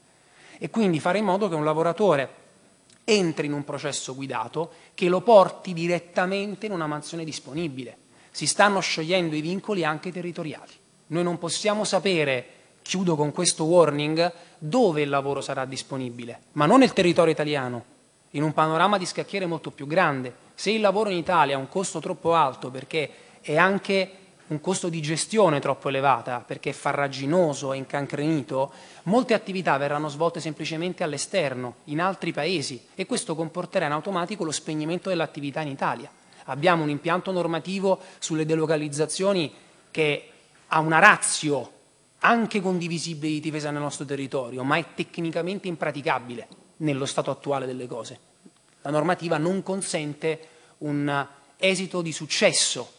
E 0.60 0.70
quindi 0.70 1.00
fare 1.00 1.18
in 1.18 1.26
modo 1.26 1.50
che 1.50 1.56
un 1.56 1.64
lavoratore 1.64 2.42
entri 3.06 3.48
in 3.48 3.54
un 3.54 3.64
processo 3.64 4.14
guidato 4.14 4.74
che 4.94 5.10
lo 5.10 5.22
porti 5.22 5.74
direttamente 5.74 6.68
in 6.68 6.74
una 6.74 6.86
mansione 6.86 7.24
disponibile. 7.24 7.98
Si 8.30 8.46
stanno 8.46 8.82
sciogliendo 8.82 9.36
i 9.36 9.42
vincoli 9.42 9.84
anche 9.84 10.12
territoriali. 10.12 10.82
Noi 11.14 11.22
non 11.22 11.38
possiamo 11.38 11.84
sapere, 11.84 12.46
chiudo 12.82 13.16
con 13.16 13.32
questo 13.32 13.66
warning, 13.66 14.34
dove 14.58 15.04
il 15.04 15.10
lavoro 15.10 15.42
sarà 15.42 15.64
disponibile, 15.64 16.40
ma 16.54 16.66
non 16.66 16.80
nel 16.80 16.92
territorio 16.92 17.32
italiano, 17.32 17.86
in 18.32 18.42
un 18.42 18.52
panorama 18.52 18.98
di 18.98 19.06
scacchiere 19.06 19.46
molto 19.46 19.70
più 19.70 19.86
grande. 19.86 20.34
Se 20.56 20.72
il 20.72 20.82
lavoro 20.82 21.12
in 21.12 21.18
Italia 21.18 21.56
ha 21.56 21.60
un 21.60 21.70
costo 21.70 22.00
troppo 22.00 22.34
alto 22.34 22.72
perché 22.72 23.10
è 23.42 23.56
anche 23.56 24.12
un 24.48 24.60
costo 24.60 24.90
di 24.90 25.04
gestione 25.04 25.60
troppo 25.60 25.90
elevata, 25.90 26.44
perché 26.44 26.72
è 26.72 26.74
farraginoso, 26.74 27.74
è 27.74 27.78
incancrenito, 27.78 28.72
molte 29.04 29.36
attività 29.36 29.78
verranno 29.78 30.08
svolte 30.08 30.40
semplicemente 30.40 31.04
all'esterno, 31.04 31.76
in 31.86 32.02
altri 32.02 32.32
paesi, 32.32 32.88
e 32.96 33.06
questo 33.06 33.36
comporterà 33.36 33.86
in 33.86 33.92
automatico 33.92 34.44
lo 34.44 34.52
spegnimento 34.52 35.10
dell'attività 35.10 35.62
in 35.62 35.68
Italia. 35.68 36.10
Abbiamo 36.46 36.82
un 36.82 36.90
impianto 36.90 37.32
normativo 37.32 38.00
sulle 38.18 38.48
delocalizzazioni 38.48 39.54
che 39.92 40.30
ha 40.74 40.80
una 40.80 40.98
razio 40.98 41.72
anche 42.20 42.60
condivisibile 42.60 43.34
di 43.34 43.40
difesa 43.40 43.70
nel 43.70 43.82
nostro 43.82 44.06
territorio, 44.06 44.64
ma 44.64 44.78
è 44.78 44.86
tecnicamente 44.96 45.68
impraticabile 45.68 46.48
nello 46.78 47.06
stato 47.06 47.30
attuale 47.30 47.68
delle 47.68 47.86
cose. 47.86 48.20
La 48.82 48.90
normativa 48.90 49.38
non 49.38 49.62
consente 49.62 50.48
un 50.80 51.28
esito 51.58 52.02
di 52.02 52.12
successo 52.12 52.92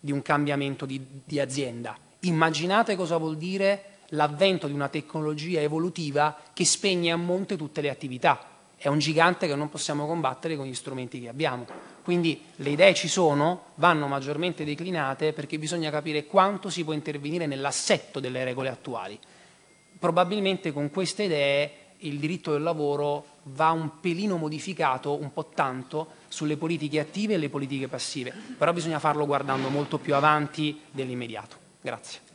di 0.00 0.10
un 0.10 0.22
cambiamento 0.22 0.86
di, 0.86 1.04
di 1.22 1.38
azienda. 1.38 1.96
Immaginate 2.20 2.96
cosa 2.96 3.18
vuol 3.18 3.36
dire 3.36 3.98
l'avvento 4.10 4.66
di 4.66 4.72
una 4.72 4.88
tecnologia 4.88 5.60
evolutiva 5.60 6.34
che 6.54 6.64
spegne 6.64 7.12
a 7.12 7.16
monte 7.16 7.56
tutte 7.56 7.82
le 7.82 7.90
attività. 7.90 8.57
È 8.80 8.86
un 8.86 9.00
gigante 9.00 9.48
che 9.48 9.56
non 9.56 9.68
possiamo 9.68 10.06
combattere 10.06 10.56
con 10.56 10.64
gli 10.64 10.74
strumenti 10.74 11.20
che 11.20 11.28
abbiamo. 11.28 11.66
Quindi 12.04 12.40
le 12.56 12.70
idee 12.70 12.94
ci 12.94 13.08
sono, 13.08 13.64
vanno 13.74 14.06
maggiormente 14.06 14.64
declinate 14.64 15.32
perché 15.32 15.58
bisogna 15.58 15.90
capire 15.90 16.26
quanto 16.26 16.70
si 16.70 16.84
può 16.84 16.92
intervenire 16.92 17.46
nell'assetto 17.46 18.20
delle 18.20 18.44
regole 18.44 18.68
attuali. 18.68 19.18
Probabilmente 19.98 20.72
con 20.72 20.90
queste 20.90 21.24
idee 21.24 21.72
il 22.02 22.20
diritto 22.20 22.52
del 22.52 22.62
lavoro 22.62 23.24
va 23.42 23.70
un 23.72 23.98
pelino 24.00 24.36
modificato, 24.36 25.20
un 25.20 25.32
po' 25.32 25.50
tanto, 25.52 26.10
sulle 26.28 26.56
politiche 26.56 27.00
attive 27.00 27.34
e 27.34 27.38
le 27.38 27.48
politiche 27.48 27.88
passive, 27.88 28.32
però 28.56 28.72
bisogna 28.72 29.00
farlo 29.00 29.26
guardando 29.26 29.68
molto 29.68 29.98
più 29.98 30.14
avanti 30.14 30.80
dell'immediato. 30.92 31.56
Grazie. 31.80 32.27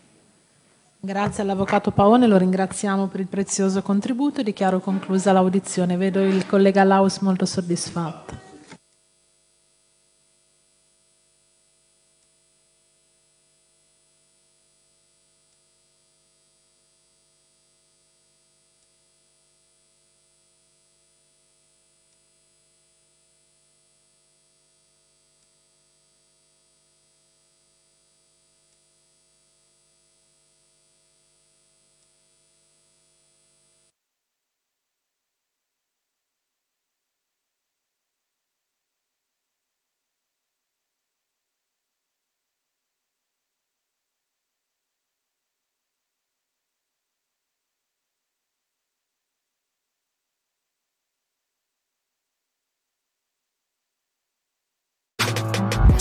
Grazie 1.05 1.43
all'Avvocato 1.43 1.91
Paone, 1.91 2.27
lo 2.27 2.37
ringraziamo 2.37 3.07
per 3.07 3.19
il 3.19 3.27
prezioso 3.27 3.81
contributo 3.81 4.41
dichiaro 4.41 4.79
conclusa 4.79 5.33
l'audizione. 5.33 5.97
Vedo 5.97 6.21
il 6.21 6.45
collega 6.45 6.85
Laus 6.85 7.17
molto 7.17 7.45
soddisfatto. 7.45 8.52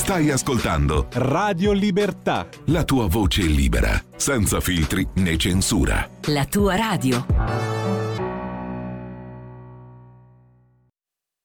Stai 0.03 0.31
ascoltando 0.31 1.07
Radio 1.13 1.71
Libertà. 1.71 2.49
La 2.67 2.83
tua 2.83 3.07
voce 3.07 3.43
libera, 3.43 4.03
senza 4.17 4.59
filtri 4.59 5.07
né 5.19 5.37
censura. 5.37 6.11
La 6.23 6.45
tua 6.45 6.75
radio. 6.75 7.25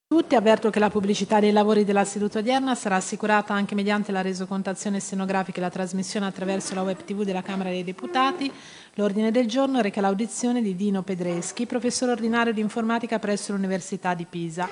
Tutti 0.07 0.33
avverto 0.33 0.71
che 0.71 0.79
la 0.79 0.89
pubblicità 0.89 1.39
dei 1.39 1.51
lavori 1.51 1.85
della 1.85 2.03
seduta 2.03 2.39
odierna 2.39 2.73
sarà 2.73 2.95
assicurata 2.95 3.53
anche 3.53 3.75
mediante 3.75 4.11
la 4.11 4.21
resocontazione 4.21 4.99
stenografica 4.99 5.59
e 5.59 5.61
la 5.61 5.69
trasmissione 5.69 6.25
attraverso 6.25 6.73
la 6.73 6.81
web 6.81 7.03
TV 7.05 7.23
della 7.23 7.43
Camera 7.43 7.69
dei 7.69 7.83
Deputati. 7.83 8.51
L'ordine 8.95 9.29
del 9.29 9.45
giorno 9.45 9.81
reca 9.81 10.01
l'audizione 10.01 10.63
di 10.63 10.75
Dino 10.75 11.03
Pedreschi, 11.03 11.67
professore 11.67 12.13
ordinario 12.13 12.53
di 12.53 12.61
informatica 12.61 13.19
presso 13.19 13.51
l'Università 13.51 14.15
di 14.15 14.25
Pisa 14.27 14.67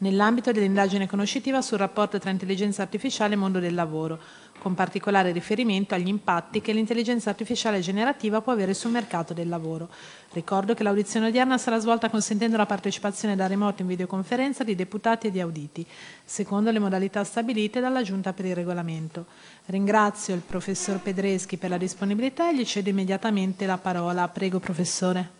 nell'ambito 0.00 0.52
dell'indagine 0.52 1.06
conoscitiva 1.06 1.62
sul 1.62 1.78
rapporto 1.78 2.18
tra 2.18 2.30
intelligenza 2.30 2.82
artificiale 2.82 3.34
e 3.34 3.36
mondo 3.36 3.58
del 3.58 3.74
lavoro, 3.74 4.18
con 4.58 4.74
particolare 4.74 5.32
riferimento 5.32 5.94
agli 5.94 6.08
impatti 6.08 6.60
che 6.60 6.72
l'intelligenza 6.72 7.30
artificiale 7.30 7.80
generativa 7.80 8.40
può 8.40 8.52
avere 8.52 8.74
sul 8.74 8.90
mercato 8.90 9.32
del 9.32 9.48
lavoro. 9.48 9.88
Ricordo 10.32 10.74
che 10.74 10.82
l'audizione 10.82 11.28
odierna 11.28 11.58
sarà 11.58 11.78
svolta 11.78 12.10
consentendo 12.10 12.56
la 12.56 12.66
partecipazione 12.66 13.36
da 13.36 13.46
remoto 13.46 13.82
in 13.82 13.88
videoconferenza 13.88 14.62
di 14.62 14.74
deputati 14.74 15.26
e 15.26 15.30
di 15.30 15.40
auditi, 15.40 15.84
secondo 16.24 16.70
le 16.70 16.78
modalità 16.78 17.24
stabilite 17.24 17.80
dalla 17.80 18.02
Giunta 18.02 18.32
per 18.32 18.44
il 18.44 18.54
regolamento. 18.54 19.26
Ringrazio 19.66 20.34
il 20.34 20.42
professor 20.46 21.00
Pedreschi 21.00 21.56
per 21.56 21.70
la 21.70 21.78
disponibilità 21.78 22.50
e 22.50 22.56
gli 22.56 22.64
cedo 22.64 22.90
immediatamente 22.90 23.66
la 23.66 23.78
parola. 23.78 24.28
Prego, 24.28 24.60
professore. 24.60 25.38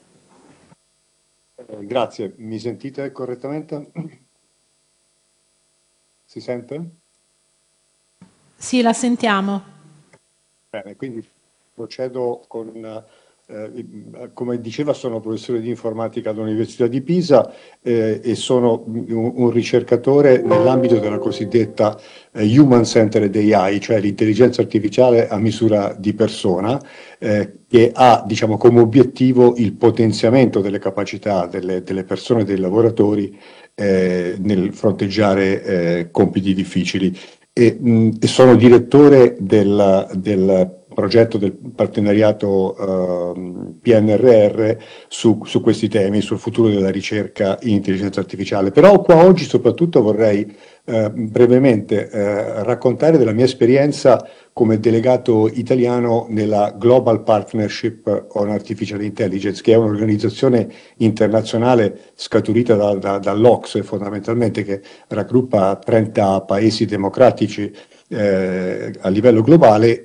Eh, 1.54 1.86
grazie, 1.86 2.34
mi 2.38 2.58
sentite 2.58 3.12
correttamente? 3.12 3.90
Si 6.30 6.38
sente? 6.38 6.80
Sì, 8.54 8.82
la 8.82 8.92
sentiamo. 8.92 9.64
Bene, 10.70 10.94
quindi 10.94 11.28
procedo 11.74 12.44
con, 12.46 13.04
eh, 13.46 14.30
come 14.32 14.60
diceva, 14.60 14.92
sono 14.92 15.18
professore 15.18 15.60
di 15.60 15.68
informatica 15.68 16.30
all'Università 16.30 16.86
di 16.86 17.00
Pisa 17.00 17.52
eh, 17.82 18.20
e 18.22 18.36
sono 18.36 18.84
un, 18.86 19.32
un, 19.34 19.50
ricercatore 19.50 20.40
nell'ambito 20.40 21.00
della 21.00 21.18
cosiddetta 21.18 21.98
eh, 22.30 22.44
Human 22.56 22.84
Centered 22.84 23.34
AI, 23.34 23.80
cioè 23.80 23.98
l'intelligenza 23.98 24.62
artificiale 24.62 25.26
a 25.26 25.36
misura 25.36 25.96
di 25.98 26.14
persona, 26.14 26.80
eh, 27.18 27.54
che 27.66 27.90
ha 27.92 28.22
diciamo, 28.24 28.56
come 28.56 28.78
obiettivo 28.78 29.56
il 29.56 29.72
potenziamento 29.72 30.60
delle 30.60 30.78
capacità 30.78 31.46
delle, 31.46 31.82
delle 31.82 32.04
persone 32.04 32.42
e 32.42 32.44
dei 32.44 32.58
lavoratori 32.58 33.36
eh, 33.80 34.34
nel 34.38 34.72
fronteggiare 34.74 35.62
eh, 35.62 36.10
compiti 36.10 36.52
difficili. 36.52 37.16
E, 37.52 37.76
mh, 37.80 38.18
e 38.20 38.26
sono 38.26 38.54
direttore 38.54 39.36
del, 39.40 40.08
del, 40.14 40.78
progetto 40.92 41.38
del 41.38 41.52
partenariato 41.52 42.74
uh, 42.78 43.78
PNRR 43.80 44.76
su, 45.08 45.40
su, 45.44 45.60
questi 45.62 45.88
temi, 45.88 46.20
sul 46.20 46.38
futuro 46.38 46.68
della 46.68 46.90
ricerca 46.90 47.58
in 47.62 47.76
intelligenza 47.76 48.20
artificiale. 48.20 48.70
Però 48.70 49.00
qua 49.00 49.24
oggi 49.24 49.44
soprattutto 49.44 50.02
vorrei 50.02 50.54
uh, 50.90 51.10
brevemente 51.12 52.08
uh, 52.12 52.62
raccontare 52.64 53.18
della 53.18 53.32
mia 53.32 53.44
esperienza 53.44 54.26
come 54.52 54.80
delegato 54.80 55.48
italiano 55.48 56.26
nella 56.28 56.74
Global 56.76 57.22
Partnership 57.22 58.26
on 58.32 58.50
Artificial 58.50 59.02
Intelligence, 59.02 59.62
che 59.62 59.72
è 59.72 59.76
un'organizzazione 59.76 60.68
internazionale 60.98 62.12
scaturita 62.14 62.74
da, 62.74 62.94
da, 62.94 63.18
dall'Ocse 63.18 63.82
fondamentalmente, 63.82 64.64
che 64.64 64.82
raggruppa 65.08 65.76
30 65.76 66.42
paesi 66.42 66.84
democratici 66.84 67.72
eh, 68.12 68.92
a 68.98 69.08
livello 69.08 69.40
globale 69.40 70.04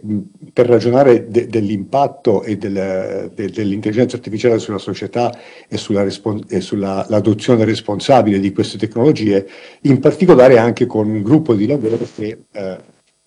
per 0.53 0.68
ragionare 0.68 1.28
de, 1.28 1.47
dell'impatto 1.47 2.43
e 2.43 2.56
del, 2.56 3.32
de, 3.34 3.49
dell'intelligenza 3.49 4.16
artificiale 4.16 4.60
sulla 4.60 4.78
società 4.78 5.36
e 5.68 5.78
sull'adozione 5.78 6.62
sulla, 6.62 7.64
responsabile 7.64 8.39
di 8.39 8.51
queste 8.53 8.78
tecnologie, 8.78 9.47
in 9.82 9.99
particolare 9.99 10.60
anche 10.60 10.86
con 10.86 11.10
un 11.10 11.24
gruppo 11.24 11.56
di 11.56 11.66
lavoro 11.66 11.97
che 12.16 12.45
eh, 12.51 12.78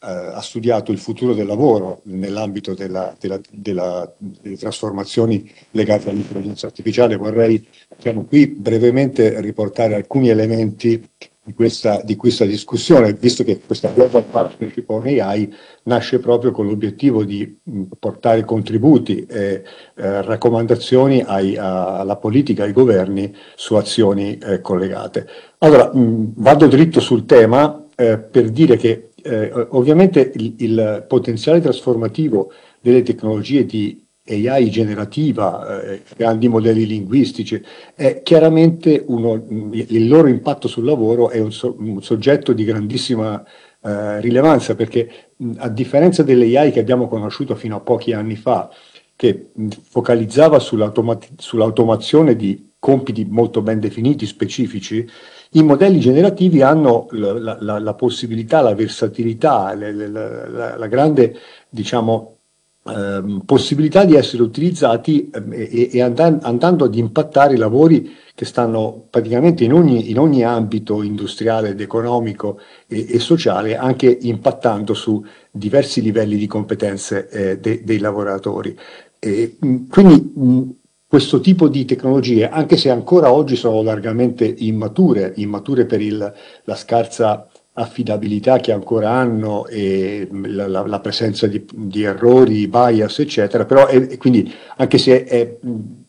eh, 0.01 0.07
ha 0.07 0.41
studiato 0.41 0.93
il 0.93 0.99
futuro 0.99 1.35
del 1.35 1.47
lavoro 1.47 2.03
nell'ambito 2.05 2.73
della, 2.73 3.17
della, 3.19 3.41
della, 3.51 4.15
delle 4.17 4.57
trasformazioni 4.57 5.51
legate 5.73 6.09
all'intelligenza 6.09 6.67
artificiale. 6.67 7.17
Vorrei 7.17 7.67
diciamo, 7.97 8.25
qui 8.25 8.47
brevemente 8.47 9.41
riportare 9.41 9.97
alcuni 9.97 10.29
elementi 10.29 11.05
di 11.49 11.55
questa, 11.55 12.03
di 12.05 12.15
questa 12.15 12.45
discussione, 12.45 13.15
visto 13.15 13.43
che 13.43 13.59
questa 13.65 13.91
Global 13.95 14.23
Partnership 14.23 14.91
on 14.91 15.07
AI 15.07 15.51
nasce 15.85 16.19
proprio 16.19 16.51
con 16.51 16.67
l'obiettivo 16.67 17.25
di 17.25 17.59
portare 17.99 18.45
contributi 18.45 19.25
e 19.25 19.63
eh, 19.95 20.23
raccomandazioni 20.23 21.23
ai, 21.27 21.57
a, 21.57 22.01
alla 22.01 22.17
politica, 22.17 22.65
ai 22.65 22.73
governi 22.73 23.35
su 23.57 23.77
azioni 23.77 24.37
eh, 24.37 24.61
collegate. 24.61 25.27
Allora, 25.61 25.91
mh, 25.91 26.35
vado 26.37 26.67
dritto 26.67 27.01
sul 27.01 27.25
tema 27.25 27.87
eh, 27.97 28.19
per 28.19 28.51
dire 28.51 28.77
che 28.77 29.09
eh, 29.23 29.51
ovviamente 29.71 30.31
il, 30.35 30.55
il 30.59 31.05
potenziale 31.09 31.63
trasformativo 31.63 32.53
delle 32.79 33.03
tecnologie 33.03 33.65
di 33.65 34.07
AI 34.29 34.71
generativa, 34.71 35.81
eh, 35.83 36.03
grandi 36.17 36.49
modelli 36.49 36.87
linguistici, 36.87 37.63
è 37.95 38.23
chiaramente 38.23 39.05
uno, 39.07 39.45
il 39.71 40.09
loro 40.09 40.29
impatto 40.29 40.69
sul 40.69 40.85
lavoro 40.85 41.31
è 41.31 41.39
un, 41.39 41.53
so, 41.53 41.75
un 41.79 42.03
soggetto 42.03 42.53
di 42.53 42.65
grandissima 42.65 43.43
eh, 43.83 44.21
rilevanza 44.21 44.75
perché 44.75 45.31
mh, 45.37 45.53
a 45.59 45.69
differenza 45.69 46.23
delle 46.23 46.57
AI 46.59 46.73
che 46.73 46.81
abbiamo 46.81 47.09
conosciuto 47.09 47.55
fino 47.55 47.77
a 47.77 47.81
pochi 47.81 48.13
anni 48.13 48.37
fa, 48.37 48.71
che 49.17 49.51
mh, 49.53 49.69
focalizzava 49.89 50.59
sull'automazione 50.59 52.37
di 52.37 52.73
compiti 52.79 53.25
molto 53.25 53.61
ben 53.63 53.81
definiti, 53.81 54.27
specifici, 54.27 55.07
i 55.53 55.63
modelli 55.63 55.99
generativi 55.99 56.63
hanno 56.63 57.07
la, 57.11 57.57
la, 57.61 57.79
la 57.79 57.95
possibilità, 57.95 58.61
la 58.61 58.75
versatilità, 58.75 59.75
la, 59.75 60.77
la 60.77 60.87
grande 60.87 61.37
diciamo, 61.69 62.38
Ehm, 62.87 63.43
possibilità 63.45 64.05
di 64.05 64.15
essere 64.15 64.43
utilizzati 64.43 65.29
ehm, 65.33 65.53
e, 65.53 65.91
e 65.93 66.01
andan, 66.01 66.39
andando 66.43 66.85
ad 66.85 66.95
impattare 66.95 67.55
i 67.55 67.59
lavori 67.59 68.17
che 68.35 68.45
stanno 68.45 69.07
praticamente 69.11 69.65
in 69.65 69.73
ogni, 69.73 70.11
in 70.11 70.19
ogni 70.19 70.45
ambito 70.45 71.03
industriale 71.03 71.71
ed 71.71 71.81
economico 71.81 72.61
e, 72.87 73.07
e, 73.15 73.19
sociale, 73.19 73.77
anche 73.77 74.17
impattando 74.23 74.95
su 74.95 75.23
diversi 75.51 76.01
livelli 76.01 76.37
di 76.37 76.47
competenze 76.47 77.29
eh, 77.29 77.59
de, 77.59 77.83
dei 77.85 77.99
lavoratori. 77.99 78.77
E, 79.19 79.57
quindi 79.91 80.33
mh, 80.35 80.63
questo 81.07 81.41
tipo 81.41 81.69
di 81.69 81.85
tecnologie, 81.85 82.49
anche 82.49 82.77
se 82.77 82.91
ancora 82.91 83.33
oggi 83.33 83.57
sono 83.57 83.83
largamente 83.83 84.47
immature, 84.47 85.33
immature 85.37 85.85
per 85.85 86.01
il, 86.01 86.33
la 86.65 86.77
scarsa 86.77 87.49
affidabilità 87.79 88.59
che 88.59 88.73
ancora 88.73 89.11
hanno 89.11 89.67
e 89.67 90.29
la, 90.31 90.67
la, 90.67 90.87
la 90.87 91.01
presenza 91.01 91.47
di, 91.47 91.65
di, 91.73 92.03
errori, 92.03 92.67
bias, 92.67 93.21
eccetera, 93.21 93.65
però 93.65 93.87
è, 93.87 94.17
quindi 94.17 94.53
anche 94.77 94.99
se 94.99 95.25
è, 95.25 95.41
è 95.41 95.57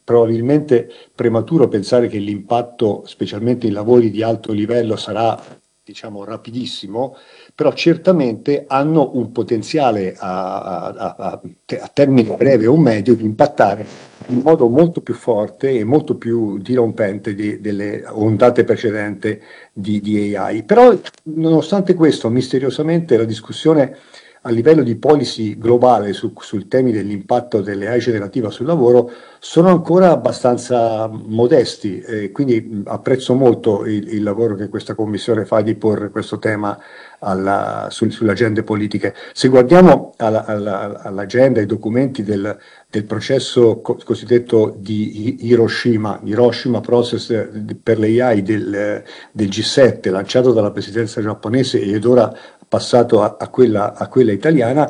probabilmente 0.03 0.91
prematuro 1.13 1.67
pensare 1.67 2.07
che 2.07 2.17
l'impatto, 2.17 3.03
specialmente 3.05 3.67
in 3.67 3.73
lavori 3.73 4.09
di 4.09 4.23
alto 4.23 4.51
livello, 4.51 4.95
sarà 4.95 5.39
diciamo 5.83 6.23
rapidissimo, 6.23 7.15
però 7.59 7.73
certamente 7.73 8.63
hanno 8.69 9.11
un 9.15 9.33
potenziale 9.33 10.15
a, 10.17 10.61
a, 10.61 11.15
a, 11.17 11.41
a, 11.41 11.91
termine 11.93 12.37
breve 12.37 12.67
o 12.67 12.77
medio 12.77 13.15
di 13.15 13.25
impattare 13.25 13.85
in 14.27 14.39
modo 14.41 14.69
molto 14.69 15.01
più 15.01 15.13
forte 15.13 15.69
e 15.69 15.83
molto 15.83 16.15
più 16.15 16.57
dirompente 16.59 17.33
di, 17.33 17.59
delle 17.59 18.05
ondate 18.07 18.63
precedenti 18.63 19.37
di, 19.73 19.99
di 19.99 20.37
AI. 20.37 20.63
Però 20.63 20.97
nonostante 21.23 21.95
questo, 21.95 22.29
misteriosamente 22.29 23.17
la 23.17 23.25
discussione 23.25 23.97
a 24.41 24.49
livello 24.51 24.83
di 24.83 24.95
policy 24.95 25.57
globale 25.57 26.13
su, 26.13 26.33
sui 26.39 26.67
temi 26.67 26.91
dell'impatto 26.91 27.61
delle 27.61 27.87
AI 27.87 27.99
generativa 27.99 28.49
sul 28.49 28.65
lavoro 28.67 29.11
sono 29.39 29.69
ancora 29.69 30.11
abbastanza 30.11 31.07
modesti 31.07 31.99
e 31.99 32.31
quindi 32.31 32.83
apprezzo 32.85 33.33
molto 33.33 33.85
il, 33.85 34.13
il 34.13 34.23
lavoro 34.23 34.55
che 34.55 34.69
questa 34.69 34.95
commissione 34.95 35.45
fa 35.45 35.61
di 35.61 35.75
porre 35.75 36.09
questo 36.09 36.39
tema 36.39 36.77
alla, 37.19 37.87
su, 37.89 38.09
sulle 38.09 38.31
agende 38.31 38.63
politiche. 38.63 39.13
Se 39.33 39.49
guardiamo 39.49 40.13
alla, 40.17 40.45
alla, 40.45 41.01
all'agenda, 41.01 41.59
ai 41.59 41.65
documenti 41.65 42.23
del, 42.23 42.57
del 42.89 43.03
processo 43.05 43.81
co- 43.81 43.97
cosiddetto 44.03 44.73
di 44.77 45.45
Hiroshima, 45.45 46.19
Hiroshima 46.23 46.81
Process 46.81 47.49
per 47.81 47.99
l'AI 47.99 48.41
del, 48.41 49.03
del 49.31 49.47
G7 49.47 50.09
lanciato 50.09 50.53
dalla 50.53 50.71
presidenza 50.71 51.21
giapponese 51.21 51.81
ed 51.81 52.05
ora 52.05 52.33
passato 52.69 53.21
a, 53.21 53.35
a, 53.37 53.49
quella, 53.49 53.93
a 53.95 54.07
quella 54.07 54.31
italiana, 54.31 54.89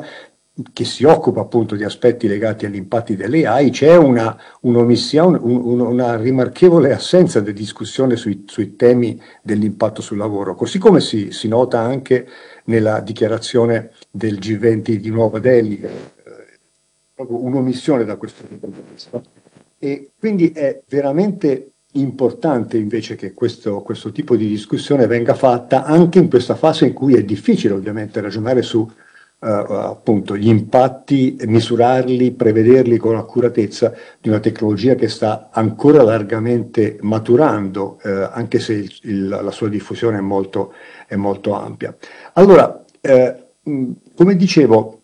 che 0.72 0.84
si 0.84 1.04
occupa 1.04 1.40
appunto 1.40 1.74
di 1.74 1.84
aspetti 1.84 2.28
legati 2.28 2.66
agli 2.66 2.76
impatti 2.76 3.16
delle 3.16 3.46
AI, 3.46 3.70
c'è 3.70 3.96
una, 3.96 4.38
un, 4.60 4.76
una 4.76 6.16
rimarchevole 6.16 6.92
assenza 6.92 7.40
di 7.40 7.52
discussione 7.52 8.16
sui, 8.16 8.44
sui, 8.46 8.76
temi 8.76 9.20
dell'impatto 9.42 10.02
sul 10.02 10.18
lavoro, 10.18 10.54
così 10.54 10.78
come 10.78 11.00
si, 11.00 11.30
si, 11.32 11.48
nota 11.48 11.80
anche 11.80 12.28
nella 12.64 13.00
dichiarazione 13.00 13.92
del 14.10 14.38
G20 14.38 14.94
di 14.96 15.10
Nuova 15.10 15.38
Delhi, 15.38 15.80
eh, 15.80 15.90
proprio 17.14 17.42
un'omissione 17.42 18.04
da 18.04 18.16
questo 18.16 18.44
punto 18.44 18.66
di 18.66 18.82
vista. 18.92 19.20
E 19.78 20.10
quindi 20.18 20.50
è 20.50 20.82
veramente 20.88 21.70
importante 21.92 22.76
invece 22.76 23.16
che 23.16 23.32
questo, 23.32 23.80
questo, 23.82 24.12
tipo 24.12 24.36
di 24.36 24.46
discussione 24.46 25.06
venga 25.06 25.34
fatta 25.34 25.84
anche 25.84 26.18
in 26.18 26.28
questa 26.28 26.54
fase 26.54 26.86
in 26.86 26.92
cui 26.92 27.14
è 27.14 27.24
difficile 27.24 27.74
ovviamente 27.74 28.20
ragionare 28.20 28.62
su 28.62 28.78
uh, 28.78 29.46
appunto 29.46 30.36
gli 30.36 30.48
impatti, 30.48 31.36
misurarli, 31.46 32.32
prevederli 32.32 32.96
con 32.96 33.16
accuratezza 33.16 33.92
di 34.20 34.28
una 34.28 34.40
tecnologia 34.40 34.94
che 34.94 35.08
sta 35.08 35.48
ancora 35.50 36.02
largamente 36.02 36.98
maturando, 37.00 37.98
uh, 38.02 38.28
anche 38.30 38.60
se 38.60 38.74
il, 38.74 38.98
il, 39.02 39.28
la 39.28 39.50
sua 39.50 39.68
diffusione 39.68 40.18
è 40.18 40.22
molto, 40.22 40.74
è 41.06 41.16
molto 41.16 41.54
ampia. 41.54 41.96
Allora, 42.34 42.84
uh, 43.00 43.98
come 44.14 44.36
dicevo, 44.36 44.99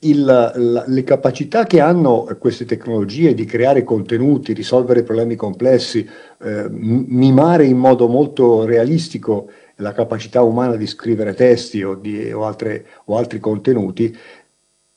il, 0.00 0.24
la, 0.24 0.84
le 0.86 1.04
capacità 1.04 1.64
che 1.64 1.80
hanno 1.80 2.28
queste 2.38 2.66
tecnologie 2.66 3.34
di 3.34 3.44
creare 3.44 3.82
contenuti, 3.82 4.52
risolvere 4.52 5.02
problemi 5.02 5.36
complessi, 5.36 6.06
eh, 6.42 6.66
mimare 6.68 7.64
in 7.64 7.78
modo 7.78 8.06
molto 8.06 8.64
realistico 8.64 9.50
la 9.76 9.92
capacità 9.92 10.42
umana 10.42 10.76
di 10.76 10.86
scrivere 10.86 11.34
testi 11.34 11.82
o, 11.82 11.94
di, 11.94 12.30
o, 12.32 12.44
altre, 12.44 12.86
o 13.06 13.16
altri 13.16 13.38
contenuti, 13.40 14.14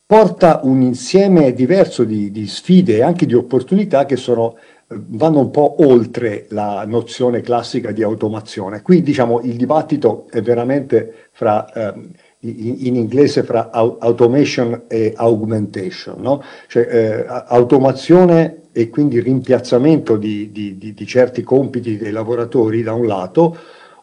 porta 0.05 0.61
un 0.63 0.81
insieme 0.81 1.53
diverso 1.53 2.03
di, 2.03 2.31
di, 2.31 2.47
sfide 2.47 2.97
e 2.97 3.01
anche 3.01 3.25
di 3.25 3.35
opportunità 3.35 4.05
che 4.05 4.15
sono, 4.15 4.57
vanno 4.87 5.39
un 5.39 5.51
po' 5.51 5.75
oltre 5.85 6.47
la 6.49 6.83
nozione 6.85 7.41
classica 7.41 7.91
di 7.91 8.03
automazione. 8.03 8.81
Qui 8.81 9.01
diciamo 9.01 9.41
il 9.41 9.55
dibattito 9.55 10.27
è 10.29 10.41
veramente 10.41 11.29
fra... 11.31 11.71
Eh, 11.71 12.27
in 12.41 12.95
inglese 12.95 13.43
fra 13.43 13.69
automation 13.71 14.83
e 14.87 15.13
augmentation, 15.15 16.21
no? 16.21 16.41
cioè 16.67 16.87
eh, 16.89 17.25
automazione 17.47 18.61
e 18.71 18.89
quindi 18.89 19.19
rimpiazzamento 19.19 20.15
di, 20.15 20.49
di, 20.51 20.77
di, 20.77 20.93
di, 20.93 21.05
certi 21.05 21.43
compiti 21.43 21.97
dei 21.97 22.11
lavoratori 22.11 22.81
da 22.81 22.93
un 22.93 23.07
lato, 23.07 23.57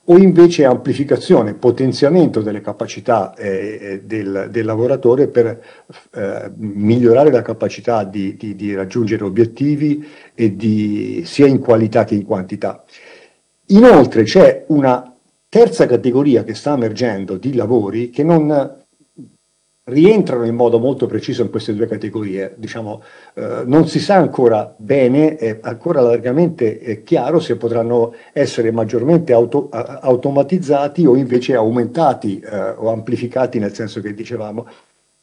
o 0.09 0.19
invece 0.19 0.65
amplificazione, 0.65 1.55
potenziamento 1.55 2.41
delle 2.41 2.61
capacità 2.61 3.35
eh, 3.35 3.79
eh 3.81 4.01
del, 4.05 4.49
del, 4.51 4.65
lavoratore 4.65 5.29
per 5.29 5.61
eh, 6.15 6.53
migliorare 6.57 7.33
la 7.33 7.43
capacità 7.43 8.05
di, 8.05 8.37
raggiungere 8.75 9.25
obiettivi 9.25 10.07
e 10.35 11.23
sia 11.25 11.47
in 11.47 11.59
qualità 11.59 12.05
che 12.05 12.15
in 12.15 12.25
quantità. 12.25 12.85
Inoltre 13.69 14.23
c'è 14.23 14.65
una 14.69 15.16
terza 15.57 15.87
categoria 15.87 16.45
che 16.45 16.53
sta 16.53 16.75
emergendo 16.75 17.39
di 17.39 17.55
lavori 17.55 18.11
che 18.11 18.23
non 18.23 18.85
rientrano 19.85 20.45
in 20.45 20.55
modo 20.55 20.79
molto 20.79 21.07
preciso 21.07 21.41
in 21.41 21.49
queste 21.49 21.75
due 21.75 21.87
categorie. 21.87 22.53
Diciamo, 22.59 23.03
eh, 23.33 23.63
non 23.65 23.89
si 23.89 23.99
sa 23.99 24.17
ancora 24.17 24.75
bene, 24.77 25.37
è 25.37 25.59
ancora 25.63 26.03
largamente 26.03 26.79
è 26.79 27.03
chiaro 27.03 27.41
se 27.41 27.57
potranno 27.57 28.13
essere 28.35 28.71
maggiormente 28.71 29.33
auto, 29.33 29.71
automatizzati 29.71 31.07
o 31.07 31.17
invece 31.17 31.55
aumentati 31.55 32.39
eh, 32.39 32.75
o 32.77 32.91
amplificati 32.91 33.59
nel 33.59 33.73
senso 33.73 34.03
che 34.03 34.13
dicevamo. 34.13 34.67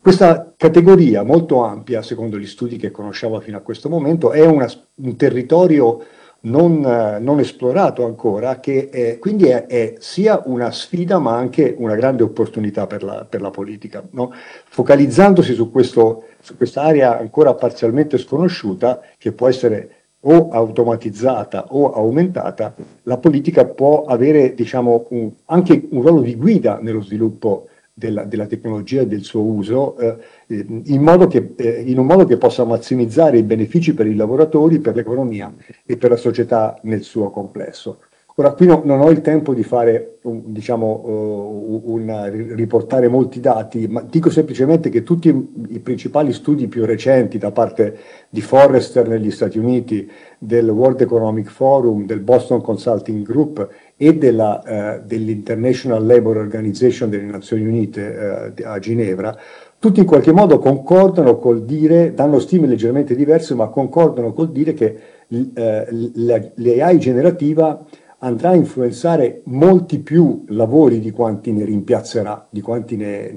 Questa 0.01 0.51
categoria 0.57 1.21
molto 1.21 1.63
ampia, 1.63 2.01
secondo 2.01 2.39
gli 2.39 2.47
studi 2.47 2.77
che 2.77 2.89
conosciamo 2.89 3.39
fino 3.39 3.57
a 3.57 3.61
questo 3.61 3.87
momento, 3.87 4.31
è 4.31 4.43
una, 4.43 4.67
un 4.95 5.15
territorio 5.15 6.03
non, 6.45 6.79
non 7.21 7.39
esplorato 7.39 8.05
ancora, 8.05 8.59
che 8.59 8.89
è, 8.89 9.19
quindi 9.19 9.45
è, 9.45 9.65
è, 9.65 9.95
sia 9.99 10.41
una 10.45 10.71
sfida 10.71 11.19
ma 11.19 11.35
anche 11.35 11.75
una 11.77 11.95
grande 11.95 12.23
opportunità 12.23 12.87
per 12.87 13.03
la, 13.03 13.25
per 13.27 13.41
la 13.41 13.49
politica. 13.49 14.03
No? 14.11 14.33
Focalizzandosi 14.65 15.53
su, 15.53 15.71
questo, 15.71 16.25
su 16.39 16.57
quest'area 16.57 17.17
ancora 17.17 17.53
parzialmente 17.53 18.17
sconosciuta, 18.17 19.01
che 19.17 19.31
può 19.31 19.47
essere 19.47 20.03
o 20.25 20.49
automatizzata 20.49 21.65
o 21.69 21.91
aumentata, 21.91 22.73
la 23.03 23.17
politica 23.17 23.65
può 23.65 24.05
avere 24.05 24.53
diciamo, 24.53 25.07
un, 25.09 25.31
anche 25.45 25.87
un 25.89 26.01
ruolo 26.01 26.21
di 26.21 26.35
guida 26.35 26.79
nello 26.81 27.01
sviluppo 27.01 27.67
della, 27.93 28.23
della 28.23 28.47
tecnologia 28.47 29.01
e 29.01 29.07
del 29.07 29.23
suo 29.23 29.41
uso 29.41 29.97
eh, 29.97 30.17
in, 30.47 31.27
che, 31.29 31.53
eh, 31.55 31.83
in, 31.85 31.99
un 31.99 32.05
modo 32.05 32.25
che 32.25 32.37
possa 32.37 32.63
massimizzare 32.63 33.37
i 33.37 33.43
benefici 33.43 33.93
per 33.93 34.07
i 34.07 34.15
lavoratori, 34.15 34.79
per 34.79 34.95
l'economia 34.95 35.53
e 35.85 35.97
per 35.97 36.09
la 36.09 36.17
società 36.17 36.79
nel 36.83 37.03
suo 37.03 37.29
complesso. 37.29 37.99
Ora, 38.35 38.53
qui 38.53 38.65
no, 38.65 38.81
non 38.83 38.99
ho 38.99 39.11
il 39.11 39.21
tempo 39.21 39.53
di 39.53 39.61
fare, 39.61 40.17
un, 40.23 40.41
diciamo, 40.45 41.03
uh, 41.05 41.81
una, 41.85 42.27
riportare 42.29 43.07
molti 43.07 43.39
dati, 43.39 43.87
ma 43.87 44.01
dico 44.01 44.31
semplicemente 44.31 44.89
che 44.89 45.03
tutti 45.03 45.27
i 45.67 45.79
principali 45.79 46.33
studi 46.33 46.67
più 46.67 46.83
recenti 46.83 47.37
da 47.37 47.51
parte 47.51 47.95
di 48.29 48.41
Forrester 48.41 49.07
negli 49.07 49.29
Stati 49.29 49.59
Uniti, 49.59 50.09
del 50.39 50.67
World 50.67 51.01
Economic 51.01 51.47
Forum, 51.51 52.07
del 52.07 52.21
Boston 52.21 52.61
Consulting 52.61 53.23
Group 53.23 53.69
e 54.07 54.17
della, 54.17 54.61
uh, 54.63 55.05
dell'International 55.05 56.05
Labour 56.05 56.37
Organization 56.37 57.09
delle 57.09 57.23
Nazioni 57.23 57.65
Unite 57.65 58.53
uh, 58.57 58.61
a 58.65 58.79
Ginevra, 58.79 59.37
tutti 59.79 60.01
in 60.01 60.05
qualche 60.05 60.31
modo 60.31 60.59
concordano 60.59 61.37
col 61.37 61.63
dire, 61.63 62.13
danno 62.13 62.39
stime 62.39 62.67
leggermente 62.67 63.15
diverse, 63.15 63.53
ma 63.53 63.67
concordano 63.67 64.33
col 64.33 64.51
dire 64.51 64.73
che 64.73 64.97
l'AI 65.27 66.97
generativa 66.99 67.85
andrà 68.19 68.49
a 68.49 68.55
influenzare 68.55 69.41
molti 69.45 69.99
più 69.99 70.45
lavori 70.47 70.99
di 70.99 71.11
quanti 71.11 71.51
ne 71.51 71.65
rimpiazzerà, 71.65 72.47
di 72.49 72.61
quanti 72.61 72.95
ne, 72.95 73.33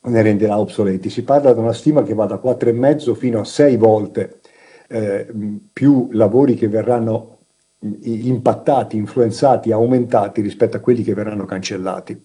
ne 0.00 0.22
renderà 0.22 0.58
obsoleti. 0.58 1.08
Si 1.08 1.24
parla 1.24 1.52
di 1.52 1.60
una 1.60 1.72
stima 1.72 2.02
che 2.02 2.14
va 2.14 2.26
da 2.26 2.40
4,5 2.42 3.14
fino 3.14 3.40
a 3.40 3.44
6 3.44 3.76
volte 3.76 4.40
eh, 4.88 5.26
più 5.72 6.08
lavori 6.12 6.54
che 6.54 6.68
verranno 6.68 7.35
impattati, 7.80 8.96
influenzati, 8.96 9.72
aumentati 9.72 10.40
rispetto 10.40 10.76
a 10.76 10.80
quelli 10.80 11.02
che 11.02 11.14
verranno 11.14 11.44
cancellati. 11.44 12.22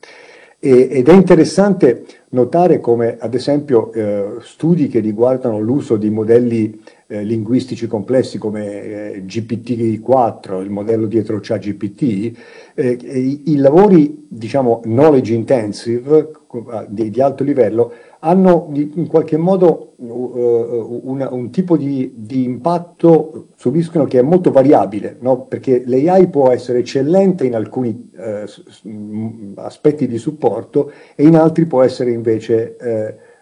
E, 0.63 0.87
ed 0.91 1.09
è 1.09 1.13
interessante 1.13 2.05
notare 2.29 2.79
come, 2.79 3.17
ad 3.19 3.33
esempio, 3.33 3.91
eh, 3.91 4.35
studi 4.41 4.87
che 4.89 4.99
riguardano 4.99 5.59
l'uso 5.59 5.97
di 5.97 6.11
modelli 6.11 6.79
eh, 7.07 7.23
linguistici 7.23 7.87
complessi 7.87 8.37
come 8.37 8.83
eh, 9.13 9.25
GPT-4, 9.25 10.61
il 10.61 10.69
modello 10.69 11.07
dietro 11.07 11.39
ChatGPT, 11.41 12.37
eh, 12.75 12.91
i, 12.91 13.51
i, 13.53 13.55
lavori, 13.57 14.27
diciamo, 14.29 14.81
knowledge 14.83 15.33
intensive 15.33 16.29
di, 16.89 17.09
di 17.09 17.21
alto 17.21 17.43
livello 17.43 17.91
hanno 18.24 18.69
in 18.74 19.07
qualche 19.07 19.38
modo 19.38 19.93
uh, 19.95 21.01
una, 21.03 21.34
un 21.34 21.49
tipo 21.49 21.76
di, 21.76 22.13
di, 22.15 22.43
impatto, 22.43 23.47
subiscono 23.55 24.05
che 24.05 24.19
è 24.19 24.22
molto 24.22 24.51
variabile, 24.51 25.17
no? 25.22 25.45
perché 25.45 25.84
l'AI 25.86 26.28
può 26.28 26.51
essere 26.51 26.80
eccellente 26.80 27.45
in 27.45 27.55
alcuni 27.55 28.11
uh, 28.15 29.53
aspetti 29.55 30.07
di 30.07 30.19
supporto 30.19 30.91
e 31.15 31.26
in 31.26 31.36
altri 31.36 31.65
può 31.65 31.82
essere 31.82 32.11
invece 32.11 32.78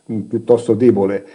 uh, 0.05 0.23
piuttosto 0.27 0.73
debole. 0.73 1.25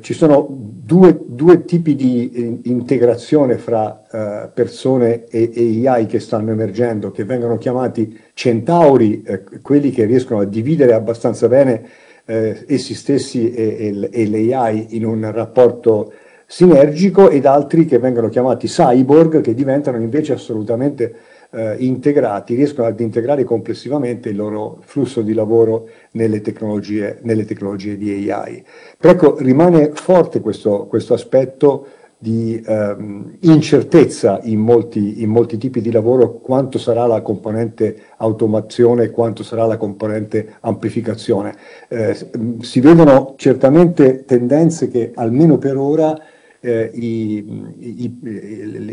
Ci 0.00 0.14
sono 0.14 0.46
due, 0.48 1.20
due, 1.26 1.66
tipi 1.66 1.94
di 1.94 2.62
integrazione 2.64 3.58
fra 3.58 4.50
persone 4.54 5.26
e, 5.26 5.50
e, 5.54 5.86
AI 5.86 6.06
che 6.06 6.18
stanno 6.18 6.50
emergendo, 6.50 7.10
che 7.10 7.24
vengono 7.24 7.58
chiamati 7.58 8.18
centauri, 8.32 9.22
quelli 9.60 9.90
che 9.90 10.06
riescono 10.06 10.40
a 10.40 10.44
dividere 10.46 10.94
abbastanza 10.94 11.46
bene 11.46 11.86
eh, 12.26 12.64
essi 12.66 12.94
stessi 12.94 13.52
e, 13.52 14.08
e, 14.10 14.10
e 14.12 14.28
l'AI 14.28 14.88
in 14.90 15.04
un 15.06 15.30
rapporto 15.32 16.12
sinergico 16.46 17.28
ed 17.28 17.44
altri 17.44 17.86
che 17.86 17.98
vengono 17.98 18.28
chiamati 18.28 18.68
cyborg 18.68 19.40
che 19.40 19.54
diventano 19.54 19.96
invece 19.98 20.34
assolutamente 20.34 21.14
eh, 21.50 21.76
integrati, 21.78 22.54
riescono 22.54 22.86
ad 22.86 23.00
integrare 23.00 23.44
complessivamente 23.44 24.28
il 24.28 24.36
loro 24.36 24.78
flusso 24.82 25.22
di 25.22 25.32
lavoro 25.32 25.88
nelle 26.12 26.40
tecnologie, 26.40 27.18
nelle 27.22 27.44
tecnologie 27.44 27.96
di 27.96 28.30
AI. 28.30 28.64
Però 28.98 29.12
ecco, 29.12 29.36
rimane 29.38 29.90
forte 29.94 30.40
questo, 30.40 30.86
questo 30.86 31.14
aspetto 31.14 31.86
di 32.18 32.62
ehm, 32.64 33.36
incertezza 33.40 34.40
in 34.44 34.58
molti, 34.58 35.22
in 35.22 35.28
molti, 35.28 35.58
tipi 35.58 35.82
di 35.82 35.90
lavoro 35.90 36.38
quanto 36.38 36.78
sarà 36.78 37.06
la 37.06 37.20
componente 37.20 38.04
automazione 38.16 39.04
e 39.04 39.10
quanto 39.10 39.42
sarà 39.42 39.66
la 39.66 39.76
componente 39.76 40.56
amplificazione. 40.60 41.54
Eh, 41.88 42.16
si 42.60 42.80
vedono 42.80 43.34
certamente 43.36 44.24
tendenze 44.24 44.88
che 44.88 45.12
almeno 45.14 45.58
per 45.58 45.76
ora 45.76 46.18
eh, 46.60 46.90
i, 46.94 47.36
i, 47.78 48.18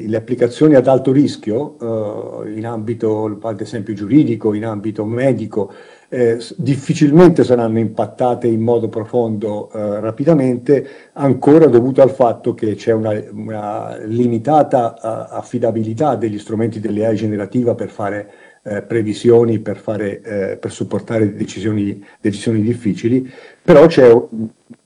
le 0.08 0.18
applicazioni 0.18 0.76
ad 0.76 0.88
alto 0.88 1.12
rischio 1.12 2.44
eh, 2.44 2.52
in 2.54 2.66
ambito 2.68 3.40
ad 3.42 3.62
esempio 3.62 3.94
giuridico, 3.94 4.54
in 4.54 4.66
ambito 4.66 5.06
medico, 5.06 5.72
eh, 6.14 6.38
difficilmente 6.58 7.44
saranno 7.44 7.80
impattate 7.80 8.46
in 8.46 8.62
modo 8.62 8.88
profondo 8.88 9.72
eh, 9.74 10.00
rapidamente, 10.00 10.88
ancora 11.14 11.66
dovuto 11.66 12.04
al 12.04 12.12
fatto 12.12 12.54
che 12.54 12.76
c'è 12.76 12.92
una, 12.92 13.20
una 13.32 13.98
limitata 14.06 14.94
uh, 14.94 15.36
affidabilità 15.36 16.16
degli 16.16 16.38
strumenti 16.38 16.80
dell'AI 16.80 17.16
generativa 17.16 17.74
per 17.74 17.90
fare 17.90 18.32
eh, 18.62 18.84
previsioni, 18.84 19.58
per, 19.58 19.78
fare, 19.78 20.22
eh, 20.22 20.58
per 20.58 20.72
supportare 20.72 21.34
decisioni, 21.34 22.06
decisioni, 22.22 22.62
difficili, 22.62 23.28
però 23.60 23.88
c'è 23.88 24.16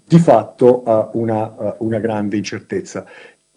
di 0.05 0.19
fatto 0.19 0.81
uh, 0.85 1.09
una, 1.19 1.43
uh, 1.57 1.85
una 1.85 1.99
grande 1.99 2.37
incertezza. 2.37 3.05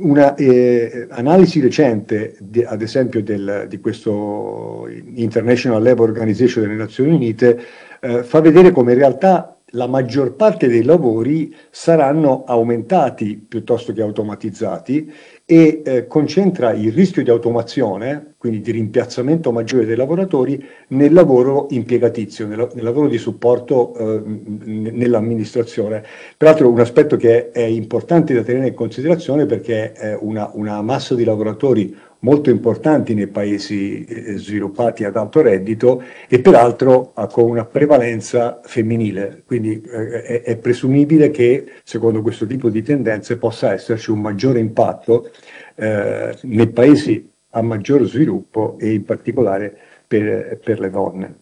Una 0.00 0.34
eh, 0.34 1.06
analisi 1.10 1.60
recente, 1.60 2.36
di, 2.40 2.64
ad 2.64 2.80
esempio, 2.80 3.22
del, 3.22 3.66
di 3.68 3.80
questo 3.80 4.88
International 5.14 5.82
Labour 5.82 6.08
Organization 6.08 6.64
delle 6.64 6.76
Nazioni 6.76 7.10
Unite, 7.10 7.60
eh, 8.00 8.22
fa 8.22 8.40
vedere 8.40 8.70
come 8.70 8.92
in 8.92 8.98
realtà 8.98 9.58
la 9.72 9.86
maggior 9.86 10.34
parte 10.36 10.68
dei 10.68 10.82
lavori 10.82 11.54
saranno 11.70 12.44
aumentati 12.44 13.36
piuttosto 13.36 13.92
che 13.92 14.00
automatizzati 14.00 15.12
e 15.44 15.82
eh, 15.84 16.06
concentra 16.06 16.72
il 16.72 16.92
rischio 16.92 17.22
di 17.22 17.30
automazione, 17.30 18.29
quindi 18.40 18.62
di 18.62 18.70
rimpiazzamento 18.70 19.52
maggiore 19.52 19.84
dei 19.84 19.96
lavoratori, 19.96 20.64
nel 20.88 21.12
lavoro 21.12 21.66
impiegatizio, 21.68 22.46
nel, 22.46 22.70
nel 22.72 22.84
lavoro 22.84 23.06
di 23.06 23.18
supporto 23.18 23.94
eh, 23.94 24.22
nell'amministrazione. 24.64 26.02
Peraltro 26.38 26.70
un 26.70 26.80
aspetto 26.80 27.18
che 27.18 27.50
è 27.50 27.60
importante 27.60 28.32
da 28.32 28.42
tenere 28.42 28.68
in 28.68 28.74
considerazione 28.74 29.44
perché 29.44 29.92
è 29.92 30.16
una, 30.18 30.50
una 30.54 30.80
massa 30.80 31.14
di 31.14 31.24
lavoratori 31.24 31.94
molto 32.20 32.48
importanti 32.48 33.12
nei 33.12 33.26
paesi 33.26 34.06
eh, 34.06 34.38
sviluppati 34.38 35.04
ad 35.04 35.16
alto 35.16 35.42
reddito 35.42 36.02
e 36.26 36.40
peraltro 36.40 37.12
con 37.30 37.44
una 37.44 37.66
prevalenza 37.66 38.60
femminile. 38.64 39.42
Quindi 39.44 39.82
eh, 39.82 40.22
è, 40.22 40.42
è, 40.44 40.56
presumibile 40.56 41.30
che, 41.30 41.66
secondo 41.84 42.22
questo 42.22 42.46
tipo 42.46 42.70
di 42.70 42.82
tendenze, 42.82 43.36
possa 43.36 43.74
esserci 43.74 44.10
un 44.10 44.20
maggiore 44.22 44.60
impatto 44.60 45.30
eh, 45.74 46.34
nei 46.40 46.70
paesi 46.70 47.28
a 47.50 47.62
maggior 47.62 48.06
sviluppo 48.06 48.76
e 48.78 48.92
in 48.92 49.04
particolare 49.04 49.76
per, 50.06 50.58
per 50.62 50.80
le 50.80 50.90
donne. 50.90 51.34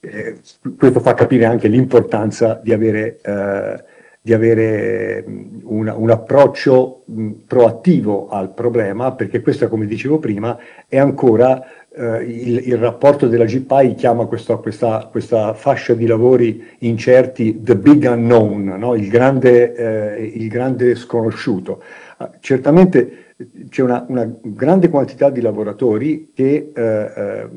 Eh, 0.00 0.38
questo 0.76 1.00
fa 1.00 1.14
capire 1.14 1.44
anche 1.46 1.68
l'importanza 1.68 2.60
di 2.62 2.72
avere 2.72 3.18
eh, 3.22 3.84
di 4.24 4.32
avere 4.32 5.22
un, 5.64 5.92
un 5.94 6.10
approccio 6.10 7.04
proattivo 7.46 8.30
al 8.30 8.54
problema, 8.54 9.12
perché 9.12 9.42
questa, 9.42 9.68
come 9.68 9.84
dicevo 9.84 10.18
prima, 10.18 10.56
è 10.88 10.96
ancora 10.96 11.62
eh, 11.94 12.22
il, 12.22 12.68
il, 12.68 12.78
rapporto 12.78 13.28
della 13.28 13.44
GPI 13.44 13.94
chiama 13.94 14.24
questo, 14.24 14.58
questa, 14.60 15.10
questa, 15.10 15.52
fascia 15.52 15.92
di 15.92 16.06
lavori 16.06 16.66
incerti 16.78 17.60
the 17.62 17.76
big 17.76 18.06
unknown, 18.10 18.64
no? 18.78 18.94
il, 18.94 19.10
grande, 19.10 19.74
eh, 19.74 20.24
il, 20.24 20.48
grande, 20.48 20.94
sconosciuto. 20.94 21.82
Uh, 22.16 22.30
certamente 22.40 23.23
c'è 23.68 23.82
una, 23.82 24.04
una, 24.08 24.32
grande 24.42 24.88
quantità 24.88 25.28
di 25.30 25.40
lavoratori 25.40 26.30
che, 26.32 26.70
eh, 26.72 27.48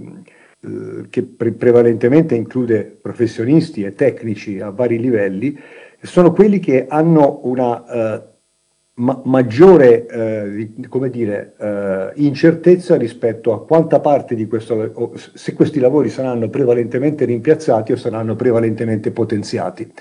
eh, 0.59 1.07
che 1.09 1.23
pre- 1.23 1.51
prevalentemente 1.51 2.33
include 2.33 2.97
professionisti 2.99 3.83
e 3.83 3.93
tecnici 3.93 4.59
a 4.59 4.71
vari 4.71 4.99
livelli, 4.99 5.57
sono 6.01 6.31
quelli 6.31 6.59
che 6.59 6.85
hanno 6.87 7.41
una 7.43 8.15
uh, 8.15 8.23
ma- 8.95 9.21
maggiore 9.25 10.05
come 10.89 11.09
dire, 11.09 11.55
uh, 11.57 12.11
incertezza 12.21 12.95
rispetto 12.95 13.53
a 13.53 13.63
quanta 13.63 13.99
parte 13.99 14.33
di 14.33 14.47
questo, 14.47 15.13
se 15.15 15.53
questi 15.53 15.79
lavori 15.79 16.09
saranno 16.09 16.49
prevalentemente 16.49 17.25
rimpiazzati 17.25 17.91
o 17.91 17.95
saranno 17.95 18.35
prevalentemente 18.35 19.11
potenziati. 19.11 19.91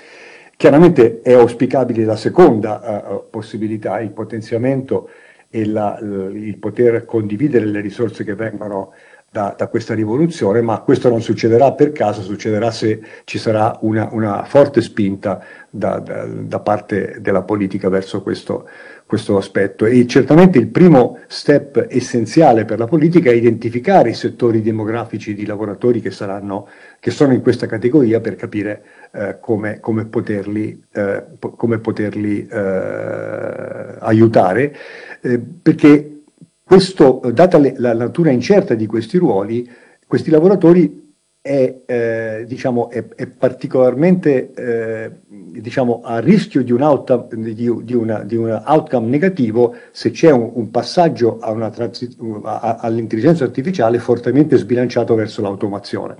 Chiaramente 0.55 1.21
è 1.21 1.33
auspicabile 1.33 2.03
la 2.03 2.15
seconda 2.15 3.23
possibilità, 3.29 3.99
il 3.99 4.09
potenziamento 4.09 5.07
e 5.49 5.65
la, 5.65 5.97
il 6.01 6.57
poter 6.57 7.05
condividere 7.05 7.65
le 7.65 7.81
risorse 7.81 8.23
che 8.23 8.35
vengono 8.35 8.93
da, 9.29 9.53
da, 9.57 9.67
questa 9.67 9.93
rivoluzione, 9.93 10.61
ma 10.61 10.79
questo 10.79 11.09
non 11.09 11.21
succederà 11.21 11.73
per 11.73 11.91
caso, 11.91 12.21
succederà 12.21 12.71
se 12.71 13.01
ci 13.25 13.37
sarà 13.37 13.77
una, 13.81 14.07
una 14.11 14.45
forte 14.45 14.81
spinta 14.81 15.43
da, 15.69 15.99
da, 15.99 16.25
da, 16.25 16.59
parte 16.59 17.17
della 17.19 17.43
politica 17.43 17.89
verso 17.89 18.23
questo, 18.23 18.67
questo 19.05 19.37
aspetto. 19.37 19.85
E 19.85 20.07
certamente 20.07 20.57
il 20.57 20.67
primo 20.67 21.19
step 21.27 21.87
essenziale 21.89 22.65
per 22.65 22.79
la 22.79 22.87
politica 22.87 23.29
è 23.29 23.33
identificare 23.33 24.09
i 24.09 24.15
settori 24.15 24.61
demografici 24.61 25.33
di 25.33 25.45
lavoratori 25.45 26.01
che, 26.01 26.11
saranno, 26.11 26.67
che 26.99 27.11
sono 27.11 27.33
in 27.33 27.41
questa 27.41 27.67
categoria 27.67 28.21
per 28.21 28.35
capire 28.35 28.83
eh, 29.11 29.37
come, 29.39 29.79
come, 29.79 30.05
poterli, 30.05 30.83
eh, 30.93 31.23
come 31.39 31.79
poterli 31.79 32.47
eh, 32.47 33.95
aiutare, 33.99 34.75
eh, 35.21 35.39
perché 35.39 36.21
questo, 36.63 37.21
data 37.33 37.57
le, 37.57 37.75
la 37.77 37.93
natura 37.93 38.31
incerta 38.31 38.73
di 38.73 38.85
questi 38.85 39.17
ruoli, 39.17 39.69
questi 40.05 40.29
lavoratori 40.29 41.05
è, 41.47 41.83
eh, 41.85 42.43
diciamo, 42.45 42.89
è, 42.89 43.07
è 43.15 43.25
particolarmente 43.25 44.51
eh, 44.53 45.11
diciamo, 45.29 46.01
a 46.03 46.19
rischio 46.19 46.61
di 46.61 46.73
un, 46.73 46.81
out, 46.81 47.33
di, 47.33 47.53
di, 47.83 47.93
una, 47.93 48.19
di 48.23 48.35
un 48.35 48.61
outcome 48.65 49.07
negativo 49.07 49.75
se 49.91 50.11
c'è 50.11 50.29
un, 50.29 50.51
un 50.53 50.69
passaggio 50.69 51.39
transi- 51.73 52.17
a, 52.43 52.77
all'intelligenza 52.81 53.45
artificiale 53.45 53.97
fortemente 53.99 54.57
sbilanciato 54.57 55.15
verso 55.15 55.41
l'automazione. 55.41 56.17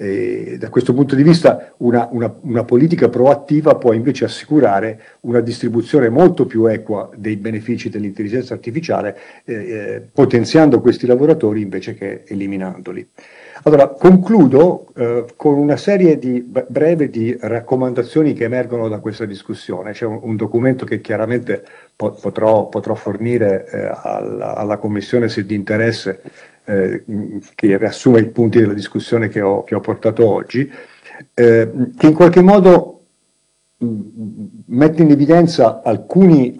E 0.00 0.58
da 0.60 0.68
questo 0.68 0.94
punto 0.94 1.16
di 1.16 1.24
vista 1.24 1.72
una, 1.78 2.06
una, 2.12 2.32
una, 2.42 2.62
politica 2.62 3.08
proattiva 3.08 3.74
può 3.74 3.92
invece 3.92 4.26
assicurare 4.26 5.00
una 5.22 5.40
distribuzione 5.40 6.08
molto 6.08 6.46
più 6.46 6.66
equa 6.66 7.10
dei 7.16 7.34
benefici 7.34 7.88
dell'intelligenza 7.88 8.54
artificiale, 8.54 9.18
eh, 9.44 9.54
eh, 9.54 10.02
potenziando 10.12 10.80
questi 10.80 11.04
lavoratori 11.04 11.62
invece 11.62 11.94
che 11.94 12.22
eliminandoli. 12.28 13.08
Allora, 13.64 13.88
concludo 13.88 14.86
eh, 14.94 15.24
con 15.34 15.58
una 15.58 15.76
serie 15.76 16.16
di 16.16 16.40
breve 16.42 17.10
di 17.10 17.36
raccomandazioni 17.40 18.32
che 18.34 18.44
emergono 18.44 18.86
da 18.86 19.00
questa 19.00 19.24
discussione. 19.24 19.90
C'è 19.92 20.04
un, 20.06 20.20
un 20.22 20.36
documento 20.36 20.84
che 20.84 21.00
chiaramente 21.00 21.64
po- 21.96 22.12
potrò, 22.12 22.68
potrò, 22.68 22.94
fornire 22.94 23.66
eh, 23.68 23.90
alla, 24.02 24.54
alla, 24.54 24.76
Commissione 24.76 25.28
se 25.28 25.44
di 25.44 25.56
interesse, 25.56 26.20
eh, 26.68 27.02
che 27.54 27.78
riassume 27.78 28.20
i 28.20 28.28
punti 28.28 28.58
della 28.58 28.74
discussione 28.74 29.28
che 29.28 29.40
ho, 29.40 29.64
che 29.64 29.74
ho 29.74 29.80
portato 29.80 30.28
oggi, 30.28 30.70
eh, 31.34 31.70
che 31.96 32.06
in 32.06 32.14
qualche 32.14 32.42
modo 32.42 32.98
mette 33.80 35.02
in 35.02 35.10
evidenza 35.12 35.82
alcune 35.84 36.52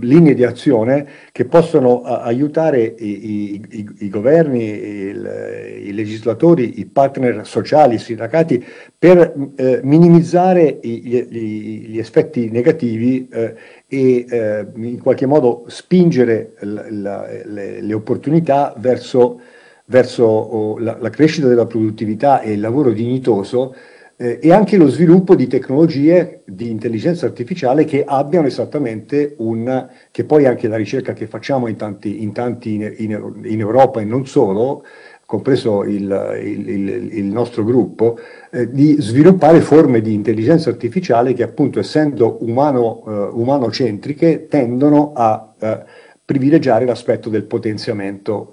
linee 0.00 0.34
di 0.34 0.42
azione 0.42 1.06
che 1.30 1.44
possono 1.44 2.02
aiutare 2.02 2.82
i, 2.82 3.62
i, 3.70 3.88
i 3.98 4.08
governi, 4.08 4.64
il, 4.64 5.82
i 5.84 5.92
legislatori, 5.92 6.80
i 6.80 6.86
partner 6.86 7.46
sociali, 7.46 7.94
i 7.94 7.98
sindacati 7.98 8.64
per 8.98 9.32
eh, 9.54 9.80
minimizzare 9.84 10.80
gli, 10.82 11.22
gli, 11.22 11.98
effetti 11.98 12.50
negativi 12.50 13.28
eh, 13.30 13.54
e 13.92 14.24
eh, 14.26 14.66
in 14.76 15.02
qualche 15.02 15.26
modo 15.26 15.64
spingere 15.66 16.54
la, 16.60 16.86
la, 16.88 17.26
le, 17.44 17.82
le, 17.82 17.92
opportunità 17.92 18.72
verso, 18.78 19.38
verso 19.84 20.24
oh, 20.24 20.78
la, 20.78 20.96
la 20.98 21.10
crescita 21.10 21.46
della 21.46 21.66
produttività 21.66 22.40
e 22.40 22.52
il 22.52 22.60
lavoro 22.60 22.90
dignitoso 22.90 23.74
eh, 24.16 24.38
e 24.40 24.50
anche 24.50 24.78
lo 24.78 24.88
sviluppo 24.88 25.34
di 25.34 25.46
tecnologie 25.46 26.40
di 26.46 26.70
intelligenza 26.70 27.26
artificiale 27.26 27.84
che 27.84 28.02
abbiano 28.06 28.46
esattamente 28.46 29.34
un, 29.38 29.86
che 30.10 30.24
poi 30.24 30.46
anche 30.46 30.68
la 30.68 30.76
ricerca 30.76 31.12
che 31.12 31.26
facciamo 31.26 31.66
in 31.66 31.76
tanti, 31.76 32.22
in, 32.22 32.32
tanti 32.32 32.72
in, 32.72 32.94
in, 32.96 33.42
in 33.44 33.60
Europa 33.60 34.00
e 34.00 34.04
non 34.04 34.26
solo, 34.26 34.84
compreso 35.32 35.82
il, 35.84 36.40
il, 36.44 36.68
il, 36.68 37.16
il 37.16 37.24
nostro 37.24 37.64
gruppo, 37.64 38.18
eh, 38.50 38.70
di 38.70 38.96
sviluppare 38.98 39.62
forme 39.62 40.02
di 40.02 40.12
intelligenza 40.12 40.68
artificiale 40.68 41.32
che 41.32 41.42
appunto 41.42 41.78
essendo 41.78 42.36
umano, 42.42 43.02
eh, 43.06 43.10
umanocentriche 43.32 44.46
tendono 44.46 45.12
a 45.14 45.54
eh, 45.58 45.84
privilegiare 46.22 46.84
l'aspetto 46.84 47.30
del 47.30 47.44
potenziamento, 47.44 48.52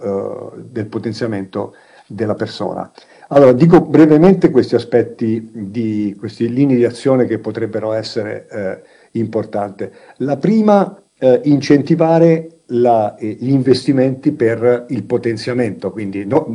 eh, 0.56 0.62
del 0.72 0.86
potenziamento 0.86 1.74
della 2.08 2.36
persona. 2.36 2.90
Allora, 3.28 3.52
dico 3.52 3.82
brevemente 3.82 4.50
questi 4.50 4.76
aspetti, 4.76 5.50
di, 5.52 6.16
queste 6.18 6.46
linee 6.46 6.78
di 6.78 6.86
azione 6.86 7.26
che 7.26 7.40
potrebbero 7.40 7.92
essere 7.92 8.48
eh, 8.50 8.82
importanti. 9.20 9.86
La 10.20 10.38
prima, 10.38 10.98
eh, 11.20 11.42
incentivare 11.44 12.59
la, 12.70 13.16
eh, 13.16 13.38
gli 13.40 13.52
investimenti 13.52 14.32
per 14.32 14.86
il 14.90 15.04
potenziamento, 15.04 15.92
quindi 15.92 16.26
no, 16.26 16.48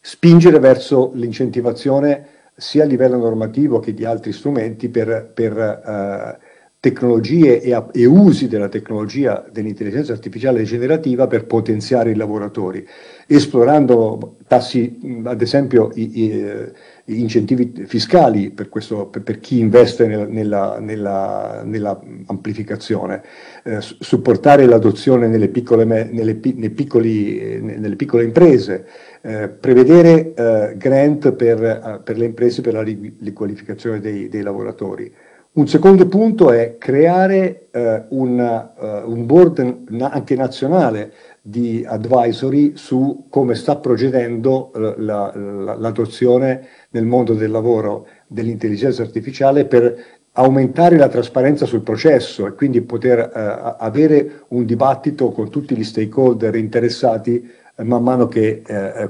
spingere 0.00 0.58
verso 0.58 1.10
l'incentivazione 1.14 2.34
sia 2.56 2.84
a 2.84 2.86
livello 2.86 3.18
normativo 3.18 3.80
che 3.80 3.92
di 3.92 4.04
altri 4.04 4.32
strumenti 4.32 4.88
per, 4.88 5.30
per 5.34 5.58
eh, 5.58 6.38
tecnologie 6.80 7.60
e, 7.60 7.84
e, 7.92 8.04
usi 8.06 8.48
della 8.48 8.68
tecnologia 8.68 9.44
dell'intelligenza 9.50 10.12
artificiale 10.12 10.62
generativa 10.62 11.26
per 11.26 11.46
potenziare 11.46 12.12
i 12.12 12.14
lavoratori, 12.14 12.86
esplorando 13.26 14.36
tassi, 14.46 15.20
ad 15.24 15.42
esempio, 15.42 15.90
i, 15.94 16.20
i, 16.22 16.30
eh, 16.30 16.72
incentivi 17.06 17.84
fiscali 17.86 18.50
per, 18.50 18.68
questo, 18.68 19.06
per, 19.06 19.22
per 19.22 19.38
chi 19.38 19.58
investe 19.58 20.06
nella, 20.06 20.26
nella, 20.26 20.78
nella, 20.80 21.62
nella 21.64 22.00
amplificazione, 22.26 23.22
eh, 23.64 23.78
supportare 23.80 24.66
l'adozione 24.66 25.28
nelle 25.28 25.48
piccole, 25.48 25.84
nelle, 25.84 26.34
piccoli, 26.34 27.60
nelle 27.60 27.96
piccole 27.96 28.24
imprese, 28.24 28.86
eh, 29.22 29.48
prevedere 29.48 30.34
eh, 30.34 30.74
grant 30.76 31.32
per, 31.32 31.62
eh, 31.62 32.00
per, 32.02 32.16
le 32.18 32.24
imprese 32.24 32.60
per 32.60 32.72
la 32.72 32.82
riqualificazione 32.82 34.00
dei, 34.00 34.28
dei 34.28 34.42
lavoratori. 34.42 35.12
Un 35.56 35.68
secondo 35.68 36.06
punto 36.06 36.50
è 36.52 36.76
creare 36.76 37.68
eh, 37.70 38.04
una, 38.10 38.74
uh, 38.76 39.10
un 39.10 39.24
board 39.24 39.86
anche 40.00 40.34
nazionale 40.34 41.12
di 41.48 41.84
advisory 41.86 42.72
su 42.74 43.26
come 43.30 43.54
sta 43.54 43.76
procedendo 43.76 44.72
uh, 44.74 44.94
la, 44.96 45.32
la, 45.32 45.76
l'adozione 45.76 46.66
nel 46.90 47.04
mondo 47.04 47.34
del 47.34 47.52
lavoro 47.52 48.08
dell'intelligenza 48.26 49.02
artificiale 49.02 49.64
per 49.64 49.96
aumentare 50.32 50.96
la 50.96 51.08
trasparenza 51.08 51.64
sul 51.64 51.82
processo 51.82 52.48
e 52.48 52.54
quindi 52.54 52.80
poter 52.80 53.30
uh, 53.32 53.76
avere 53.78 54.42
un 54.48 54.64
dibattito 54.64 55.30
con 55.30 55.48
tutti 55.48 55.76
gli 55.76 55.84
stakeholder 55.84 56.56
interessati 56.56 57.48
man 57.76 58.02
mano 58.02 58.26
che 58.26 58.62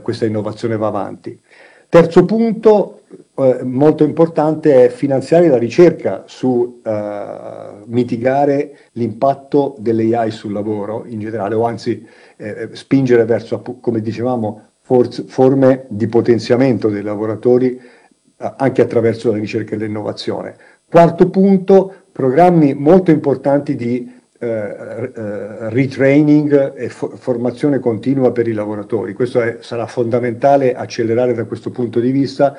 questa 0.03 0.26
innovazione 0.26 0.76
va 0.76 0.89
avanti. 0.89 1.41
Terzo 1.89 2.24
punto, 2.24 3.03
eh, 3.37 3.62
molto 3.62 4.03
importante, 4.03 4.87
è 4.87 4.89
finanziare 4.89 5.49
la 5.49 5.57
ricerca 5.57 6.24
su 6.26 6.80
eh, 6.84 7.84
mitigare 7.87 8.76
l'impatto 8.93 9.76
dell'AI 9.78 10.32
sul 10.32 10.53
lavoro 10.53 11.05
in 11.07 11.20
generale, 11.20 11.55
o 11.55 11.64
anzi 11.64 12.05
eh, 12.37 12.68
spingere 12.72 13.24
verso, 13.24 13.61
come 13.80 14.01
dicevamo, 14.01 14.62
forze, 14.80 15.24
forme 15.26 15.87
di 15.89 16.07
potenziamento 16.07 16.89
dei 16.89 17.03
lavoratori 17.03 17.76
eh, 17.76 18.55
anche 18.57 18.82
attraverso 18.82 19.30
la 19.30 19.39
ricerca 19.39 19.74
e 19.74 19.78
l'innovazione. 19.78 20.57
Quarto 20.89 21.28
punto, 21.30 21.93
programmi 22.12 22.74
molto 22.74 23.11
importanti 23.11 23.74
di 23.74 24.14
eh, 24.39 24.49
eh, 24.49 25.70
retraining 25.70 26.74
e 26.76 26.89
fo- 26.91 27.09
formazione 27.16 27.78
continua 27.78 28.32
per 28.32 28.47
i 28.47 28.53
lavoratori. 28.53 29.14
Questo 29.14 29.41
è, 29.41 29.59
sarà 29.61 29.87
fondamentale 29.87 30.74
accelerare 30.74 31.32
da 31.32 31.45
questo 31.45 31.70
punto 31.70 32.01
di 32.01 32.11
vista, 32.11 32.57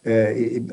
eh, 0.00 0.64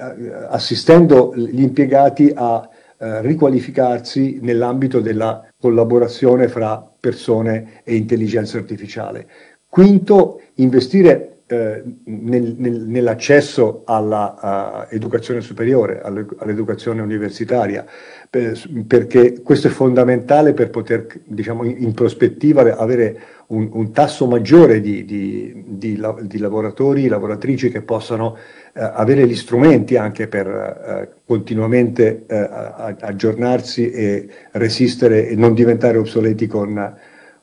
assistendo 0.48 1.34
gli 1.36 1.62
impiegati 1.62 2.32
a 2.34 2.68
eh, 2.98 3.22
riqualificarsi 3.22 4.40
nell'ambito 4.42 5.02
della 5.02 5.46
collaborazione 5.60 6.48
fra 6.48 6.95
persone 7.06 7.82
e 7.84 7.96
intelligenza 7.96 8.58
artificiale. 8.58 9.28
Quinto, 9.70 10.42
investire 10.56 11.35
eh, 11.48 11.84
nel, 12.06 12.56
nel, 12.58 12.82
nell'accesso 12.88 13.84
all'educazione 13.86 15.42
uh, 15.42 15.44
superiore, 15.44 16.02
all'educazione 16.02 17.04
universitaria, 17.04 17.86
per, 18.28 18.60
perché 18.88 19.44
questo 19.44 19.68
è 19.68 19.70
fondamentale 19.70 20.54
per 20.54 20.72
poter, 20.72 21.06
diciamo, 21.24 21.64
in, 21.64 21.76
in 21.84 21.94
prospettiva 21.94 22.62
avere 22.76 23.20
un, 23.48 23.70
un, 23.74 23.92
tasso 23.92 24.26
maggiore 24.26 24.82
di, 24.82 25.06
di, 25.06 25.64
di, 25.68 26.02
di 26.22 26.38
lavoratori, 26.40 27.08
lavoratrici 27.08 27.70
che 27.70 27.84
possano 27.84 28.26
uh, 28.26 28.40
avere 28.74 29.28
gli 29.28 29.36
strumenti 29.36 29.98
anche 29.98 30.28
per 30.28 30.48
uh, 30.48 31.22
continuamente 31.28 32.26
aggiornarsi 32.28 33.92
e 33.92 34.28
resistere 34.54 35.28
e 35.28 35.36
non 35.36 35.54
diventare 35.54 36.00
obsoleti 36.00 36.48
con, 36.48 36.98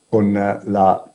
con 0.09 0.33
la, 0.65 1.15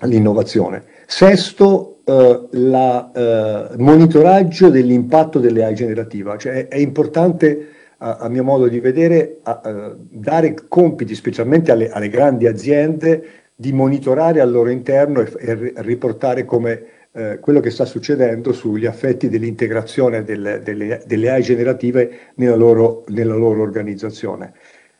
l'innovazione. 0.00 0.82
Sesto, 1.06 1.95
eh, 2.08 2.48
il 2.52 3.10
eh, 3.14 3.76
monitoraggio 3.78 4.70
dell'impatto 4.70 5.40
delle 5.40 5.64
AI 5.64 5.74
generativa, 5.74 6.36
cioè 6.36 6.52
è, 6.52 6.68
è 6.68 6.76
importante 6.76 7.68
a, 7.98 8.18
a, 8.18 8.28
mio 8.28 8.44
modo 8.44 8.68
di 8.68 8.78
vedere 8.78 9.38
a, 9.42 9.60
a 9.62 9.96
dare 9.98 10.54
compiti 10.68 11.16
specialmente 11.16 11.72
alle, 11.72 11.90
alle, 11.90 12.08
grandi 12.08 12.46
aziende 12.46 13.24
di 13.56 13.72
monitorare 13.72 14.40
al 14.40 14.52
loro 14.52 14.70
interno 14.70 15.20
e, 15.20 15.32
e 15.36 15.72
riportare 15.78 16.44
come 16.44 16.84
eh, 17.10 17.38
quello 17.40 17.58
che 17.60 17.70
sta 17.70 17.84
succedendo 17.84 18.52
sugli 18.52 18.84
effetti 18.84 19.28
dell'integrazione 19.28 20.22
delle, 20.22 20.60
delle, 20.62 21.02
delle 21.06 21.30
AI 21.30 21.42
generative 21.42 22.10
nella 22.34 22.56
loro, 22.56 23.04
nella 23.08 23.34
loro 23.34 23.62
organizzazione. 23.62 24.52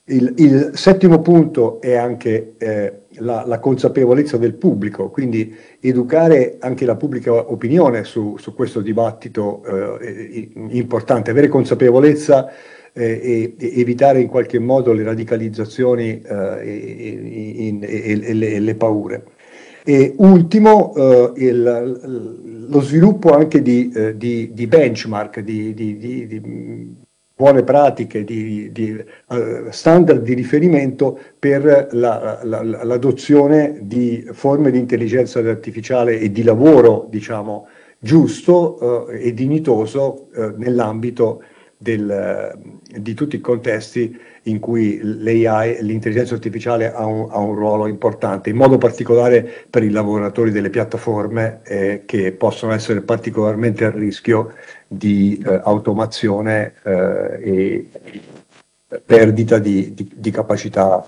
Il, 0.09 0.35
il, 0.39 0.71
settimo 0.75 1.21
punto 1.21 1.81
è 1.81 1.95
anche 1.95 2.55
eh, 2.59 3.01
la, 3.19 3.45
la, 3.47 3.59
consapevolezza 3.59 4.37
del 4.37 4.55
pubblico, 4.55 5.11
quindi 5.11 5.55
educare 5.81 6.57
anche 6.61 6.85
la 6.85 6.97
pubblica 6.97 7.33
opinione 7.33 8.05
su, 8.05 8.37
su 8.39 8.55
questo 8.55 8.81
dibattito 8.81 9.62
eh, 9.64 10.51
importante, 10.71 11.31
avere 11.31 11.49
consapevolezza 11.49 12.51
eh, 12.93 13.55
e, 13.59 13.81
evitare 13.81 14.21
in 14.21 14.29
qualche 14.29 14.59
modo 14.59 14.93
le 14.93 15.03
radicalizzazioni 15.03 16.21
eh, 16.21 17.79
e, 17.79 17.79
e, 17.81 18.35
le, 18.35 18.59
le, 18.59 18.75
paure. 18.75 19.25
E 19.85 20.14
ultimo, 20.17 20.95
eh, 20.97 21.33
il, 21.37 22.67
lo 22.69 22.81
sviluppo 22.81 23.31
anche 23.31 23.62
di, 23.62 23.93
eh, 23.95 24.17
di, 24.17 24.51
di 24.53 24.67
benchmark, 24.67 25.41
di, 25.41 25.75
buone 27.37 27.64
pratiche, 27.64 28.24
di, 28.24 28.72
uh, 29.28 29.68
standard 29.68 30.22
di 30.22 30.32
riferimento 30.32 31.20
per 31.39 31.89
la, 31.91 32.41
la, 32.43 32.62
l'adozione 32.62 33.80
di 33.82 34.26
forme 34.32 34.70
di 34.70 34.78
intelligenza 34.78 35.41
artificiale 35.41 36.18
e 36.18 36.32
di 36.32 36.43
lavoro, 36.43 37.07
diciamo, 37.11 37.68
giusto 37.99 39.07
uh, 39.07 39.11
e 39.11 39.34
dignitoso 39.34 40.28
uh, 40.34 40.55
nell'ambito 40.57 41.43
del, 41.76 42.59
di 42.99 43.12
tutti 43.12 43.37
i 43.37 43.41
contesti 43.41 44.18
in 44.45 44.59
cui 44.61 44.99
l'AI, 45.03 45.82
l'intelligenza 45.82 46.34
artificiale 46.34 46.93
ha 46.93 47.05
un, 47.05 47.28
ha 47.30 47.39
un, 47.39 47.55
ruolo 47.55 47.87
importante, 47.87 48.49
in 48.51 48.57
modo 48.57 48.78
particolare 48.78 49.66
per 49.68 49.82
i 49.82 49.91
lavoratori 49.91 50.51
delle 50.51 50.70
piattaforme 50.70 51.61
eh, 51.64 52.03
che 52.07 52.32
possono 52.32 52.72
essere 52.72 53.03
particolarmente 53.03 53.84
a 53.84 53.91
rischio 53.91 54.55
di 54.87 55.43
eh, 55.45 55.61
automazione 55.64 56.74
eh, 56.82 57.41
e 57.43 59.01
perdita 59.05 59.59
di, 59.59 59.95
di, 59.95 60.11
di 60.14 60.30
capacità. 60.30 61.05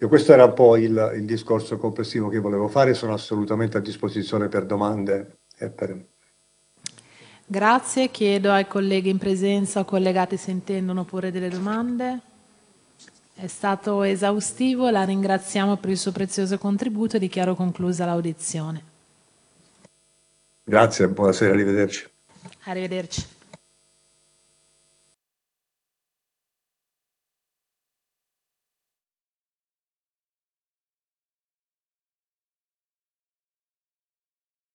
E 0.00 0.06
questo 0.06 0.32
era 0.32 0.44
un 0.44 0.54
po' 0.54 0.76
il, 0.76 1.12
il, 1.16 1.24
discorso 1.24 1.76
complessivo 1.76 2.28
che 2.28 2.38
volevo 2.38 2.68
fare, 2.68 2.94
sono 2.94 3.14
assolutamente 3.14 3.78
a 3.78 3.80
disposizione 3.80 4.46
per 4.46 4.64
domande 4.64 5.38
e 5.56 5.68
per 5.70 6.04
Grazie, 7.50 8.10
chiedo 8.10 8.52
ai 8.52 8.66
colleghi 8.66 9.08
in 9.08 9.16
presenza 9.16 9.80
o 9.80 9.84
collegati 9.84 10.36
se 10.36 10.50
intendono 10.50 11.04
porre 11.04 11.32
delle 11.32 11.48
domande. 11.48 12.20
È 13.34 13.46
stato 13.46 14.02
esaustivo, 14.02 14.90
la 14.90 15.04
ringraziamo 15.04 15.76
per 15.76 15.90
il 15.90 15.96
suo 15.96 16.12
prezioso 16.12 16.58
contributo 16.58 17.16
e 17.16 17.20
dichiaro 17.20 17.54
conclusa 17.54 18.04
l'audizione. 18.04 18.97
Grazie, 20.68 21.08
buonasera, 21.08 21.52
arrivederci. 21.52 22.06
Arrivederci. 22.64 23.24